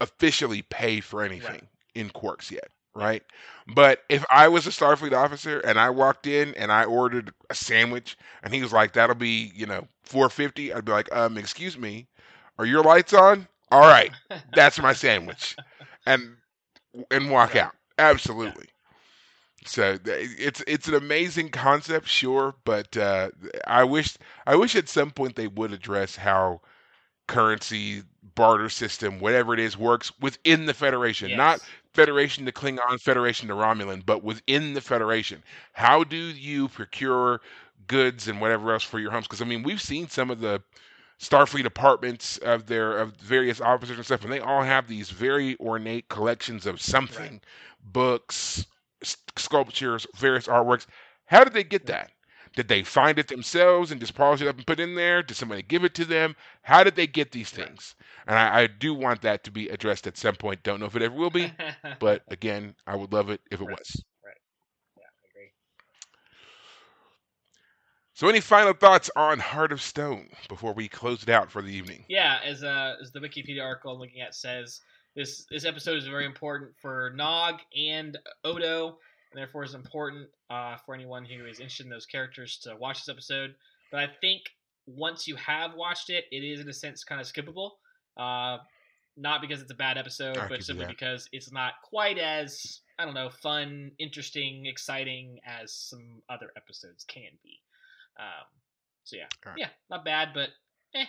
officially 0.00 0.62
pay 0.62 1.00
for 1.00 1.22
anything 1.22 1.68
in 1.94 2.10
quarks 2.10 2.50
yet 2.50 2.71
right? 2.94 3.22
But 3.66 4.02
if 4.08 4.24
i 4.30 4.48
was 4.48 4.66
a 4.66 4.70
starfleet 4.70 5.12
officer 5.12 5.60
and 5.60 5.78
i 5.78 5.90
walked 5.90 6.26
in 6.26 6.54
and 6.54 6.72
i 6.72 6.84
ordered 6.84 7.32
a 7.50 7.54
sandwich 7.54 8.16
and 8.42 8.52
he 8.54 8.62
was 8.62 8.72
like 8.72 8.92
that'll 8.92 9.14
be 9.16 9.50
you 9.54 9.66
know 9.66 9.86
450 10.02 10.72
i'd 10.72 10.84
be 10.84 10.92
like 10.92 11.14
um 11.14 11.36
excuse 11.38 11.76
me 11.78 12.08
are 12.58 12.66
your 12.66 12.82
lights 12.82 13.12
on? 13.12 13.48
All 13.70 13.80
right 13.80 14.12
that's 14.54 14.80
my 14.80 14.92
sandwich 14.92 15.58
and 16.06 16.36
and 17.10 17.30
walk 17.30 17.54
out. 17.56 17.74
Absolutely. 17.98 18.68
So 19.64 19.98
it's 20.04 20.62
it's 20.66 20.88
an 20.88 20.94
amazing 20.94 21.50
concept 21.50 22.08
sure 22.08 22.54
but 22.64 22.96
uh 22.96 23.30
i 23.66 23.84
wish 23.84 24.16
i 24.46 24.54
wish 24.56 24.74
at 24.76 24.88
some 24.88 25.10
point 25.10 25.36
they 25.36 25.46
would 25.48 25.72
address 25.72 26.16
how 26.16 26.60
currency 27.26 28.02
barter 28.34 28.68
system 28.68 29.18
whatever 29.20 29.54
it 29.54 29.60
is 29.60 29.76
works 29.76 30.12
within 30.20 30.66
the 30.66 30.74
federation 30.74 31.34
not 31.34 31.60
Yes. 31.60 31.81
Federation 31.94 32.44
to 32.46 32.52
klingon 32.52 33.00
federation 33.00 33.48
to 33.48 33.54
romulan 33.54 34.04
but 34.06 34.22
within 34.24 34.74
the 34.74 34.80
federation 34.80 35.42
how 35.74 36.04
do 36.04 36.16
you 36.16 36.68
procure 36.68 37.40
goods 37.88 38.28
and 38.28 38.40
whatever 38.40 38.72
else 38.72 38.84
for 38.84 38.98
your 38.98 39.10
homes 39.10 39.26
because 39.26 39.42
i 39.42 39.44
mean 39.44 39.62
we've 39.62 39.82
seen 39.82 40.08
some 40.08 40.30
of 40.30 40.40
the 40.40 40.62
Starfleet 41.20 41.64
apartments 41.66 42.38
of 42.38 42.66
their 42.66 42.98
of 42.98 43.16
various 43.16 43.60
officers 43.60 43.96
and 43.96 44.04
stuff, 44.04 44.24
and 44.24 44.32
they 44.32 44.40
all 44.40 44.62
have 44.62 44.88
these 44.88 45.10
very 45.10 45.56
ornate 45.60 46.08
collections 46.10 46.66
of 46.66 46.82
something, 46.82 47.40
books, 47.82 48.66
s- 49.02 49.16
sculptures, 49.36 50.06
various 50.16 50.46
artworks. 50.48 50.86
How 51.26 51.44
did 51.44 51.54
they 51.54 51.64
get 51.64 51.86
that? 51.86 52.10
Did 52.54 52.68
they 52.68 52.82
find 52.82 53.18
it 53.18 53.28
themselves 53.28 53.90
and 53.90 54.00
just 54.00 54.14
polish 54.14 54.40
it 54.40 54.48
up 54.48 54.56
and 54.56 54.66
put 54.66 54.80
it 54.80 54.84
in 54.84 54.94
there? 54.94 55.22
Did 55.22 55.36
somebody 55.36 55.62
give 55.62 55.84
it 55.84 55.94
to 55.94 56.04
them? 56.04 56.36
How 56.62 56.82
did 56.84 56.96
they 56.96 57.06
get 57.06 57.32
these 57.32 57.50
things? 57.50 57.94
And 58.26 58.38
I, 58.38 58.62
I 58.62 58.66
do 58.66 58.94
want 58.94 59.22
that 59.22 59.44
to 59.44 59.50
be 59.50 59.68
addressed 59.68 60.06
at 60.06 60.16
some 60.16 60.36
point. 60.36 60.62
Don't 60.62 60.80
know 60.80 60.86
if 60.86 60.96
it 60.96 61.02
ever 61.02 61.14
will 61.14 61.30
be, 61.30 61.54
but 61.98 62.22
again, 62.28 62.74
I 62.86 62.96
would 62.96 63.12
love 63.12 63.30
it 63.30 63.40
if 63.50 63.60
it 63.60 63.64
Right. 63.66 63.76
was. 63.78 64.04
Right. 64.24 64.40
Yeah, 64.96 65.04
I 65.06 65.26
agree. 65.30 65.52
So, 68.14 68.28
any 68.28 68.40
final 68.40 68.72
thoughts 68.72 69.10
on 69.16 69.38
Heart 69.40 69.72
of 69.72 69.82
Stone 69.82 70.30
before 70.48 70.72
we 70.72 70.88
close 70.88 71.22
it 71.22 71.28
out 71.28 71.50
for 71.50 71.62
the 71.62 71.72
evening? 71.72 72.06
Yeah, 72.08 72.38
as 72.44 72.62
uh, 72.62 72.96
as 73.00 73.12
the 73.12 73.20
Wikipedia 73.20 73.62
article 73.62 73.92
I'm 73.92 73.98
looking 73.98 74.20
at 74.20 74.34
says, 74.34 74.80
this 75.14 75.44
this 75.50 75.64
episode 75.64 75.96
is 75.98 76.06
very 76.06 76.26
important 76.26 76.72
for 76.76 77.12
Nog 77.14 77.60
and 77.76 78.18
Odo, 78.44 78.98
and 79.32 79.40
therefore 79.40 79.64
it's 79.64 79.74
important 79.74 80.28
uh, 80.50 80.76
for 80.84 80.94
anyone 80.94 81.24
who 81.24 81.46
is 81.46 81.58
interested 81.58 81.86
in 81.86 81.90
those 81.90 82.06
characters 82.06 82.58
to 82.62 82.76
watch 82.76 82.98
this 82.98 83.08
episode. 83.08 83.54
But 83.90 84.00
I 84.00 84.08
think 84.20 84.42
once 84.86 85.26
you 85.26 85.36
have 85.36 85.74
watched 85.74 86.10
it, 86.10 86.24
it 86.30 86.44
is 86.44 86.60
in 86.60 86.68
a 86.68 86.72
sense 86.72 87.04
kind 87.04 87.20
of 87.20 87.26
skippable. 87.26 87.70
Uh, 88.16 88.58
not 89.16 89.40
because 89.40 89.60
it's 89.60 89.70
a 89.70 89.74
bad 89.76 89.98
episode, 89.98 90.38
I 90.38 90.48
but 90.48 90.62
simply 90.62 90.86
that. 90.86 90.90
because 90.90 91.28
it's 91.32 91.52
not 91.52 91.74
quite 91.82 92.18
as 92.18 92.80
I 92.98 93.04
don't 93.04 93.14
know 93.14 93.28
fun, 93.30 93.90
interesting, 93.98 94.66
exciting 94.66 95.38
as 95.44 95.72
some 95.72 96.22
other 96.30 96.50
episodes 96.56 97.04
can 97.04 97.30
be. 97.42 97.60
Um, 98.18 98.46
so 99.04 99.16
yeah, 99.16 99.26
Alright. 99.44 99.58
yeah, 99.58 99.68
not 99.90 100.04
bad, 100.04 100.30
but 100.34 100.50
eh, 100.94 101.04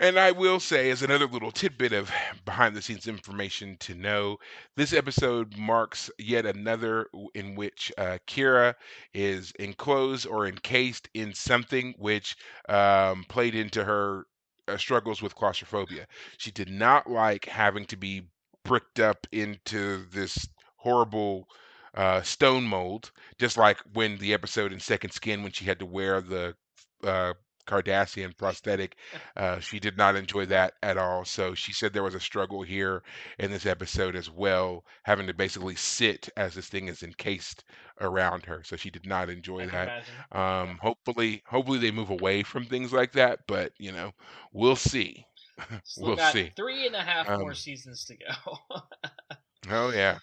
And 0.00 0.18
I 0.18 0.32
will 0.32 0.60
say, 0.60 0.90
as 0.90 1.02
another 1.02 1.26
little 1.26 1.52
tidbit 1.52 1.92
of 1.92 2.10
behind 2.46 2.74
the 2.74 2.80
scenes 2.80 3.06
information 3.06 3.76
to 3.80 3.94
know, 3.94 4.38
this 4.74 4.94
episode 4.94 5.58
marks 5.58 6.10
yet 6.18 6.46
another 6.46 7.10
in 7.34 7.54
which 7.54 7.92
uh, 7.98 8.16
Kira 8.26 8.74
is 9.12 9.52
enclosed 9.58 10.26
or 10.26 10.46
encased 10.46 11.10
in 11.12 11.34
something 11.34 11.94
which 11.98 12.34
um, 12.70 13.26
played 13.28 13.54
into 13.54 13.84
her 13.84 14.24
uh, 14.68 14.78
struggles 14.78 15.20
with 15.20 15.34
claustrophobia. 15.34 16.06
She 16.38 16.50
did 16.50 16.70
not 16.70 17.10
like 17.10 17.44
having 17.44 17.84
to 17.86 17.96
be 17.98 18.22
bricked 18.64 19.00
up 19.00 19.26
into 19.32 20.06
this 20.12 20.48
horrible 20.76 21.46
uh, 21.94 22.22
stone 22.22 22.64
mold, 22.64 23.12
just 23.38 23.58
like 23.58 23.76
when 23.92 24.16
the 24.16 24.32
episode 24.32 24.72
in 24.72 24.80
Second 24.80 25.10
Skin, 25.10 25.42
when 25.42 25.52
she 25.52 25.66
had 25.66 25.78
to 25.80 25.86
wear 25.86 26.22
the 26.22 26.54
uh, 27.04 27.34
Cardassian 27.66 28.36
prosthetic 28.36 28.96
uh, 29.36 29.58
she 29.60 29.78
did 29.78 29.96
not 29.96 30.16
enjoy 30.16 30.46
that 30.46 30.74
at 30.82 30.96
all. 30.96 31.24
So 31.24 31.54
she 31.54 31.72
said 31.72 31.92
there 31.92 32.02
was 32.02 32.14
a 32.14 32.20
struggle 32.20 32.62
here 32.62 33.02
in 33.38 33.50
this 33.50 33.66
episode 33.66 34.16
as 34.16 34.30
well, 34.30 34.84
having 35.04 35.26
to 35.26 35.34
basically 35.34 35.74
sit 35.76 36.28
as 36.36 36.54
this 36.54 36.68
thing 36.68 36.88
is 36.88 37.02
encased 37.02 37.64
around 38.00 38.44
her. 38.46 38.62
So 38.64 38.76
she 38.76 38.90
did 38.90 39.06
not 39.06 39.28
enjoy 39.30 39.66
that. 39.68 40.04
Um, 40.32 40.78
hopefully, 40.80 41.42
hopefully 41.46 41.78
they 41.78 41.90
move 41.90 42.10
away 42.10 42.42
from 42.42 42.64
things 42.64 42.92
like 42.92 43.12
that. 43.12 43.40
But 43.46 43.72
you 43.78 43.92
know, 43.92 44.12
we'll 44.52 44.76
see. 44.76 45.26
Still 45.84 46.06
we'll 46.08 46.16
got 46.16 46.32
see. 46.32 46.50
three 46.56 46.86
and 46.86 46.96
a 46.96 47.02
half 47.02 47.28
more 47.28 47.50
Um, 47.50 47.54
seasons 47.54 48.04
to 48.06 48.16
go. 48.16 48.78
Oh 49.70 49.90
yeah. 49.90 50.18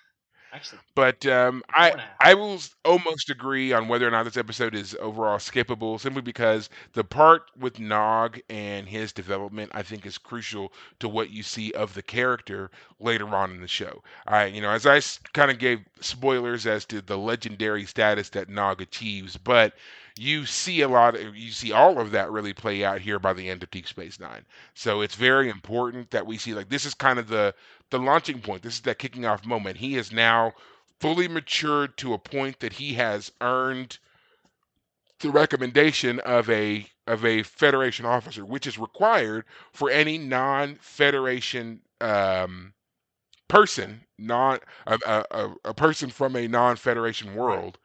Actually, 0.51 0.79
But 0.95 1.25
um, 1.27 1.63
I 1.73 1.91
and 1.91 1.99
a 1.99 2.03
half. 2.03 2.17
I 2.19 2.33
will 2.33 2.59
almost 2.83 3.29
agree 3.29 3.71
on 3.71 3.87
whether 3.87 4.07
or 4.07 4.11
not 4.11 4.23
this 4.23 4.37
episode 4.37 4.73
is 4.75 4.95
overall 4.99 5.37
skippable, 5.37 5.99
simply 5.99 6.21
because 6.21 6.69
the 6.93 7.03
part 7.03 7.43
with 7.57 7.79
Nog 7.79 8.39
and 8.49 8.87
his 8.89 9.13
development, 9.13 9.71
I 9.75 9.83
think, 9.83 10.05
is 10.05 10.17
crucial 10.17 10.73
to 10.99 11.07
what 11.07 11.29
you 11.29 11.43
see 11.43 11.71
of 11.73 11.93
the 11.93 12.01
character 12.01 12.71
later 12.99 13.27
on 13.35 13.51
in 13.51 13.61
the 13.61 13.67
show. 13.67 14.03
I, 14.25 14.45
you 14.45 14.61
know, 14.61 14.71
as 14.71 14.85
I 14.85 14.99
kind 15.33 15.51
of 15.51 15.59
gave 15.59 15.81
spoilers 16.01 16.65
as 16.65 16.85
to 16.85 17.01
the 17.01 17.17
legendary 17.17 17.85
status 17.85 18.29
that 18.29 18.49
Nog 18.49 18.81
achieves, 18.81 19.37
but 19.37 19.73
you 20.17 20.45
see 20.45 20.81
a 20.81 20.87
lot 20.87 21.15
of, 21.15 21.35
you 21.35 21.51
see 21.51 21.71
all 21.71 21.99
of 21.99 22.11
that 22.11 22.31
really 22.31 22.53
play 22.53 22.83
out 22.83 23.01
here 23.01 23.19
by 23.19 23.33
the 23.33 23.49
end 23.49 23.63
of 23.63 23.71
Deep 23.71 23.87
Space 23.87 24.19
Nine. 24.19 24.45
So 24.73 25.01
it's 25.01 25.15
very 25.15 25.49
important 25.49 26.11
that 26.11 26.25
we 26.25 26.37
see 26.37 26.53
like 26.53 26.69
this 26.69 26.85
is 26.85 26.93
kind 26.93 27.19
of 27.19 27.27
the 27.27 27.53
the 27.89 27.99
launching 27.99 28.41
point. 28.41 28.63
This 28.63 28.75
is 28.75 28.81
that 28.81 28.99
kicking 28.99 29.25
off 29.25 29.45
moment. 29.45 29.77
He 29.77 29.95
is 29.95 30.11
now 30.11 30.53
fully 30.99 31.27
matured 31.27 31.97
to 31.97 32.13
a 32.13 32.19
point 32.19 32.59
that 32.59 32.73
he 32.73 32.93
has 32.95 33.31
earned 33.41 33.97
the 35.19 35.29
recommendation 35.31 36.19
of 36.21 36.49
a 36.49 36.87
of 37.07 37.25
a 37.25 37.43
Federation 37.43 38.05
officer, 38.05 38.45
which 38.45 38.67
is 38.67 38.77
required 38.77 39.45
for 39.71 39.89
any 39.89 40.17
non-Federation 40.17 41.81
um, 42.01 42.73
person, 43.47 44.01
non 44.17 44.59
a, 44.85 44.99
a, 45.31 45.49
a 45.65 45.73
person 45.73 46.09
from 46.09 46.35
a 46.35 46.47
non-Federation 46.47 47.33
world, 47.35 47.77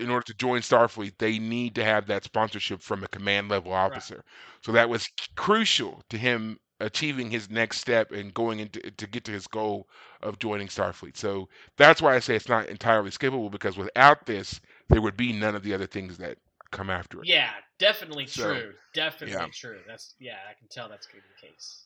in 0.00 0.10
order 0.10 0.24
to 0.24 0.34
join 0.34 0.60
Starfleet, 0.60 1.12
they 1.18 1.38
need 1.38 1.74
to 1.74 1.84
have 1.84 2.06
that 2.06 2.24
sponsorship 2.24 2.82
from 2.82 3.04
a 3.04 3.08
command 3.08 3.48
level 3.48 3.72
officer. 3.72 4.16
Right. 4.16 4.24
So 4.62 4.72
that 4.72 4.88
was 4.88 5.08
crucial 5.36 6.02
to 6.10 6.18
him 6.18 6.58
achieving 6.80 7.30
his 7.30 7.50
next 7.50 7.78
step 7.78 8.10
and 8.10 8.32
going 8.32 8.60
into 8.60 8.80
to 8.80 9.06
get 9.06 9.24
to 9.24 9.32
his 9.32 9.46
goal 9.46 9.86
of 10.22 10.38
joining 10.38 10.68
Starfleet. 10.68 11.16
So 11.16 11.48
that's 11.76 12.00
why 12.00 12.14
I 12.14 12.20
say 12.20 12.34
it's 12.34 12.48
not 12.48 12.68
entirely 12.68 13.10
skippable 13.10 13.50
because 13.50 13.76
without 13.76 14.26
this, 14.26 14.60
there 14.88 15.02
would 15.02 15.16
be 15.16 15.32
none 15.32 15.54
of 15.54 15.62
the 15.62 15.74
other 15.74 15.86
things 15.86 16.16
that 16.18 16.38
come 16.70 16.88
after 16.88 17.20
it. 17.20 17.28
Yeah, 17.28 17.50
definitely 17.78 18.26
so, 18.26 18.54
true. 18.54 18.72
Definitely 18.94 19.38
yeah. 19.38 19.48
true. 19.52 19.78
That's 19.86 20.14
yeah, 20.18 20.38
I 20.48 20.58
can 20.58 20.68
tell 20.68 20.88
that's 20.88 21.06
going 21.06 21.22
to 21.22 21.28
be 21.28 21.48
the 21.48 21.52
case. 21.52 21.84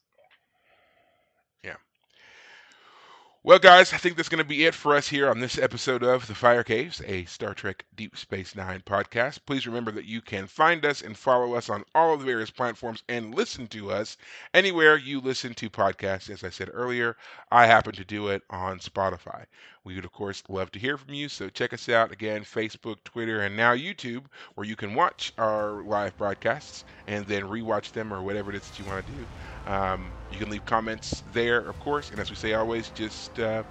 Well, 3.47 3.59
guys, 3.59 3.92
I 3.92 3.99
think 3.99 4.16
that's 4.16 4.30
going 4.30 4.42
to 4.42 4.49
be 4.49 4.64
it 4.64 4.72
for 4.74 4.97
us 4.97 5.07
here 5.07 5.28
on 5.28 5.38
this 5.38 5.59
episode 5.59 6.03
of 6.03 6.26
The 6.26 6.34
Fire 6.34 6.64
Caves, 6.64 7.03
a 7.05 7.26
Star 7.26 7.53
Trek 7.53 7.84
Deep 7.95 8.16
Space 8.16 8.57
Nine 8.57 8.80
podcast. 8.80 9.40
Please 9.45 9.66
remember 9.66 9.90
that 9.90 10.07
you 10.07 10.22
can 10.22 10.47
find 10.47 10.82
us 10.86 11.03
and 11.03 11.14
follow 11.14 11.53
us 11.53 11.68
on 11.68 11.84
all 11.95 12.14
of 12.14 12.20
the 12.20 12.24
various 12.24 12.51
platforms 12.51 13.03
and 13.07 13.34
listen 13.34 13.66
to 13.66 13.90
us 13.90 14.16
anywhere 14.55 14.97
you 14.97 15.20
listen 15.20 15.53
to 15.57 15.68
podcasts. 15.68 16.30
As 16.30 16.42
I 16.42 16.49
said 16.49 16.70
earlier, 16.72 17.18
I 17.53 17.66
happen 17.66 17.92
to 17.97 18.05
do 18.07 18.28
it 18.28 18.42
on 18.49 18.78
Spotify. 18.78 19.45
We 19.85 19.95
would, 19.97 20.05
of 20.07 20.12
course, 20.12 20.43
love 20.49 20.72
to 20.72 20.78
hear 20.78 20.97
from 20.97 21.12
you. 21.12 21.28
So 21.28 21.51
check 21.51 21.74
us 21.74 21.89
out 21.91 22.11
again 22.11 22.43
Facebook, 22.43 22.97
Twitter, 23.05 23.43
and 23.43 23.55
now 23.55 23.74
YouTube, 23.74 24.24
where 24.55 24.66
you 24.66 24.76
can 24.76 24.95
watch 24.95 25.32
our 25.37 25.82
live 25.82 26.16
broadcasts 26.16 26.85
and 27.07 27.26
then 27.26 27.43
rewatch 27.43 27.93
them 27.93 28.12
or 28.12 28.22
whatever 28.22 28.51
it 28.51 28.57
is 28.57 28.68
that 28.68 28.78
you 28.78 28.85
want 28.91 29.05
to 29.07 29.12
do. 29.12 29.70
Um, 29.70 30.11
you 30.32 30.39
can 30.39 30.49
leave 30.49 30.64
comments 30.64 31.22
there, 31.35 31.59
of 31.61 31.78
course. 31.80 32.11
And 32.11 32.18
as 32.18 32.30
we 32.30 32.37
say 32.37 32.55
always, 32.55 32.89
just 32.91 33.39
uh, 33.39 33.62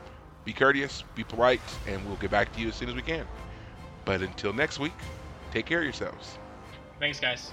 be 0.45 0.53
courteous, 0.53 1.03
be 1.15 1.23
polite, 1.23 1.61
and 1.87 2.05
we'll 2.05 2.17
get 2.17 2.29
back 2.29 2.53
to 2.53 2.61
you 2.61 2.67
as 2.67 2.75
soon 2.75 2.89
as 2.89 2.95
we 2.95 3.01
can. 3.01 3.25
But 4.05 4.21
until 4.21 4.53
next 4.53 4.77
week, 4.79 4.93
take 5.51 5.65
care 5.65 5.79
of 5.79 5.83
yourselves. 5.83 6.37
Thanks, 6.99 7.19
guys. 7.19 7.51